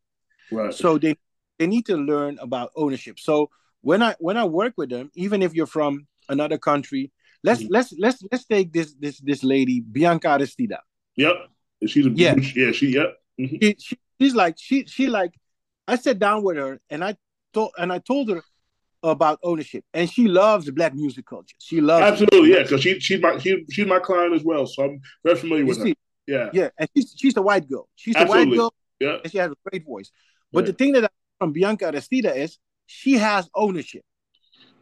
Right. 0.51 0.73
So 0.73 0.99
they 0.99 1.17
they 1.59 1.67
need 1.67 1.87
to 1.87 1.97
learn 1.97 2.39
about 2.41 2.71
ownership. 2.75 3.19
So 3.19 3.51
when 3.83 4.03
I 4.03 4.15
when 4.19 4.37
I 4.37 4.45
work 4.45 4.75
with 4.77 4.91
them, 4.91 5.11
even 5.15 5.43
if 5.43 5.55
you're 5.55 5.67
from 5.67 6.07
another 6.29 6.59
country, 6.59 7.13
let's 7.45 7.63
mm-hmm. 7.63 7.73
let's 7.73 7.95
let's 7.97 8.23
let's 8.33 8.45
take 8.47 8.73
this 8.73 8.95
this 8.95 9.21
this 9.21 9.45
lady 9.45 9.81
Bianca 9.81 10.29
Aristida. 10.29 10.79
Yep. 11.17 11.35
She's 11.87 12.07
a 12.07 12.11
yeah, 12.11 12.35
yeah, 12.57 12.73
she 12.73 12.95
yep. 12.95 13.17
Mm-hmm. 13.39 13.57
She, 13.61 13.77
she, 13.79 13.99
she's 14.21 14.35
like 14.35 14.57
she 14.59 14.87
she 14.87 15.07
like 15.07 15.35
I 15.87 15.97
sat 15.97 16.19
down 16.19 16.43
with 16.43 16.57
her 16.57 16.81
and 16.91 17.05
I 17.05 17.17
told 17.53 17.73
and 17.79 17.93
I 17.93 17.99
told 17.99 18.31
her, 18.31 18.43
about 19.05 19.39
ownership, 19.43 19.85
and 19.93 20.11
she 20.11 20.27
loves 20.29 20.71
black 20.71 20.95
music 20.95 21.27
culture. 21.27 21.55
She 21.59 21.81
loves 21.81 22.23
absolutely, 22.23 22.53
it. 22.53 22.57
yeah, 22.57 22.63
because 22.63 22.83
she 22.83 22.99
she's 23.01 23.21
my 23.21 23.39
she, 23.39 23.65
she's 23.71 23.87
my 23.87 23.99
client 23.99 24.35
as 24.35 24.43
well, 24.43 24.67
so 24.67 24.85
I'm 24.85 25.01
very 25.23 25.37
familiar 25.37 25.67
with 25.67 25.79
her. 25.79 25.93
Yeah, 26.27 26.49
yeah, 26.53 26.69
and 26.79 26.89
she's 26.97 27.15
she's 27.17 27.37
a 27.37 27.43
white 27.43 27.69
girl. 27.69 27.89
She's 27.97 28.17
a 28.17 28.25
white 28.25 28.51
girl. 28.51 28.73
Yeah, 28.99 29.19
and 29.23 29.31
she 29.31 29.39
has 29.39 29.51
a 29.51 29.57
great 29.69 29.85
voice. 29.85 30.11
But 30.53 30.61
yeah. 30.61 30.67
the 30.71 30.73
thing 30.73 30.93
that 30.93 31.05
I 31.05 31.09
from 31.39 31.53
Bianca 31.53 31.87
Aristida 31.87 32.35
is 32.35 32.59
she 32.87 33.15
has 33.15 33.49
ownership. 33.55 34.03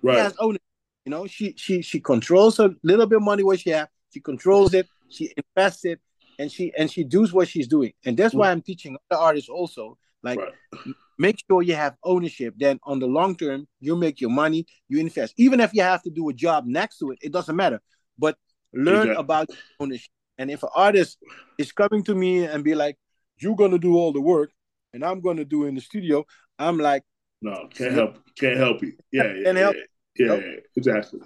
Right. 0.03 0.15
She 0.15 0.21
has 0.21 0.35
ownership. 0.39 0.62
You 1.05 1.11
know, 1.11 1.27
she 1.27 1.55
she 1.57 1.83
she 1.83 2.01
controls 2.01 2.59
a 2.59 2.75
little 2.83 3.07
bit 3.07 3.17
of 3.17 3.23
money 3.23 3.43
what 3.43 3.61
she 3.61 3.71
has. 3.71 3.89
She 4.13 4.21
controls 4.21 4.75
it. 4.75 4.87
She 5.09 5.33
invests 5.37 5.85
it, 5.85 6.01
and 6.39 6.51
she 6.51 6.73
and 6.79 6.91
she 6.91 7.05
does 7.05 7.33
what 7.33 7.49
she's 7.49 7.67
doing. 7.67 7.93
And 8.05 8.17
that's 8.17 8.35
why 8.35 8.51
I'm 8.51 8.63
teaching 8.63 8.97
other 9.11 9.21
artists 9.21 9.49
also. 9.49 9.99
Like, 10.23 10.39
right. 10.39 10.95
make 11.19 11.43
sure 11.51 11.63
you 11.63 11.75
have 11.75 11.97
ownership. 12.05 12.55
Then 12.57 12.79
on 12.85 13.01
the 13.01 13.07
long 13.07 13.37
term, 13.37 13.67
you 13.81 13.97
make 13.97 14.21
your 14.21 14.31
money. 14.31 14.67
You 14.89 15.01
invest, 15.01 15.35
even 15.37 15.59
if 15.59 15.75
you 15.75 15.83
have 15.83 16.03
to 16.03 16.11
do 16.11 16.29
a 16.29 16.33
job 16.33 16.65
next 16.67 16.99
to 16.99 17.11
it. 17.11 17.19
It 17.21 17.33
doesn't 17.33 17.57
matter. 17.57 17.81
But 18.17 18.37
learn 18.73 19.09
exactly. 19.09 19.17
about 19.17 19.51
ownership. 19.81 20.11
And 20.39 20.51
if 20.51 20.63
an 20.63 20.71
artist 20.75 21.19
is 21.59 21.73
coming 21.73 22.05
to 22.05 22.15
me 22.15 22.45
and 22.45 22.63
be 22.63 22.75
like, 22.75 22.97
"You're 23.39 23.57
gonna 23.57 23.79
do 23.79 23.97
all 23.97 24.13
the 24.13 24.21
work," 24.21 24.51
and 24.95 25.05
I'm 25.05 25.21
gonna 25.21 25.45
do 25.45 25.67
in 25.67 25.75
the 25.75 25.81
studio, 25.81 26.25
I'm 26.59 26.79
like, 26.79 27.03
no, 27.43 27.69
can't 27.75 27.93
help, 27.93 28.19
can't 28.39 28.57
help 28.57 28.83
you. 28.83 28.93
Yeah, 29.11 29.33
yeah, 29.45 29.53
help. 29.53 29.75
yeah, 29.75 29.83
yeah, 30.17 30.35
yeah, 30.35 30.57
exactly. 30.77 31.21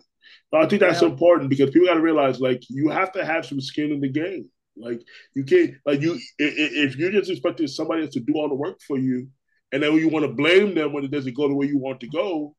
But 0.51 0.63
I 0.63 0.69
think 0.69 0.81
that's 0.81 1.03
important 1.03 1.51
because 1.51 1.71
people 1.71 1.89
got 1.89 1.95
to 1.95 2.01
realize, 2.01 2.41
like, 2.41 2.63
you 2.69 2.89
have 2.91 3.13
to 3.13 3.25
have 3.25 3.47
some 3.47 3.61
skin 3.61 3.93
in 3.93 4.01
the 4.01 4.09
game. 4.09 4.49
Like, 4.77 5.03
you 5.35 5.45
can't, 5.45 5.75
like, 5.85 6.03
you 6.03 6.19
if 6.39 6.97
you're 6.97 7.13
just 7.13 7.31
expecting 7.31 7.67
somebody 7.67 8.03
else 8.03 8.15
to 8.15 8.21
do 8.21 8.35
all 8.35 8.49
the 8.49 8.55
work 8.55 8.79
for 8.87 8.99
you, 8.99 9.29
and 9.73 9.83
then 9.83 9.95
you 9.95 10.09
want 10.09 10.25
to 10.25 10.33
blame 10.33 10.75
them 10.75 10.93
when 10.93 11.05
it 11.05 11.11
doesn't 11.11 11.37
go 11.37 11.49
the 11.49 11.55
way 11.55 11.67
you 11.67 11.79
want 11.79 12.01
to 12.01 12.09
go, 12.09 12.55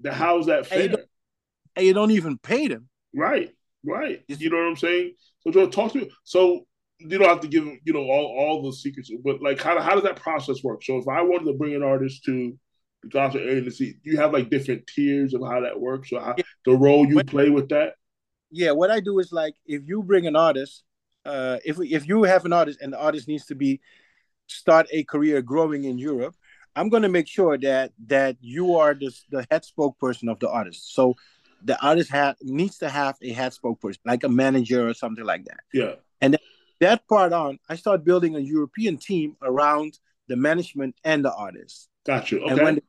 then 0.00 0.12
how's 0.12 0.46
that 0.46 0.66
fair? 0.66 0.80
And 0.80 0.90
you 0.90 0.96
don't, 0.96 1.08
and 1.76 1.86
you 1.86 1.94
don't 1.94 2.10
even 2.10 2.38
pay 2.38 2.68
them. 2.68 2.88
Right, 3.14 3.50
right. 3.84 4.22
You 4.28 4.50
know 4.50 4.56
what 4.56 4.66
I'm 4.66 4.76
saying? 4.76 5.14
So, 5.40 5.66
talk 5.68 5.92
to 5.92 5.98
me. 5.98 6.10
So, 6.24 6.66
you 7.04 7.18
don't 7.18 7.28
have 7.28 7.40
to 7.40 7.48
give 7.48 7.64
you 7.64 7.92
know 7.92 8.00
all, 8.00 8.36
all 8.38 8.62
the 8.62 8.72
secrets, 8.72 9.10
but 9.24 9.42
like 9.42 9.60
how, 9.60 9.80
how 9.80 9.94
does 9.94 10.04
that 10.04 10.16
process 10.16 10.62
work? 10.62 10.84
So 10.84 10.98
if 10.98 11.08
I 11.08 11.22
wanted 11.22 11.46
to 11.46 11.58
bring 11.58 11.74
an 11.74 11.82
artist 11.82 12.22
to 12.26 12.56
the 13.02 13.08
gospel 13.08 13.40
agency, 13.40 13.98
you 14.02 14.16
have 14.18 14.32
like 14.32 14.50
different 14.50 14.86
tiers 14.86 15.34
of 15.34 15.42
how 15.42 15.60
that 15.60 15.80
works, 15.80 16.12
or 16.12 16.20
how, 16.20 16.34
yeah. 16.36 16.44
the 16.64 16.72
role 16.72 17.06
you 17.06 17.22
play 17.24 17.50
with 17.50 17.68
that. 17.70 17.94
Yeah, 18.50 18.72
what 18.72 18.90
I 18.90 19.00
do 19.00 19.18
is 19.18 19.32
like 19.32 19.54
if 19.66 19.82
you 19.86 20.02
bring 20.02 20.26
an 20.26 20.36
artist, 20.36 20.84
uh, 21.24 21.58
if 21.64 21.78
if 21.80 22.06
you 22.06 22.24
have 22.24 22.44
an 22.44 22.52
artist 22.52 22.80
and 22.80 22.92
the 22.92 22.98
artist 22.98 23.28
needs 23.28 23.46
to 23.46 23.54
be 23.54 23.80
start 24.46 24.86
a 24.92 25.04
career 25.04 25.42
growing 25.42 25.84
in 25.84 25.98
Europe, 25.98 26.34
I'm 26.76 26.88
going 26.88 27.02
to 27.02 27.08
make 27.08 27.28
sure 27.28 27.56
that 27.58 27.92
that 28.06 28.36
you 28.40 28.76
are 28.76 28.94
the 28.94 29.10
the 29.30 29.46
head 29.50 29.64
spokesperson 29.64 30.30
of 30.30 30.38
the 30.38 30.50
artist. 30.50 30.94
So 30.94 31.14
the 31.64 31.80
artist 31.84 32.10
have 32.10 32.36
needs 32.42 32.78
to 32.78 32.88
have 32.88 33.16
a 33.22 33.32
head 33.32 33.52
spokesperson, 33.52 33.98
like 34.04 34.24
a 34.24 34.28
manager 34.28 34.88
or 34.88 34.94
something 34.94 35.24
like 35.24 35.44
that. 35.44 35.60
Yeah. 35.72 35.94
And 36.20 36.34
then 36.34 36.40
that 36.80 37.06
part 37.08 37.32
on, 37.32 37.58
I 37.68 37.76
start 37.76 38.04
building 38.04 38.34
a 38.36 38.40
European 38.40 38.96
team 38.96 39.36
around 39.42 39.98
the 40.28 40.36
management 40.36 40.96
and 41.04 41.24
the 41.24 41.32
artist. 41.32 41.88
Gotcha. 42.04 42.40
Okay. 42.40 42.50
And 42.50 42.60
when 42.60 42.74
the, 42.76 42.82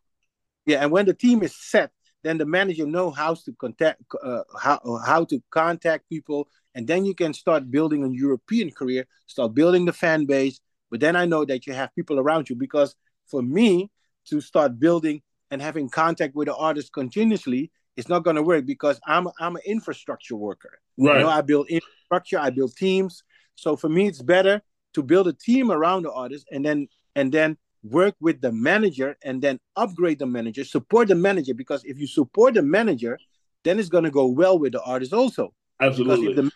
yeah, 0.65 0.81
and 0.81 0.91
when 0.91 1.05
the 1.05 1.13
team 1.13 1.43
is 1.43 1.55
set, 1.55 1.91
then 2.23 2.37
the 2.37 2.45
manager 2.45 2.85
know 2.85 3.11
how 3.11 3.33
to 3.33 3.53
contact 3.53 4.01
uh, 4.23 4.43
how 4.59 4.79
how 5.05 5.25
to 5.25 5.41
contact 5.51 6.09
people, 6.09 6.47
and 6.73 6.87
then 6.87 7.05
you 7.05 7.13
can 7.13 7.33
start 7.33 7.69
building 7.69 8.03
a 8.03 8.09
European 8.09 8.71
career, 8.71 9.05
start 9.27 9.53
building 9.53 9.85
the 9.85 9.93
fan 9.93 10.25
base. 10.25 10.59
But 10.89 10.99
then 10.99 11.15
I 11.15 11.25
know 11.25 11.43
that 11.45 11.65
you 11.67 11.73
have 11.73 11.93
people 11.95 12.19
around 12.19 12.49
you 12.49 12.55
because 12.55 12.95
for 13.27 13.41
me 13.41 13.89
to 14.29 14.39
start 14.39 14.79
building 14.79 15.21
and 15.51 15.61
having 15.61 15.89
contact 15.89 16.35
with 16.35 16.47
the 16.47 16.55
artist 16.55 16.93
continuously, 16.93 17.71
it's 17.97 18.09
not 18.09 18.23
going 18.23 18.35
to 18.35 18.43
work 18.43 18.65
because 18.65 18.99
I'm 19.05 19.27
I'm 19.39 19.55
an 19.55 19.63
infrastructure 19.65 20.35
worker. 20.35 20.79
Right. 20.97 21.17
You 21.17 21.23
know, 21.23 21.29
I 21.29 21.41
build 21.41 21.67
infrastructure, 21.69 22.39
I 22.39 22.51
build 22.51 22.75
teams, 22.77 23.23
so 23.55 23.75
for 23.75 23.89
me, 23.89 24.07
it's 24.07 24.21
better 24.21 24.61
to 24.93 25.03
build 25.03 25.27
a 25.27 25.33
team 25.33 25.71
around 25.71 26.03
the 26.03 26.11
artist 26.11 26.47
and 26.51 26.63
then 26.65 26.87
and 27.15 27.31
then 27.31 27.57
work 27.83 28.15
with 28.19 28.41
the 28.41 28.51
manager 28.51 29.17
and 29.23 29.41
then 29.41 29.59
upgrade 29.75 30.19
the 30.19 30.25
manager, 30.25 30.63
support 30.63 31.09
the 31.09 31.15
manager 31.15 31.53
because 31.53 31.83
if 31.83 31.99
you 31.99 32.07
support 32.07 32.53
the 32.53 32.61
manager, 32.61 33.19
then 33.63 33.79
it's 33.79 33.89
going 33.89 34.03
to 34.03 34.11
go 34.11 34.27
well 34.27 34.57
with 34.57 34.73
the 34.73 34.81
artist 34.83 35.13
also. 35.13 35.53
Absolutely. 35.79 36.27
Because 36.27 36.45
if 36.45 36.45
the 36.45 36.51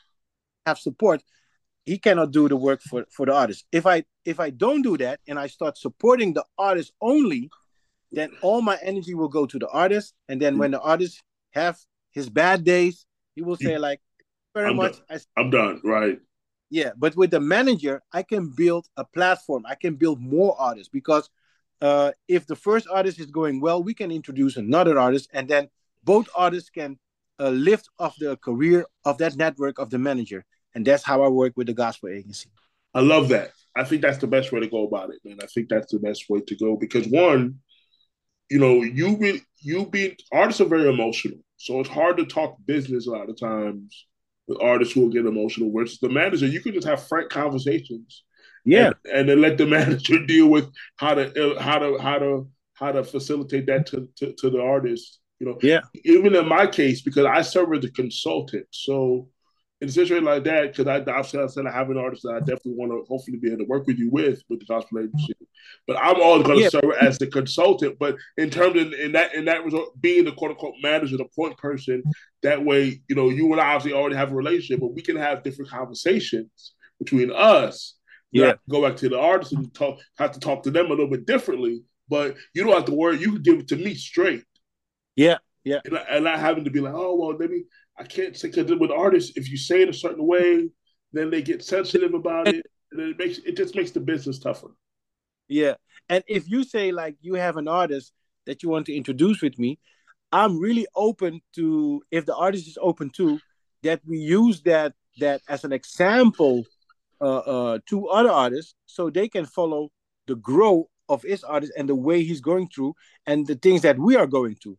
have 0.66 0.80
support, 0.80 1.24
he 1.86 1.98
cannot 1.98 2.32
do 2.32 2.48
the 2.50 2.56
work 2.56 2.82
for 2.82 3.06
for 3.12 3.26
the 3.26 3.34
artist. 3.34 3.66
If 3.72 3.86
I 3.86 4.04
if 4.26 4.40
I 4.40 4.50
don't 4.50 4.82
do 4.82 4.98
that 4.98 5.20
and 5.28 5.40
I 5.40 5.48
start 5.48 5.78
supporting 5.78 6.34
the 6.34 6.44
artist 6.58 6.92
only, 7.02 7.50
then 8.12 8.32
all 8.42 8.62
my 8.62 8.78
energy 8.82 9.14
will 9.14 9.30
go 9.30 9.46
to 9.46 9.58
the 9.58 9.70
artist. 9.70 10.14
And 10.28 10.42
then 10.42 10.58
when 10.58 10.72
the 10.72 10.82
artist 10.82 11.22
have 11.52 11.78
his 12.12 12.30
bad 12.30 12.64
days, 12.64 13.06
he 13.36 13.42
will 13.42 13.56
say 13.56 13.78
like, 13.78 14.02
"Very 14.54 14.70
I'm 14.70 14.76
much, 14.76 14.98
done. 15.08 15.20
I, 15.38 15.42
am 15.42 15.50
done." 15.50 15.82
Right. 15.84 16.20
Yeah, 16.70 16.92
but 16.98 17.16
with 17.16 17.32
the 17.32 17.40
manager, 17.40 18.02
I 18.12 18.24
can 18.24 18.50
build 18.50 18.88
a 18.98 19.06
platform. 19.06 19.66
I 19.66 19.76
can 19.76 19.96
build 19.96 20.20
more 20.20 20.56
artists 20.60 20.90
because 20.90 21.30
uh, 21.82 22.12
if 22.28 22.46
the 22.46 22.56
first 22.56 22.88
artist 22.92 23.20
is 23.20 23.28
going 23.28 23.62
well, 23.62 23.82
we 23.82 23.94
can 23.94 24.12
introduce 24.12 24.58
another 24.58 25.00
artist, 25.00 25.30
and 25.34 25.48
then 25.48 25.70
both 26.04 26.28
artists 26.36 26.70
can 26.70 26.98
uh, 27.40 27.50
lift 27.50 27.90
off 28.00 28.16
the 28.20 28.36
career 28.38 28.86
of 29.06 29.18
that 29.20 29.36
network 29.36 29.80
of 29.80 29.90
the 29.90 30.00
manager. 30.00 30.44
And 30.76 30.86
that's 30.86 31.04
how 31.04 31.24
I 31.24 31.28
work 31.30 31.54
with 31.56 31.68
the 31.68 31.74
gospel 31.74 32.10
agency. 32.10 32.50
I 32.94 33.02
love 33.02 33.30
that. 33.30 33.52
I 33.76 33.84
think 33.84 34.02
that's 34.02 34.18
the 34.18 34.28
best 34.28 34.52
way 34.52 34.60
to 34.60 34.68
go 34.68 34.86
about 34.88 35.12
it, 35.12 35.20
man. 35.24 35.38
I 35.42 35.46
think 35.46 35.70
that's 35.70 35.92
the 35.92 36.00
best 36.00 36.26
way 36.30 36.42
to 36.42 36.56
go 36.56 36.76
because 36.76 37.08
one, 37.08 37.60
you 38.50 38.60
know, 38.60 38.82
you 38.82 39.18
be 39.18 39.42
you 39.62 39.86
be 39.86 40.18
artists 40.32 40.62
are 40.62 40.66
very 40.66 40.90
emotional, 40.90 41.40
so 41.58 41.80
it's 41.80 41.90
hard 41.90 42.18
to 42.18 42.26
talk 42.26 42.58
business 42.66 43.08
a 43.08 43.12
lot 43.12 43.30
of 43.30 43.40
times 43.40 44.07
with 44.48 44.62
artists 44.62 44.94
who 44.94 45.02
will 45.02 45.10
get 45.10 45.26
emotional. 45.26 45.72
Versus 45.72 46.00
the 46.00 46.10
manager, 46.10 46.48
you 46.48 46.62
can 46.62 46.74
just 46.74 46.88
have 46.88 47.08
frank 47.08 47.30
conversations. 47.30 48.24
Yeah, 48.66 48.92
and, 49.06 49.14
and 49.14 49.30
then 49.30 49.42
let 49.42 49.58
the 49.58 49.66
manager 49.78 50.26
deal 50.26 50.48
with 50.48 50.70
how 50.98 51.14
to 51.14 51.56
uh, 51.56 51.62
how 51.62 51.80
to 51.80 51.98
how 51.98 52.20
to 52.20 52.48
how 52.74 52.92
to 52.92 53.04
facilitate 53.04 53.66
that 53.68 53.88
to, 53.88 54.08
to, 54.18 54.34
to 54.34 54.50
the 54.50 54.62
artist. 54.62 55.20
You 55.40 55.48
know, 55.48 55.58
yeah. 55.62 55.82
Even 56.04 56.36
in 56.36 56.48
my 56.48 56.68
case, 56.68 57.02
because 57.02 57.26
I 57.26 57.42
serve 57.42 57.74
as 57.74 57.86
a 57.86 57.92
consultant, 57.92 58.66
so 58.72 59.30
in 59.80 59.90
a 59.90 59.92
situation 59.92 60.26
like 60.26 60.44
that, 60.46 60.76
because 60.76 60.88
I 60.88 60.98
obviously 61.00 61.40
I 61.42 61.48
said 61.48 61.66
I 61.68 61.72
have 61.72 61.90
an 61.90 61.98
artist 61.98 62.24
that 62.24 62.36
I 62.36 62.40
definitely 62.40 62.74
want 62.74 62.92
to 62.92 63.06
hopefully 63.08 63.38
be 63.38 63.50
able 63.50 63.60
to 63.60 63.66
work 63.66 63.86
with 63.86 64.00
you 64.00 64.10
with 64.10 64.42
with 64.50 64.60
the 64.60 64.66
gospel 64.66 65.00
agency. 65.00 65.34
But 65.86 65.98
I'm 65.98 66.20
always 66.22 66.44
going 66.46 66.58
to 66.58 66.64
yeah. 66.64 66.70
serve 66.70 66.92
as 67.00 67.18
the 67.18 67.28
consultant. 67.28 67.98
But 68.00 68.18
in 68.38 68.50
terms 68.50 68.82
of 68.82 68.94
in 68.94 69.12
that 69.12 69.36
in 69.36 69.46
that 69.46 69.64
result, 69.64 70.00
being 70.02 70.26
the 70.26 70.32
quote 70.32 70.52
unquote 70.52 70.76
manager, 70.82 71.18
the 71.18 71.26
point 71.36 71.58
person, 71.58 72.04
that 72.42 72.64
way, 72.64 73.02
you 73.08 73.16
know, 73.16 73.30
you 73.30 73.52
and 73.52 73.62
I 73.62 73.74
obviously 73.74 73.98
already 73.98 74.16
have 74.16 74.32
a 74.32 74.36
relationship, 74.36 74.80
but 74.80 74.94
we 74.94 75.02
can 75.02 75.16
have 75.16 75.44
different 75.44 75.70
conversations 75.70 76.74
between 77.00 77.32
us. 77.32 77.96
Yeah, 78.32 78.54
go 78.70 78.82
back 78.82 78.98
to 78.98 79.10
the 79.10 79.20
artist 79.20 79.54
and 79.54 79.74
talk. 79.74 80.00
Have 80.18 80.32
to 80.32 80.40
talk 80.40 80.64
to 80.64 80.72
them 80.72 80.88
a 80.88 80.90
little 80.90 81.10
bit 81.10 81.26
differently, 81.26 81.84
but 82.10 82.36
you 82.54 82.64
don't 82.64 82.74
have 82.74 82.86
to 82.86 82.94
worry. 82.94 83.20
You 83.20 83.34
can 83.34 83.42
give 83.42 83.60
it 83.60 83.68
to 83.70 83.78
me 83.78 83.94
straight. 83.94 84.44
Yeah, 85.16 85.38
yeah, 85.64 85.80
and, 85.86 85.98
and 86.10 86.24
not 86.26 86.40
having 86.40 86.66
to 86.66 86.70
be 86.70 86.82
like, 86.82 86.94
oh 86.94 87.16
well, 87.16 87.38
let 87.38 87.50
me 87.50 87.64
I 88.00 88.04
can't 88.04 88.36
say 88.36 88.50
because 88.50 88.72
with 88.80 88.92
artists, 88.92 89.36
if 89.36 89.50
you 89.50 89.58
say 89.58 89.82
it 89.82 89.90
a 89.90 89.94
certain 89.94 90.26
way, 90.26 90.70
then 91.14 91.30
they 91.30 91.42
get 91.42 91.64
sensitive 91.64 92.14
about 92.14 92.48
it, 92.48 92.66
and 92.92 93.02
it 93.02 93.18
makes 93.18 93.40
it 93.40 93.58
just 93.58 93.76
makes 93.76 93.92
the 93.92 94.00
business 94.00 94.40
tougher. 94.40 94.70
Yeah, 95.48 95.76
and 96.10 96.24
if 96.28 96.50
you 96.50 96.64
say 96.64 96.92
like 96.92 97.16
you 97.22 97.36
have 97.36 97.58
an 97.58 97.68
artist 97.68 98.14
that 98.46 98.64
you 98.64 98.70
want 98.70 98.86
to 98.88 98.96
introduce 98.96 99.42
with 99.42 99.58
me, 99.58 99.80
I'm 100.32 100.60
really 100.60 100.88
open 100.96 101.42
to 101.56 102.04
if 102.12 102.26
the 102.26 102.36
artist 102.36 102.68
is 102.68 102.78
open 102.82 103.10
to 103.12 103.40
that 103.84 104.02
we 104.06 104.18
use 104.18 104.62
that 104.64 104.94
that 105.20 105.42
as 105.48 105.64
an 105.64 105.74
example 105.74 106.64
uh, 107.22 107.38
uh, 107.38 107.80
to 107.88 108.08
other 108.08 108.30
artists 108.30 108.76
so 108.86 109.10
they 109.10 109.28
can 109.28 109.46
follow 109.46 109.90
the 110.28 110.36
growth 110.36 110.86
of 111.10 111.24
his 111.24 111.44
artist 111.44 111.72
and 111.78 111.88
the 111.90 111.96
way 111.96 112.24
he's 112.24 112.42
going 112.42 112.68
through 112.68 112.94
and 113.26 113.48
the 113.48 113.56
things 113.56 113.82
that 113.82 113.98
we 113.98 114.16
are 114.16 114.28
going 114.28 114.56
through. 114.56 114.78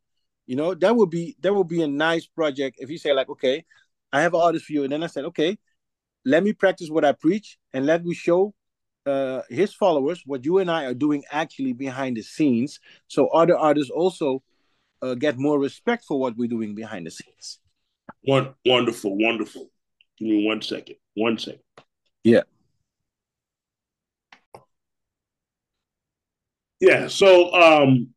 You 0.49 0.57
know, 0.57 0.73
that 0.75 0.97
would 0.97 1.11
be 1.11 1.37
that 1.43 1.55
would 1.55 1.69
be 1.69 1.83
a 1.83 1.87
nice 1.87 2.27
project 2.27 2.79
if 2.81 2.89
you 2.89 2.97
say 2.97 3.13
like, 3.13 3.29
okay, 3.29 3.67
I 4.11 4.23
have 4.23 4.35
all 4.35 4.51
this 4.51 4.63
for 4.63 4.73
you, 4.73 4.83
and 4.83 4.91
then 4.91 5.03
I 5.03 5.07
said, 5.07 5.27
okay, 5.27 5.59
let 6.25 6.43
me 6.43 6.55
practice 6.55 6.89
what 6.89 7.05
I 7.05 7.13
preach, 7.13 7.59
and 7.75 7.85
let 7.85 8.03
me 8.03 8.15
show 8.15 8.55
uh, 9.05 9.43
his 9.51 9.75
followers 9.75 10.23
what 10.25 10.47
you 10.47 10.57
and 10.57 10.71
I 10.71 10.87
are 10.87 10.95
doing 10.95 11.23
actually 11.31 11.75
behind 11.75 12.17
the 12.17 12.23
scenes, 12.23 12.81
so 13.09 13.27
other 13.29 13.59
artists 13.59 13.91
also 13.91 14.43
uh, 15.03 15.15
get 15.15 15.37
more 15.37 15.59
respect 15.59 16.07
for 16.09 16.19
what 16.19 16.35
we're 16.39 16.49
doing 16.49 16.75
behind 16.75 17.07
the 17.07 17.11
scenes. 17.11 17.61
One 18.23 18.55
wonderful, 18.65 19.19
wonderful. 19.19 19.71
Give 20.19 20.29
me 20.29 20.47
one 20.47 20.63
second. 20.63 20.97
One 21.15 21.37
second. 21.39 21.61
Yeah. 22.25 22.45
Yeah. 26.81 27.09
So 27.09 27.53
um 27.53 28.15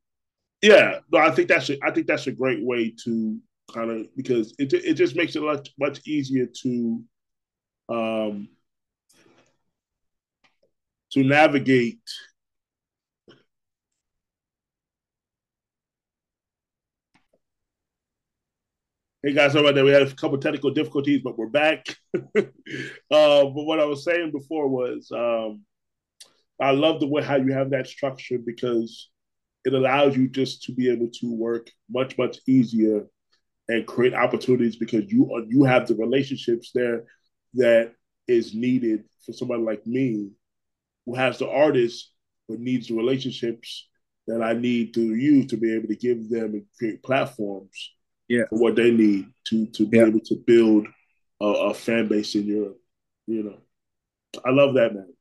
yeah, 0.61 0.99
no, 1.11 1.19
I 1.19 1.31
think 1.31 1.47
that's 1.47 1.69
a, 1.69 1.77
I 1.83 1.91
think 1.91 2.07
that's 2.07 2.27
a 2.27 2.31
great 2.31 2.63
way 2.63 2.93
to 3.03 3.39
kind 3.73 3.89
of 3.91 4.15
because 4.15 4.53
it 4.59 4.73
it 4.73 4.93
just 4.95 5.15
makes 5.15 5.35
it 5.35 5.41
much 5.41 5.69
much 5.79 6.05
easier 6.07 6.45
to 6.63 7.03
um 7.89 8.49
to 11.11 11.23
navigate 11.23 12.01
Hey 19.23 19.33
guys, 19.33 19.51
sorry 19.51 19.65
about 19.65 19.75
that. 19.75 19.85
We 19.85 19.91
had 19.91 20.01
a 20.01 20.15
couple 20.15 20.39
technical 20.39 20.71
difficulties, 20.71 21.21
but 21.23 21.37
we're 21.37 21.45
back. 21.45 21.85
uh, 22.15 22.41
but 23.11 23.53
what 23.53 23.79
I 23.79 23.85
was 23.85 24.03
saying 24.03 24.31
before 24.31 24.67
was, 24.67 25.11
um, 25.11 25.63
I 26.61 26.71
love 26.71 26.99
the 27.01 27.07
way 27.07 27.23
how 27.23 27.37
you 27.37 27.53
have 27.53 27.71
that 27.71 27.87
structure 27.87 28.39
because 28.39 29.10
it 29.65 29.73
allows 29.73 30.15
you 30.15 30.27
just 30.27 30.63
to 30.63 30.71
be 30.71 30.89
able 30.89 31.09
to 31.19 31.33
work 31.33 31.69
much 31.89 32.17
much 32.17 32.37
easier 32.47 33.05
and 33.67 33.85
create 33.85 34.13
opportunities 34.13 34.75
because 34.75 35.11
you 35.11 35.33
are, 35.33 35.43
you 35.47 35.63
have 35.63 35.87
the 35.87 35.95
relationships 35.95 36.71
there 36.73 37.05
that 37.53 37.93
is 38.27 38.53
needed 38.53 39.03
for 39.25 39.33
somebody 39.33 39.61
like 39.61 39.85
me 39.85 40.29
who 41.05 41.15
has 41.15 41.37
the 41.37 41.49
artist 41.49 42.11
but 42.47 42.59
needs 42.59 42.87
the 42.87 42.95
relationships 42.95 43.87
that 44.27 44.41
I 44.41 44.53
need 44.53 44.93
to 44.93 45.01
use 45.01 45.47
to 45.47 45.57
be 45.57 45.73
able 45.75 45.87
to 45.87 45.95
give 45.95 46.29
them 46.29 46.53
and 46.53 46.65
create 46.77 47.03
platforms 47.03 47.93
yeah. 48.27 48.43
for 48.49 48.59
what 48.59 48.75
they 48.75 48.91
need 48.91 49.27
to 49.47 49.65
to 49.67 49.85
be 49.85 49.97
yeah. 49.97 50.05
able 50.05 50.19
to 50.21 50.35
build 50.45 50.87
a, 51.41 51.45
a, 51.45 51.73
fan 51.73 52.07
base 52.07 52.35
in 52.35 52.45
Europe. 52.45 52.79
You 53.27 53.43
know, 53.43 53.57
I 54.45 54.51
love 54.51 54.75
that 54.75 54.93
man. 54.93 55.13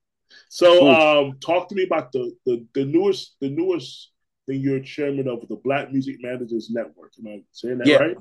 So, 0.49 0.80
cool. 0.80 0.88
um, 0.88 1.38
talk 1.41 1.68
to 1.68 1.74
me 1.74 1.84
about 1.84 2.12
the, 2.12 2.32
the 2.47 2.66
the 2.74 2.84
newest 2.84 3.36
the 3.41 3.49
newest 3.49 4.11
thing 4.47 4.61
you're 4.61 4.80
chairman 4.80 5.28
of 5.28 5.47
the 5.49 5.57
Black 5.57 5.93
Music 5.93 6.16
Managers 6.20 6.70
Network. 6.70 7.12
Am 7.18 7.28
I 7.28 7.43
saying 7.53 7.78
that 7.78 7.86
yeah. 7.86 7.97
right? 7.97 8.16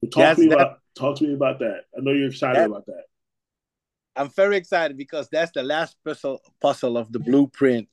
So 0.00 0.08
talk 0.08 0.20
that's, 0.20 0.40
to 0.40 0.46
me 0.46 0.52
about 0.52 0.78
talk 0.94 1.18
to 1.18 1.24
me 1.24 1.34
about 1.34 1.58
that. 1.60 1.84
I 1.96 2.00
know 2.00 2.12
you're 2.12 2.28
excited 2.28 2.56
that, 2.56 2.66
about 2.66 2.86
that. 2.86 3.04
I'm 4.16 4.30
very 4.30 4.56
excited 4.56 4.96
because 4.96 5.28
that's 5.28 5.52
the 5.52 5.62
last 5.62 5.96
puzzle 6.04 6.40
puzzle 6.60 6.96
of 6.96 7.12
the 7.12 7.18
blueprint 7.18 7.88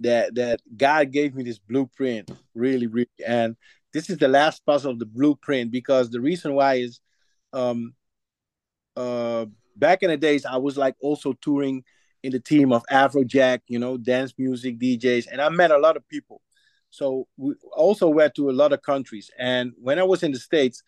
that 0.00 0.34
that 0.34 0.60
God 0.76 1.12
gave 1.12 1.34
me 1.34 1.42
this 1.42 1.58
blueprint 1.58 2.30
really 2.54 2.86
really 2.86 3.08
and 3.26 3.56
this 3.92 4.10
is 4.10 4.18
the 4.18 4.28
last 4.28 4.64
puzzle 4.64 4.92
of 4.92 4.98
the 4.98 5.06
blueprint 5.06 5.70
because 5.70 6.10
the 6.10 6.20
reason 6.20 6.54
why 6.54 6.74
is 6.74 7.00
um 7.52 7.94
uh 8.96 9.46
back 9.76 10.02
in 10.02 10.10
the 10.10 10.16
days 10.16 10.46
I 10.46 10.56
was 10.56 10.76
like 10.76 10.94
also 11.00 11.32
touring 11.34 11.84
in 12.22 12.32
the 12.32 12.40
team 12.40 12.72
of 12.72 12.84
Afrojack, 12.90 13.60
you 13.68 13.78
know, 13.78 13.96
dance 13.96 14.34
music 14.38 14.78
DJs 14.78 15.26
and 15.30 15.40
I 15.40 15.48
met 15.48 15.70
a 15.70 15.78
lot 15.78 15.96
of 15.96 16.08
people. 16.08 16.40
So 16.90 17.26
we 17.36 17.54
also 17.72 18.08
went 18.08 18.34
to 18.36 18.50
a 18.50 18.52
lot 18.52 18.72
of 18.72 18.82
countries 18.82 19.30
and 19.38 19.72
when 19.80 19.98
I 19.98 20.04
was 20.04 20.22
in 20.22 20.32
the 20.32 20.38
states 20.38 20.82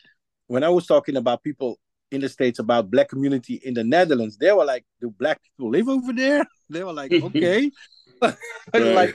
when 0.50 0.64
I 0.64 0.68
was 0.68 0.84
talking 0.84 1.16
about 1.16 1.44
people 1.44 1.78
in 2.10 2.20
the 2.20 2.28
states 2.28 2.58
about 2.58 2.90
black 2.90 3.08
community 3.08 3.60
in 3.62 3.74
the 3.74 3.84
Netherlands, 3.84 4.36
they 4.36 4.50
were 4.50 4.64
like, 4.64 4.84
"Do 5.00 5.10
black 5.10 5.40
people 5.40 5.70
live 5.70 5.88
over 5.88 6.12
there?" 6.12 6.44
They 6.68 6.82
were 6.82 6.92
like, 6.92 7.12
"Okay." 7.28 7.70
like, 8.74 9.14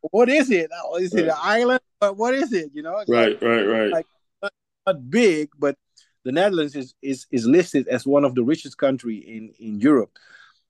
what 0.00 0.30
is 0.30 0.50
it? 0.50 0.70
Is 0.98 1.12
is 1.12 1.14
it 1.14 1.28
an 1.28 1.36
island? 1.36 1.80
But 2.00 2.16
what 2.16 2.34
is 2.34 2.54
it? 2.54 2.70
You 2.72 2.82
know? 2.82 2.94
right, 2.94 3.08
like, 3.08 3.42
right, 3.42 3.62
right. 3.64 3.90
Like 3.90 4.06
not, 4.42 4.52
not, 4.86 5.10
big, 5.10 5.50
but 5.58 5.76
the 6.24 6.32
Netherlands 6.32 6.74
is 6.74 6.94
is 7.02 7.26
is 7.30 7.46
listed 7.46 7.86
as 7.88 8.06
one 8.06 8.24
of 8.24 8.34
the 8.34 8.42
richest 8.42 8.78
country 8.78 9.16
in 9.16 9.52
in 9.58 9.78
Europe. 9.78 10.18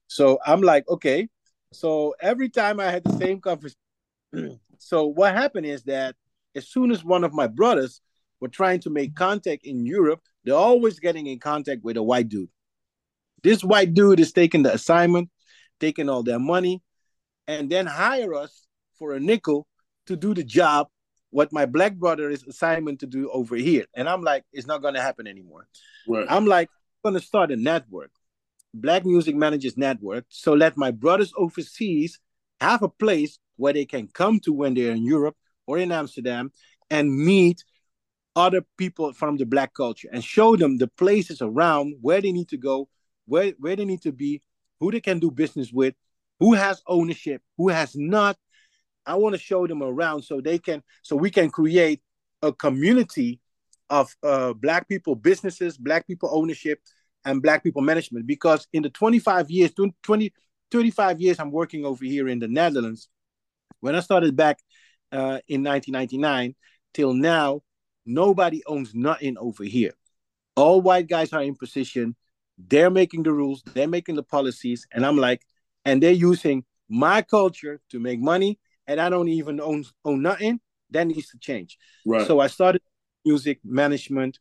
So 0.07 0.37
I'm 0.45 0.61
like, 0.61 0.87
okay. 0.89 1.29
So 1.71 2.13
every 2.19 2.49
time 2.49 2.81
I 2.81 2.91
had 2.91 3.05
the 3.05 3.17
same 3.17 3.39
conversation. 3.39 3.79
so 4.83 5.07
what 5.07 5.33
happened 5.33 5.65
is 5.65 5.83
that 5.83 6.15
as 6.55 6.67
soon 6.67 6.91
as 6.91 7.03
one 7.03 7.23
of 7.23 7.33
my 7.33 7.47
brothers 7.47 8.01
were 8.39 8.49
trying 8.49 8.81
to 8.81 8.89
make 8.89 9.15
contact 9.15 9.65
in 9.65 9.85
Europe, 9.85 10.21
they're 10.43 10.55
always 10.55 10.99
getting 10.99 11.27
in 11.27 11.39
contact 11.39 11.83
with 11.83 11.95
a 11.95 12.03
white 12.03 12.27
dude. 12.27 12.49
This 13.43 13.63
white 13.63 13.93
dude 13.93 14.19
is 14.19 14.33
taking 14.33 14.63
the 14.63 14.73
assignment, 14.73 15.29
taking 15.79 16.09
all 16.09 16.21
their 16.21 16.39
money, 16.39 16.81
and 17.47 17.69
then 17.69 17.85
hire 17.85 18.33
us 18.33 18.67
for 18.99 19.13
a 19.13 19.19
nickel 19.19 19.67
to 20.07 20.15
do 20.15 20.33
the 20.33 20.43
job 20.43 20.87
what 21.29 21.51
my 21.51 21.65
black 21.65 21.95
brother 21.95 22.29
is 22.29 22.43
assignment 22.43 22.99
to 22.99 23.07
do 23.07 23.29
over 23.31 23.55
here. 23.55 23.85
And 23.95 24.07
I'm 24.07 24.21
like, 24.21 24.43
it's 24.51 24.67
not 24.67 24.81
gonna 24.81 25.01
happen 25.01 25.27
anymore. 25.27 25.67
Right. 26.07 26.27
I'm 26.29 26.45
like, 26.45 26.69
I'm 27.03 27.13
gonna 27.13 27.23
start 27.23 27.51
a 27.51 27.55
network, 27.55 28.11
Black 28.73 29.05
Music 29.05 29.35
Managers 29.35 29.77
Network, 29.77 30.25
so 30.27 30.53
let 30.53 30.77
my 30.77 30.91
brothers 30.91 31.33
overseas 31.37 32.19
have 32.63 32.81
a 32.81 32.89
place 32.89 33.39
where 33.57 33.73
they 33.73 33.85
can 33.85 34.07
come 34.07 34.39
to 34.39 34.53
when 34.53 34.73
they're 34.73 34.93
in 34.93 35.03
Europe 35.03 35.35
or 35.67 35.77
in 35.77 35.91
Amsterdam 35.91 36.51
and 36.89 37.13
meet 37.13 37.63
other 38.35 38.61
people 38.77 39.11
from 39.13 39.37
the 39.37 39.45
black 39.45 39.73
culture 39.73 40.07
and 40.11 40.23
show 40.23 40.55
them 40.55 40.77
the 40.77 40.87
places 40.87 41.41
around 41.41 41.95
where 42.01 42.21
they 42.21 42.31
need 42.31 42.47
to 42.49 42.57
go, 42.57 42.87
where, 43.25 43.51
where 43.59 43.75
they 43.75 43.85
need 43.85 44.01
to 44.01 44.11
be, 44.13 44.41
who 44.79 44.91
they 44.91 45.01
can 45.01 45.19
do 45.19 45.29
business 45.29 45.71
with, 45.73 45.93
who 46.39 46.53
has 46.53 46.81
ownership, 46.87 47.41
who 47.57 47.67
has 47.69 47.95
not. 47.95 48.37
I 49.05 49.15
want 49.15 49.35
to 49.35 49.39
show 49.39 49.67
them 49.67 49.83
around 49.83 50.23
so 50.23 50.39
they 50.39 50.57
can, 50.57 50.81
so 51.01 51.17
we 51.17 51.29
can 51.29 51.49
create 51.49 52.01
a 52.41 52.53
community 52.53 53.41
of 53.89 54.15
uh, 54.23 54.53
black 54.53 54.87
people 54.87 55.15
businesses, 55.15 55.77
black 55.77 56.07
people 56.07 56.29
ownership, 56.31 56.79
and 57.25 57.41
black 57.41 57.61
people 57.61 57.81
management. 57.81 58.25
Because 58.25 58.67
in 58.71 58.83
the 58.83 58.89
25 58.89 59.51
years, 59.51 59.71
20, 59.73 60.33
35 60.73 61.21
years 61.21 61.39
I'm 61.39 61.51
working 61.51 61.85
over 61.85 62.03
here 62.03 62.27
in 62.27 62.39
the 62.39 62.47
Netherlands, 62.47 63.07
when 63.79 63.95
I 63.95 63.99
started 63.99 64.35
back 64.35 64.57
uh, 65.11 65.37
in 65.47 65.63
1999 65.63 66.55
till 66.95 67.13
now, 67.13 67.61
nobody 68.07 68.63
owns 68.65 68.95
nothing 68.95 69.37
over 69.37 69.63
here. 69.63 69.93
All 70.55 70.81
white 70.81 71.07
guys 71.07 71.31
are 71.31 71.43
in 71.43 71.55
position. 71.55 72.15
They're 72.57 72.89
making 72.89 73.21
the 73.21 73.31
rules, 73.31 73.61
they're 73.73 73.87
making 73.87 74.15
the 74.15 74.23
policies. 74.23 74.87
And 74.91 75.05
I'm 75.05 75.17
like, 75.17 75.41
and 75.85 76.01
they're 76.01 76.11
using 76.11 76.65
my 76.89 77.21
culture 77.21 77.79
to 77.91 77.99
make 77.99 78.19
money, 78.19 78.59
and 78.87 78.99
I 78.99 79.09
don't 79.09 79.29
even 79.29 79.61
own 79.61 79.85
own 80.03 80.23
nothing. 80.23 80.59
That 80.89 81.05
needs 81.05 81.29
to 81.29 81.37
change. 81.37 81.77
Right. 82.05 82.25
So 82.25 82.39
I 82.39 82.47
started 82.47 82.81
music 83.23 83.59
management 83.63 84.39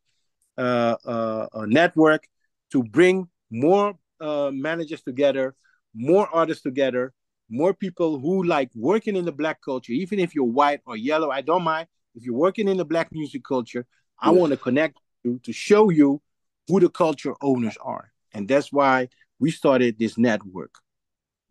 uh, 0.56 0.96
uh, 1.04 1.46
network 1.66 2.26
to 2.70 2.82
bring 2.82 3.28
more 3.50 3.94
uh, 4.20 4.50
managers 4.50 5.02
together, 5.02 5.54
more 5.94 6.28
artists 6.32 6.62
together, 6.62 7.12
more 7.48 7.74
people 7.74 8.18
who 8.18 8.44
like 8.44 8.70
working 8.74 9.16
in 9.16 9.24
the 9.24 9.32
black 9.32 9.60
culture. 9.62 9.92
Even 9.92 10.18
if 10.18 10.34
you're 10.34 10.44
white 10.44 10.80
or 10.86 10.96
yellow, 10.96 11.30
I 11.30 11.40
don't 11.40 11.62
mind. 11.62 11.88
If 12.14 12.24
you're 12.24 12.34
working 12.34 12.68
in 12.68 12.76
the 12.76 12.84
black 12.84 13.10
music 13.12 13.42
culture, 13.44 13.86
I 14.20 14.30
want 14.30 14.50
to 14.50 14.56
connect 14.56 14.98
you 15.24 15.40
to 15.44 15.52
show 15.52 15.90
you 15.90 16.20
who 16.68 16.80
the 16.80 16.88
culture 16.88 17.34
owners 17.40 17.76
are, 17.82 18.12
and 18.32 18.46
that's 18.46 18.72
why 18.72 19.08
we 19.38 19.50
started 19.50 19.98
this 19.98 20.16
network 20.16 20.72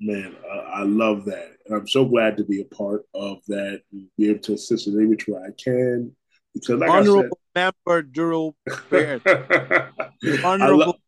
man, 0.02 0.36
I, 0.52 0.56
I, 0.56 0.84
love 0.84 1.26
that. 1.26 1.52
And 1.66 1.78
I'm 1.78 1.88
so 1.88 2.04
glad 2.04 2.36
to 2.38 2.44
be 2.44 2.62
a 2.62 2.76
part 2.76 3.06
of 3.14 3.38
that 3.48 3.82
and 3.92 4.08
be 4.18 4.30
able 4.30 4.42
to 4.42 4.54
assist 4.54 4.88
in 4.88 4.98
any 4.98 5.06
which 5.06 5.28
way 5.28 5.40
I 5.40 5.52
can. 5.64 6.14
Because 6.54 6.80
like 6.80 6.90
Honorable 6.90 7.38
I 7.56 7.62
said, 7.62 7.74
member 7.88 8.04
Dural 8.04 8.56
Honorable 10.44 11.01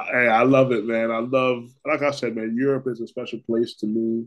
I, 0.00 0.26
I, 0.26 0.42
love 0.42 0.72
it, 0.72 0.84
man. 0.84 1.10
I 1.10 1.18
love 1.18 1.70
like 1.86 2.02
I 2.02 2.10
said, 2.10 2.36
man, 2.36 2.56
Europe 2.58 2.86
is 2.86 3.00
a 3.00 3.06
special 3.06 3.40
place 3.40 3.74
to 3.76 3.86
me. 3.86 4.26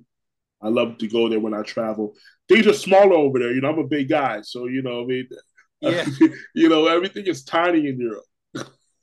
I 0.62 0.70
love 0.70 0.98
to 1.00 1.08
go 1.08 1.28
there 1.28 1.40
when 1.40 1.54
I 1.54 1.62
travel. 1.62 2.16
Things 2.48 2.68
are 2.68 2.74
smaller 2.74 3.16
over 3.16 3.40
there. 3.40 3.52
You 3.52 3.62
know, 3.62 3.70
I'm 3.70 3.80
a 3.80 3.88
big 3.88 4.10
guy, 4.10 4.42
so 4.42 4.68
you 4.68 4.82
know, 4.82 5.02
I 5.02 5.06
mean, 5.06 5.28
yeah. 5.82 6.06
you 6.56 6.70
know, 6.70 6.88
everything 6.88 7.28
is 7.28 7.44
tiny 7.44 7.88
in 7.88 8.00
Europe. 8.00 8.24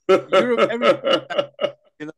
Europe, 0.08 0.70
everything, 0.70 1.20
you 2.00 2.06
know, 2.06 2.12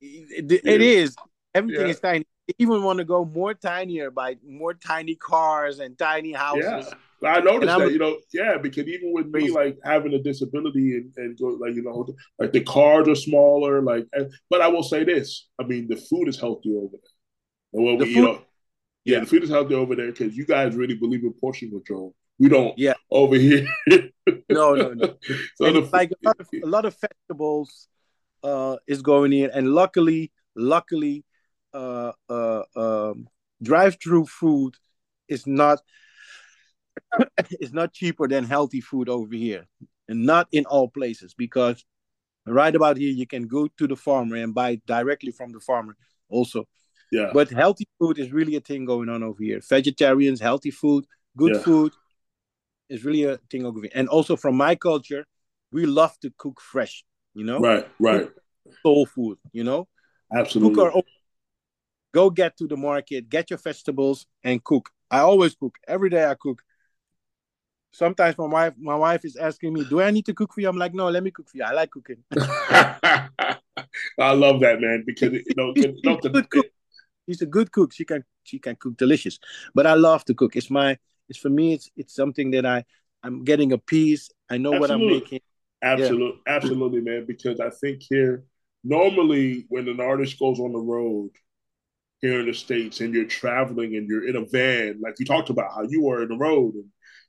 it, 0.00 0.82
is. 0.82 1.16
Everything 1.54 1.86
yeah. 1.86 1.90
is 1.90 2.00
tiny. 2.00 2.24
They 2.46 2.54
even 2.58 2.82
want 2.82 2.98
to 2.98 3.04
go 3.04 3.24
more 3.24 3.54
tinier 3.54 4.10
by 4.10 4.36
more 4.46 4.74
tiny 4.74 5.16
cars 5.16 5.80
and 5.80 5.98
tiny 5.98 6.32
houses. 6.32 6.86
Yeah. 6.88 6.94
I 7.24 7.40
noticed 7.40 7.78
that, 7.78 7.92
you 7.92 7.98
know, 7.98 8.18
yeah, 8.32 8.56
because 8.56 8.86
even 8.86 9.12
with 9.12 9.26
me, 9.26 9.50
like 9.50 9.78
having 9.84 10.14
a 10.14 10.22
disability 10.22 10.96
and, 10.96 11.12
and 11.16 11.38
go, 11.38 11.48
like, 11.48 11.74
you 11.74 11.82
know, 11.82 12.08
like 12.38 12.52
the 12.52 12.62
cars 12.62 13.08
are 13.08 13.14
smaller, 13.14 13.82
like, 13.82 14.06
and, 14.12 14.32
but 14.48 14.62
I 14.62 14.68
will 14.68 14.82
say 14.82 15.04
this 15.04 15.48
I 15.58 15.64
mean, 15.64 15.86
the 15.88 15.96
food 15.96 16.28
is 16.28 16.40
healthier 16.40 16.78
over 16.78 16.96
there. 16.96 17.72
And 17.72 18.00
the 18.00 18.04
we, 18.04 18.14
food, 18.14 18.16
you 18.16 18.22
know, 18.22 18.42
yeah, 19.04 19.16
yeah, 19.16 19.20
the 19.20 19.26
food 19.26 19.44
is 19.44 19.50
healthier 19.50 19.76
over 19.76 19.94
there 19.94 20.10
because 20.12 20.36
you 20.36 20.46
guys 20.46 20.74
really 20.74 20.94
believe 20.94 21.22
in 21.22 21.32
portion 21.34 21.70
control. 21.70 22.14
We 22.38 22.48
don't, 22.48 22.78
yeah, 22.78 22.94
over 23.10 23.36
here. 23.36 23.66
no, 24.48 24.74
no, 24.74 24.94
no. 24.94 25.14
so 25.56 25.72
the, 25.72 25.88
like 25.92 26.10
a 26.10 26.26
lot, 26.26 26.40
of, 26.40 26.48
a 26.62 26.66
lot 26.66 26.84
of 26.86 26.96
festivals 26.96 27.88
uh, 28.42 28.76
is 28.86 29.02
going 29.02 29.34
in, 29.34 29.50
and 29.50 29.74
luckily, 29.74 30.32
luckily, 30.56 31.24
uh, 31.74 32.12
uh, 32.30 32.62
um, 32.74 33.28
drive-through 33.62 34.24
food 34.24 34.76
is 35.28 35.46
not 35.46 35.80
is 37.60 37.72
not 37.72 37.92
cheaper 37.92 38.28
than 38.28 38.44
healthy 38.44 38.80
food 38.80 39.08
over 39.08 39.34
here, 39.34 39.66
and 40.08 40.24
not 40.24 40.48
in 40.52 40.64
all 40.66 40.88
places 40.88 41.34
because 41.34 41.84
right 42.46 42.74
about 42.74 42.96
here 42.96 43.12
you 43.12 43.26
can 43.26 43.46
go 43.46 43.68
to 43.76 43.86
the 43.86 43.96
farmer 43.96 44.36
and 44.36 44.54
buy 44.54 44.80
directly 44.86 45.32
from 45.32 45.52
the 45.52 45.60
farmer 45.60 45.96
also. 46.28 46.66
Yeah. 47.12 47.30
But 47.32 47.50
healthy 47.50 47.88
food 47.98 48.18
is 48.18 48.32
really 48.32 48.56
a 48.56 48.60
thing 48.60 48.84
going 48.84 49.08
on 49.08 49.22
over 49.22 49.42
here. 49.42 49.60
Vegetarians, 49.68 50.40
healthy 50.40 50.70
food, 50.70 51.06
good 51.36 51.54
yeah. 51.54 51.60
food 51.60 51.92
is 52.88 53.04
really 53.04 53.24
a 53.24 53.38
thing 53.50 53.66
over 53.66 53.80
here. 53.80 53.90
And 53.94 54.08
also 54.08 54.36
from 54.36 54.56
my 54.56 54.76
culture, 54.76 55.24
we 55.72 55.86
love 55.86 56.18
to 56.20 56.32
cook 56.38 56.60
fresh. 56.60 57.04
You 57.34 57.44
know. 57.44 57.58
Right. 57.58 57.88
Right. 57.98 58.28
Soul 58.82 59.06
food. 59.06 59.38
You 59.52 59.64
know. 59.64 59.88
Absolutely. 60.32 60.74
Cook 60.74 60.84
our 60.84 60.96
own 60.96 61.02
Go 62.12 62.28
get 62.28 62.56
to 62.56 62.66
the 62.66 62.76
market, 62.76 63.28
get 63.28 63.50
your 63.50 63.58
vegetables, 63.58 64.26
and 64.42 64.62
cook. 64.64 64.90
I 65.10 65.20
always 65.20 65.54
cook. 65.54 65.76
Every 65.86 66.10
day 66.10 66.24
I 66.24 66.34
cook. 66.34 66.62
Sometimes 67.92 68.38
my 68.38 68.46
wife 68.46 68.74
my 68.78 68.96
wife 68.96 69.24
is 69.24 69.36
asking 69.36 69.72
me, 69.72 69.84
"Do 69.84 70.00
I 70.00 70.10
need 70.10 70.26
to 70.26 70.34
cook 70.34 70.52
for 70.54 70.60
you?" 70.60 70.68
I'm 70.68 70.76
like, 70.76 70.94
"No, 70.94 71.08
let 71.08 71.22
me 71.22 71.30
cook 71.30 71.48
for 71.48 71.56
you. 71.56 71.64
I 71.64 71.72
like 71.72 71.90
cooking." 71.90 72.18
I 74.18 74.32
love 74.32 74.60
that 74.60 74.80
man 74.80 75.04
because 75.06 75.32
you 75.32 75.54
know, 75.56 75.72
She's 75.74 75.84
a 76.24 76.28
good 76.28 76.50
cook. 76.50 76.66
She's 77.28 77.42
a 77.42 77.46
good 77.46 77.72
cook. 77.72 77.92
She 77.92 78.04
can 78.04 78.24
she 78.44 78.58
can 78.58 78.76
cook 78.76 78.96
delicious. 78.96 79.38
But 79.74 79.86
I 79.86 79.94
love 79.94 80.24
to 80.26 80.34
cook. 80.34 80.56
It's 80.56 80.70
my 80.70 80.98
it's 81.28 81.38
for 81.38 81.50
me. 81.50 81.74
It's 81.74 81.90
it's 81.96 82.14
something 82.14 82.50
that 82.52 82.66
I 82.66 82.84
I'm 83.22 83.44
getting 83.44 83.72
a 83.72 83.78
piece. 83.78 84.30
I 84.48 84.58
know 84.58 84.72
what 84.72 84.90
I'm 84.90 85.06
making. 85.06 85.40
Absolutely, 85.82 86.40
yeah. 86.46 86.56
absolutely, 86.56 87.00
man. 87.00 87.24
Because 87.26 87.60
I 87.60 87.70
think 87.70 88.02
here 88.02 88.44
normally 88.82 89.66
when 89.68 89.88
an 89.88 90.00
artist 90.00 90.38
goes 90.38 90.58
on 90.58 90.72
the 90.72 90.78
road 90.78 91.30
here 92.22 92.40
in 92.40 92.46
the 92.46 92.54
states 92.54 93.00
and 93.00 93.14
you're 93.14 93.24
traveling 93.24 93.96
and 93.96 94.08
you're 94.08 94.26
in 94.28 94.36
a 94.36 94.44
van, 94.46 95.00
like 95.02 95.14
you 95.18 95.26
talked 95.26 95.50
about 95.50 95.72
how 95.74 95.82
you 95.88 96.02
were 96.02 96.22
in 96.22 96.28
the 96.28 96.36
road 96.36 96.74
and 96.74 96.84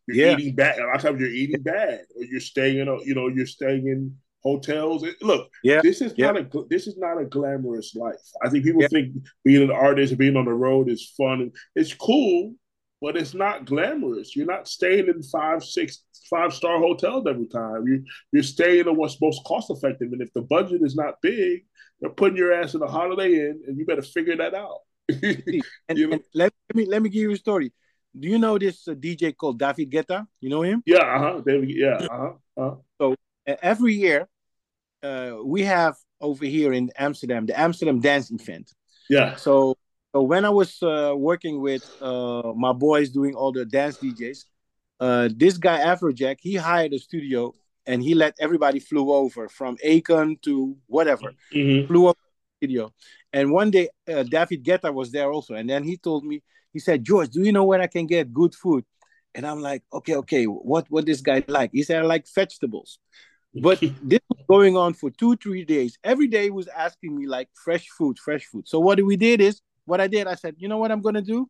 you're 0.07 0.27
yeah. 0.27 0.37
eating 0.37 0.55
bad. 0.55 0.79
A 0.79 0.85
lot 0.85 0.95
of 0.95 1.01
times 1.01 1.19
you're 1.19 1.29
eating 1.29 1.61
bad, 1.61 2.01
or 2.15 2.23
you're 2.23 2.39
staying 2.39 2.79
in 2.79 2.87
a, 2.87 2.97
you 3.03 3.15
know, 3.15 3.27
you're 3.27 3.45
staying 3.45 3.87
in 3.87 4.15
hotels. 4.43 5.05
Look, 5.21 5.49
yeah, 5.63 5.81
this 5.81 6.01
is 6.01 6.13
yeah. 6.17 6.31
not 6.31 6.37
a 6.37 6.63
this 6.69 6.87
is 6.87 6.97
not 6.97 7.21
a 7.21 7.25
glamorous 7.25 7.95
life. 7.95 8.15
I 8.43 8.49
think 8.49 8.65
people 8.65 8.81
yeah. 8.81 8.87
think 8.89 9.15
being 9.45 9.63
an 9.63 9.71
artist, 9.71 10.17
being 10.17 10.35
on 10.37 10.45
the 10.45 10.53
road 10.53 10.89
is 10.89 11.13
fun 11.17 11.41
and 11.41 11.55
it's 11.75 11.93
cool, 11.93 12.53
but 13.01 13.15
it's 13.15 13.33
not 13.33 13.65
glamorous. 13.65 14.35
You're 14.35 14.47
not 14.47 14.67
staying 14.67 15.07
in 15.07 15.23
five, 15.23 15.63
six, 15.63 16.03
five 16.31 16.53
star 16.53 16.79
hotels 16.79 17.27
every 17.27 17.45
time. 17.45 17.85
You 17.85 18.03
you're 18.31 18.41
staying 18.41 18.87
in 18.87 18.95
what's 18.95 19.21
most 19.21 19.43
cost 19.45 19.69
effective. 19.69 20.11
And 20.11 20.21
if 20.21 20.33
the 20.33 20.41
budget 20.41 20.81
is 20.81 20.95
not 20.95 21.21
big, 21.21 21.65
they're 21.99 22.09
putting 22.09 22.37
your 22.37 22.53
ass 22.53 22.73
in 22.73 22.81
a 22.81 22.87
Holiday 22.87 23.49
Inn, 23.49 23.61
and 23.67 23.77
you 23.77 23.85
better 23.85 24.01
figure 24.01 24.37
that 24.37 24.55
out. 24.55 24.79
and, 25.09 25.97
you 25.97 26.07
know? 26.07 26.13
and 26.13 26.23
let, 26.33 26.53
let, 26.69 26.75
me 26.75 26.85
let 26.85 27.01
me 27.03 27.09
give 27.09 27.21
you 27.21 27.31
a 27.31 27.37
story. 27.37 27.71
Do 28.17 28.27
you 28.27 28.39
know 28.39 28.57
this 28.57 28.87
uh, 28.87 28.93
DJ 28.93 29.37
called 29.37 29.59
David 29.59 29.91
Guetta? 29.91 30.25
You 30.39 30.49
know 30.49 30.63
him? 30.63 30.81
Yeah, 30.87 30.97
uh 30.97 31.19
huh. 31.19 31.41
David, 31.45 31.69
yeah, 31.69 32.07
uh 32.09 32.33
huh. 32.57 32.75
So 32.99 33.15
uh, 33.47 33.55
every 33.61 33.93
year, 33.93 34.27
uh, 35.03 35.37
we 35.43 35.63
have 35.63 35.95
over 36.19 36.45
here 36.45 36.73
in 36.73 36.91
Amsterdam 36.97 37.45
the 37.45 37.59
Amsterdam 37.59 37.99
Dance 37.99 38.31
Event. 38.31 38.71
Yeah. 39.09 39.35
So 39.35 39.75
so 40.13 40.23
when 40.23 40.43
I 40.43 40.49
was 40.49 40.81
uh, 40.83 41.13
working 41.15 41.61
with 41.61 41.89
uh, 42.01 42.51
my 42.55 42.73
boys 42.73 43.09
doing 43.09 43.33
all 43.33 43.53
the 43.53 43.65
dance 43.65 43.97
DJs, 43.97 44.43
uh, 45.01 45.29
this 45.35 45.57
guy 45.57 45.79
Afrojack, 45.79 46.37
he 46.39 46.55
hired 46.55 46.93
a 46.93 46.99
studio 46.99 47.53
and 47.87 48.03
he 48.03 48.13
let 48.13 48.35
everybody 48.39 48.79
flew 48.79 49.11
over 49.11 49.49
from 49.49 49.75
Akon 49.77 50.39
to 50.43 50.77
whatever, 50.85 51.33
mm-hmm. 51.53 51.87
flew 51.87 52.09
over 52.09 52.19
studio. 52.57 52.93
And 53.33 53.51
one 53.51 53.71
day, 53.71 53.89
uh, 54.07 54.21
David 54.21 54.63
Guetta 54.63 54.93
was 54.93 55.11
there 55.11 55.31
also, 55.31 55.55
and 55.55 55.67
then 55.67 55.83
he 55.83 55.97
told 55.97 56.23
me, 56.23 56.43
he 56.71 56.79
said, 56.79 57.03
"George, 57.03 57.29
do 57.29 57.41
you 57.41 57.51
know 57.51 57.63
where 57.63 57.81
I 57.81 57.87
can 57.87 58.05
get 58.05 58.31
good 58.31 58.53
food?" 58.53 58.85
And 59.33 59.47
I'm 59.47 59.59
like, 59.59 59.81
"Okay, 59.91 60.15
okay, 60.17 60.45
what 60.45 60.85
what 60.89 61.07
this 61.07 61.21
guy 61.21 61.43
like?" 61.47 61.71
He 61.73 61.81
said, 61.81 62.03
"I 62.03 62.05
like 62.05 62.27
vegetables." 62.33 62.99
But 63.55 63.79
this 64.03 64.19
was 64.29 64.45
going 64.47 64.77
on 64.77 64.93
for 64.93 65.09
two, 65.09 65.35
three 65.35 65.65
days. 65.65 65.97
Every 66.03 66.27
day 66.27 66.43
he 66.43 66.51
was 66.51 66.67
asking 66.67 67.17
me 67.17 67.25
like 67.25 67.49
fresh 67.55 67.87
food, 67.97 68.19
fresh 68.19 68.45
food. 68.45 68.67
So 68.67 68.79
what 68.79 69.03
we 69.03 69.17
did 69.17 69.41
is, 69.41 69.61
what 69.85 69.99
I 69.99 70.07
did, 70.07 70.27
I 70.27 70.35
said, 70.35 70.55
you 70.59 70.67
know 70.67 70.77
what 70.77 70.91
I'm 70.91 71.01
gonna 71.01 71.23
do? 71.23 71.49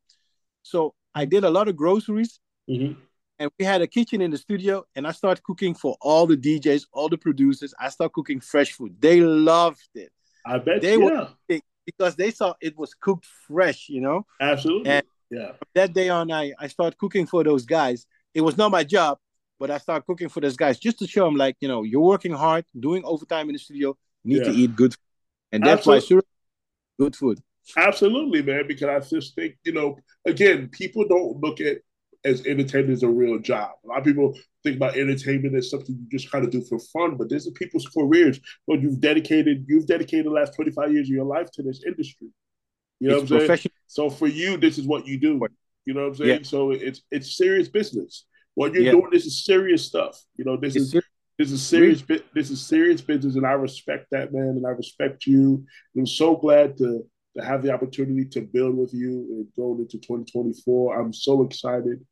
So 0.63 0.93
I 1.13 1.25
did 1.25 1.43
a 1.43 1.49
lot 1.49 1.67
of 1.67 1.75
groceries. 1.75 2.39
Mm-hmm 2.69 2.93
and 3.41 3.49
we 3.57 3.65
had 3.65 3.81
a 3.81 3.87
kitchen 3.87 4.21
in 4.21 4.29
the 4.29 4.37
studio 4.37 4.83
and 4.95 5.07
i 5.07 5.11
started 5.11 5.43
cooking 5.43 5.73
for 5.73 5.97
all 5.99 6.27
the 6.27 6.37
djs 6.37 6.85
all 6.93 7.09
the 7.09 7.17
producers 7.17 7.73
i 7.79 7.89
started 7.89 8.13
cooking 8.13 8.39
fresh 8.39 8.71
food 8.73 8.95
they 8.99 9.19
loved 9.19 9.89
it 9.95 10.11
i 10.45 10.57
bet 10.57 10.81
they 10.81 10.97
yeah. 10.97 11.27
were 11.49 11.59
because 11.85 12.15
they 12.15 12.31
saw 12.31 12.53
it 12.61 12.77
was 12.77 12.93
cooked 12.93 13.25
fresh 13.47 13.89
you 13.89 13.99
know 13.99 14.25
absolutely 14.39 14.89
and 14.89 15.05
yeah 15.31 15.51
that 15.73 15.91
day 15.93 16.09
on 16.09 16.31
i 16.31 16.53
i 16.59 16.67
started 16.67 16.97
cooking 16.97 17.25
for 17.25 17.43
those 17.43 17.65
guys 17.65 18.05
it 18.33 18.41
was 18.41 18.57
not 18.57 18.69
my 18.71 18.83
job 18.83 19.17
but 19.59 19.71
i 19.71 19.77
started 19.77 20.05
cooking 20.05 20.29
for 20.29 20.39
those 20.39 20.55
guys 20.55 20.77
just 20.77 20.99
to 20.99 21.07
show 21.07 21.25
them 21.25 21.35
like 21.35 21.55
you 21.59 21.67
know 21.67 21.81
you're 21.83 22.01
working 22.01 22.33
hard 22.33 22.63
doing 22.79 23.03
overtime 23.05 23.49
in 23.49 23.53
the 23.53 23.59
studio 23.59 23.97
you 24.23 24.35
need 24.35 24.45
yeah. 24.45 24.51
to 24.51 24.57
eat 24.57 24.75
good 24.75 24.93
food. 24.93 24.99
and 25.51 25.63
that's 25.63 25.87
absolutely. 25.87 26.27
why 26.97 27.05
good 27.05 27.15
food 27.15 27.39
absolutely 27.77 28.41
man 28.43 28.67
because 28.67 28.89
i 28.89 28.99
just 29.15 29.33
think 29.33 29.55
you 29.63 29.71
know 29.71 29.97
again 30.25 30.67
people 30.71 31.07
don't 31.07 31.39
look 31.41 31.59
at 31.59 31.77
as 32.23 32.45
entertainment 32.45 32.93
is 32.93 33.03
a 33.03 33.09
real 33.09 33.39
job. 33.39 33.71
A 33.83 33.87
lot 33.87 33.99
of 33.99 34.03
people 34.03 34.37
think 34.63 34.77
about 34.77 34.95
entertainment 34.95 35.55
as 35.55 35.69
something 35.69 35.95
you 35.95 36.17
just 36.17 36.31
kind 36.31 36.45
of 36.45 36.51
do 36.51 36.61
for 36.61 36.79
fun, 36.79 37.15
but 37.17 37.29
these 37.29 37.47
are 37.47 37.51
people's 37.51 37.87
careers. 37.87 38.39
But 38.67 38.81
you've 38.81 38.99
dedicated 38.99 39.65
you've 39.67 39.87
dedicated 39.87 40.25
the 40.25 40.31
last 40.31 40.53
25 40.55 40.91
years 40.93 41.07
of 41.07 41.13
your 41.13 41.25
life 41.25 41.51
to 41.53 41.63
this 41.63 41.83
industry. 41.85 42.27
You 42.99 43.09
know 43.09 43.17
it's 43.19 43.31
what 43.31 43.41
I'm 43.41 43.57
saying? 43.57 43.71
So 43.87 44.09
for 44.09 44.27
you, 44.27 44.57
this 44.57 44.77
is 44.77 44.85
what 44.85 45.07
you 45.07 45.19
do. 45.19 45.39
You 45.85 45.93
know 45.93 46.01
what 46.01 46.07
I'm 46.07 46.15
saying? 46.15 46.29
Yeah. 46.29 46.43
So 46.43 46.71
it's 46.71 47.01
it's 47.11 47.35
serious 47.35 47.67
business. 47.67 48.25
What 48.53 48.73
you're 48.73 48.83
yeah. 48.83 48.91
doing 48.91 49.09
this 49.11 49.25
is 49.25 49.43
serious 49.43 49.85
stuff. 49.85 50.21
You 50.37 50.45
know, 50.45 50.57
this 50.57 50.75
it's 50.75 50.93
is 50.93 51.03
this 51.39 51.51
is 51.51 51.65
serious 51.65 52.03
this 52.35 52.51
is 52.51 52.61
serious 52.61 53.01
business, 53.01 53.35
and 53.35 53.47
I 53.47 53.53
respect 53.53 54.07
that 54.11 54.31
man, 54.31 54.49
and 54.49 54.67
I 54.67 54.71
respect 54.71 55.25
you. 55.25 55.65
I'm 55.97 56.05
so 56.05 56.35
glad 56.35 56.77
to 56.77 57.03
to 57.37 57.43
have 57.43 57.63
the 57.63 57.71
opportunity 57.71 58.25
to 58.25 58.41
build 58.41 58.75
with 58.75 58.93
you 58.93 59.27
and 59.31 59.47
go 59.55 59.73
into 59.79 59.97
2024. 59.97 60.99
I'm 60.99 61.13
so 61.13 61.43
excited 61.43 62.05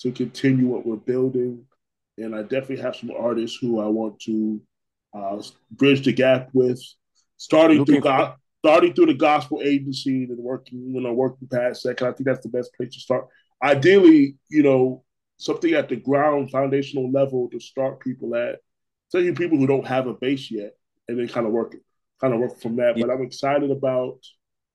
to 0.00 0.12
continue 0.12 0.66
what 0.66 0.86
we're 0.86 0.96
building. 0.96 1.64
And 2.18 2.34
I 2.34 2.42
definitely 2.42 2.80
have 2.80 2.96
some 2.96 3.10
artists 3.10 3.58
who 3.60 3.80
I 3.80 3.86
want 3.86 4.20
to 4.20 4.60
uh, 5.14 5.42
bridge 5.70 6.04
the 6.04 6.12
gap 6.12 6.50
with, 6.52 6.80
starting 7.36 7.84
through 7.84 8.00
go- 8.00 8.34
starting 8.64 8.92
through 8.92 9.06
the 9.06 9.14
gospel 9.14 9.62
agency 9.64 10.24
and 10.24 10.38
working 10.38 10.92
when 10.92 11.06
I'm 11.06 11.16
working 11.16 11.48
past 11.48 11.82
that. 11.84 11.96
Cause 11.96 12.08
I 12.08 12.12
think 12.12 12.26
that's 12.26 12.42
the 12.42 12.50
best 12.50 12.74
place 12.74 12.94
to 12.94 13.00
start. 13.00 13.26
Ideally, 13.62 14.36
you 14.50 14.62
know, 14.62 15.02
something 15.38 15.72
at 15.72 15.88
the 15.88 15.96
ground 15.96 16.50
foundational 16.50 17.10
level 17.10 17.48
to 17.50 17.58
start 17.58 18.00
people 18.00 18.36
at. 18.36 18.58
Tell 19.10 19.22
you 19.22 19.34
people 19.34 19.58
who 19.58 19.66
don't 19.66 19.86
have 19.86 20.06
a 20.06 20.14
base 20.14 20.50
yet, 20.50 20.72
and 21.08 21.18
then 21.18 21.26
kind 21.28 21.46
of 21.46 21.52
work 21.52 21.74
kind 22.20 22.34
of 22.34 22.40
work 22.40 22.60
from 22.60 22.76
that. 22.76 22.96
Yeah. 22.96 23.06
But 23.06 23.14
I'm 23.14 23.22
excited 23.22 23.70
about 23.70 24.18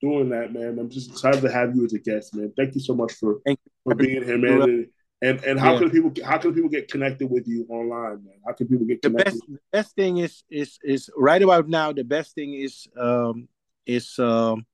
doing 0.01 0.29
that, 0.29 0.53
man. 0.53 0.77
I'm 0.79 0.89
just 0.89 1.11
excited 1.11 1.41
to 1.41 1.51
have 1.51 1.75
you 1.75 1.85
as 1.85 1.93
a 1.93 1.99
guest, 1.99 2.35
man. 2.35 2.51
Thank 2.57 2.75
you 2.75 2.81
so 2.81 2.95
much 2.95 3.13
for 3.13 3.41
for 3.83 3.95
being 3.95 4.23
here, 4.23 4.37
man. 4.37 4.87
And 5.21 5.43
and 5.45 5.59
how 5.59 5.73
yeah. 5.73 5.79
can 5.79 5.89
people 5.91 6.11
how 6.23 6.37
can 6.37 6.53
people 6.53 6.69
get 6.69 6.89
connected 6.89 7.29
with 7.29 7.47
you 7.47 7.65
online, 7.69 8.23
man? 8.25 8.35
How 8.45 8.53
can 8.53 8.67
people 8.67 8.85
get 8.85 9.01
connected? 9.01 9.33
The 9.33 9.37
best, 9.37 9.47
the 9.47 9.59
best 9.71 9.95
thing 9.95 10.17
is 10.17 10.43
is 10.49 10.77
is 10.83 11.09
right 11.15 11.41
about 11.41 11.69
now. 11.69 11.93
The 11.93 12.03
best 12.03 12.35
thing 12.35 12.53
is 12.53 12.87
um 12.97 13.47
is 13.85 14.19
um 14.19 14.65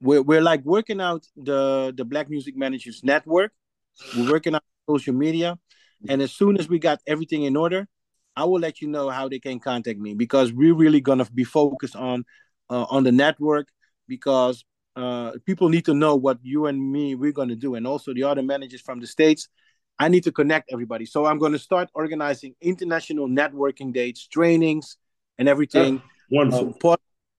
we're 0.00 0.22
we're 0.22 0.42
like 0.42 0.64
working 0.64 1.00
out 1.00 1.26
the 1.36 1.94
the 1.96 2.04
Black 2.04 2.28
Music 2.28 2.56
Managers 2.56 3.02
Network. 3.04 3.52
We're 4.16 4.30
working 4.30 4.56
out 4.56 4.64
social 4.90 5.14
media, 5.14 5.56
and 6.08 6.20
as 6.20 6.32
soon 6.32 6.58
as 6.58 6.68
we 6.68 6.80
got 6.80 7.00
everything 7.06 7.44
in 7.44 7.56
order, 7.56 7.86
I 8.36 8.44
will 8.44 8.58
let 8.58 8.82
you 8.82 8.88
know 8.88 9.08
how 9.08 9.28
they 9.28 9.38
can 9.38 9.60
contact 9.60 10.00
me 10.00 10.14
because 10.14 10.52
we're 10.52 10.74
really 10.74 11.00
gonna 11.00 11.26
be 11.32 11.44
focused 11.44 11.94
on 11.94 12.24
uh, 12.70 12.86
on 12.90 13.04
the 13.04 13.12
network 13.12 13.68
because 14.08 14.64
uh, 14.96 15.32
people 15.44 15.68
need 15.68 15.84
to 15.86 15.94
know 15.94 16.14
what 16.16 16.38
you 16.42 16.66
and 16.66 16.92
me 16.92 17.14
we're 17.14 17.32
going 17.32 17.48
to 17.48 17.56
do, 17.56 17.74
and 17.74 17.86
also 17.86 18.14
the 18.14 18.22
other 18.22 18.42
managers 18.42 18.80
from 18.80 19.00
the 19.00 19.06
states. 19.06 19.48
I 19.98 20.08
need 20.08 20.24
to 20.24 20.32
connect 20.32 20.72
everybody, 20.72 21.06
so 21.06 21.24
I'm 21.26 21.38
going 21.38 21.52
to 21.52 21.58
start 21.58 21.88
organizing 21.94 22.54
international 22.60 23.28
networking 23.28 23.92
dates, 23.92 24.26
trainings, 24.26 24.96
and 25.38 25.48
everything. 25.48 26.02
Yeah, 26.28 26.38
wonderful. 26.38 26.66
Um, 26.66 26.98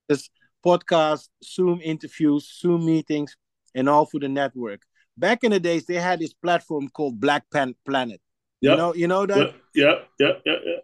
podcasts, 0.10 0.30
podcast, 0.66 1.30
Zoom 1.44 1.82
interviews, 1.84 2.50
Zoom 2.62 2.86
meetings, 2.86 3.36
and 3.74 3.90
all 3.90 4.06
for 4.06 4.20
the 4.20 4.30
network. 4.30 4.82
Back 5.18 5.44
in 5.44 5.52
the 5.52 5.60
days, 5.60 5.86
they 5.86 5.96
had 5.96 6.20
this 6.20 6.34
platform 6.34 6.90
called 6.90 7.20
Black 7.20 7.44
Pan 7.52 7.76
Planet. 7.86 8.22
Yep. 8.62 8.72
You 8.72 8.78
know, 8.78 8.94
you 8.96 9.08
know 9.08 9.26
that. 9.26 9.54
Yeah, 9.74 9.96
yeah, 10.20 10.32
yeah, 10.46 10.56
yeah. 10.66 10.78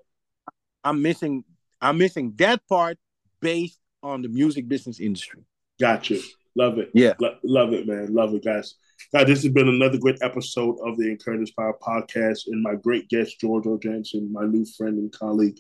I'm 0.84 1.02
missing. 1.02 1.44
I'm 1.82 1.98
missing 1.98 2.34
that 2.38 2.62
part 2.68 2.98
based 3.42 3.80
on 4.04 4.22
the 4.22 4.30
music 4.30 4.68
business 4.68 5.00
industry. 5.00 5.44
Gotcha. 5.82 6.20
Love 6.56 6.78
it. 6.78 6.92
Yeah. 6.94 7.14
Lo- 7.20 7.40
love 7.44 7.74
it, 7.74 7.88
man. 7.88 8.14
Love 8.14 8.36
it, 8.36 8.46
guys. 8.46 8.76
Guys, 9.12 9.26
this 9.26 9.42
has 9.42 9.52
been 9.52 9.68
another 9.68 9.98
great 9.98 10.20
episode 10.22 10.78
of 10.86 10.96
the 10.96 11.10
Encourage 11.10 11.56
Power 11.56 11.76
podcast 11.82 12.42
and 12.48 12.62
my 12.62 12.76
great 12.76 13.10
guest, 13.10 13.40
George 13.40 13.66
O'Janssen, 13.66 14.32
my 14.32 14.46
new 14.46 14.64
friend 14.78 15.00
and 15.00 15.12
colleague. 15.12 15.58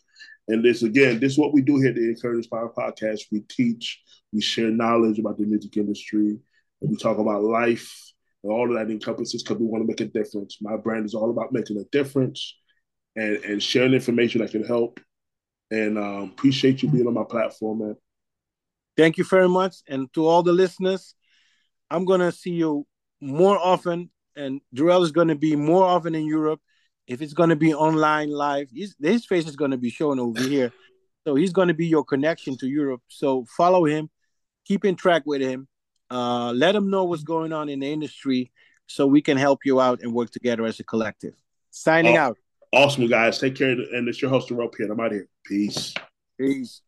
And 0.47 0.63
this, 0.63 0.84
again, 0.84 1.19
this 1.19 1.34
is 1.34 1.38
what 1.39 1.53
we 1.53 1.63
do 1.63 1.78
here 1.78 1.89
at 1.89 1.95
the 1.95 2.07
Encourage 2.07 2.47
Power 2.51 2.72
podcast. 2.78 3.22
We 3.32 3.39
teach, 3.49 3.99
we 4.32 4.41
share 4.41 4.69
knowledge 4.69 5.17
about 5.17 5.39
the 5.39 5.45
music 5.45 5.76
industry, 5.76 6.38
and 6.82 6.91
we 6.91 6.97
talk 6.97 7.17
about 7.17 7.43
life 7.43 7.91
and 8.43 8.51
all 8.51 8.69
of 8.69 8.78
that 8.78 8.91
encompasses 8.91 9.41
because 9.41 9.59
we 9.59 9.65
want 9.65 9.84
to 9.84 9.88
make 9.88 10.01
a 10.01 10.05
difference. 10.05 10.59
My 10.61 10.78
brand 10.78 11.05
is 11.05 11.15
all 11.15 11.32
about 11.32 11.51
making 11.51 11.78
a 11.78 11.84
difference 11.86 12.57
and, 13.15 13.38
and 13.38 13.63
sharing 13.63 13.93
information 13.93 14.41
that 14.41 14.51
can 14.51 14.63
help. 14.63 14.99
And 15.72 15.97
um, 15.97 16.34
appreciate 16.38 16.84
you 16.84 16.89
being 16.89 17.07
on 17.07 17.15
my 17.15 17.24
platform, 17.24 17.80
man. 17.80 17.95
Thank 19.01 19.17
you 19.17 19.23
very 19.23 19.49
much. 19.49 19.77
And 19.87 20.13
to 20.13 20.27
all 20.27 20.43
the 20.43 20.53
listeners, 20.53 21.15
I'm 21.89 22.05
going 22.05 22.19
to 22.19 22.31
see 22.31 22.51
you 22.51 22.85
more 23.19 23.57
often. 23.57 24.11
And 24.35 24.61
Jarrell 24.75 25.01
is 25.01 25.11
going 25.11 25.29
to 25.29 25.35
be 25.35 25.55
more 25.55 25.85
often 25.85 26.13
in 26.13 26.27
Europe. 26.27 26.61
If 27.07 27.19
it's 27.23 27.33
going 27.33 27.49
to 27.49 27.55
be 27.55 27.73
online 27.73 28.29
live, 28.29 28.69
his, 28.71 28.93
his 29.01 29.25
face 29.25 29.47
is 29.47 29.55
going 29.55 29.71
to 29.71 29.77
be 29.77 29.89
shown 29.89 30.19
over 30.19 30.39
here. 30.39 30.71
So 31.23 31.33
he's 31.33 31.51
going 31.51 31.69
to 31.69 31.73
be 31.73 31.87
your 31.87 32.03
connection 32.03 32.55
to 32.57 32.67
Europe. 32.67 33.01
So 33.07 33.45
follow 33.57 33.85
him, 33.85 34.11
keep 34.65 34.85
in 34.85 34.95
track 34.95 35.23
with 35.25 35.41
him, 35.41 35.67
uh, 36.11 36.51
let 36.51 36.75
him 36.75 36.91
know 36.91 37.05
what's 37.05 37.23
going 37.23 37.53
on 37.53 37.69
in 37.69 37.79
the 37.79 37.91
industry 37.91 38.51
so 38.85 39.07
we 39.07 39.23
can 39.23 39.35
help 39.35 39.61
you 39.65 39.81
out 39.81 40.01
and 40.03 40.13
work 40.13 40.29
together 40.29 40.63
as 40.65 40.79
a 40.79 40.83
collective. 40.83 41.33
Signing 41.71 42.17
out. 42.17 42.37
Awesome, 42.71 43.07
guys. 43.07 43.39
Take 43.39 43.55
care. 43.55 43.71
And 43.71 44.07
it's 44.07 44.21
your 44.21 44.29
host, 44.29 44.51
Rope 44.51 44.75
here. 44.77 44.91
I'm 44.91 44.99
out 44.99 45.11
here. 45.11 45.27
Peace. 45.43 45.95
Peace. 46.39 46.83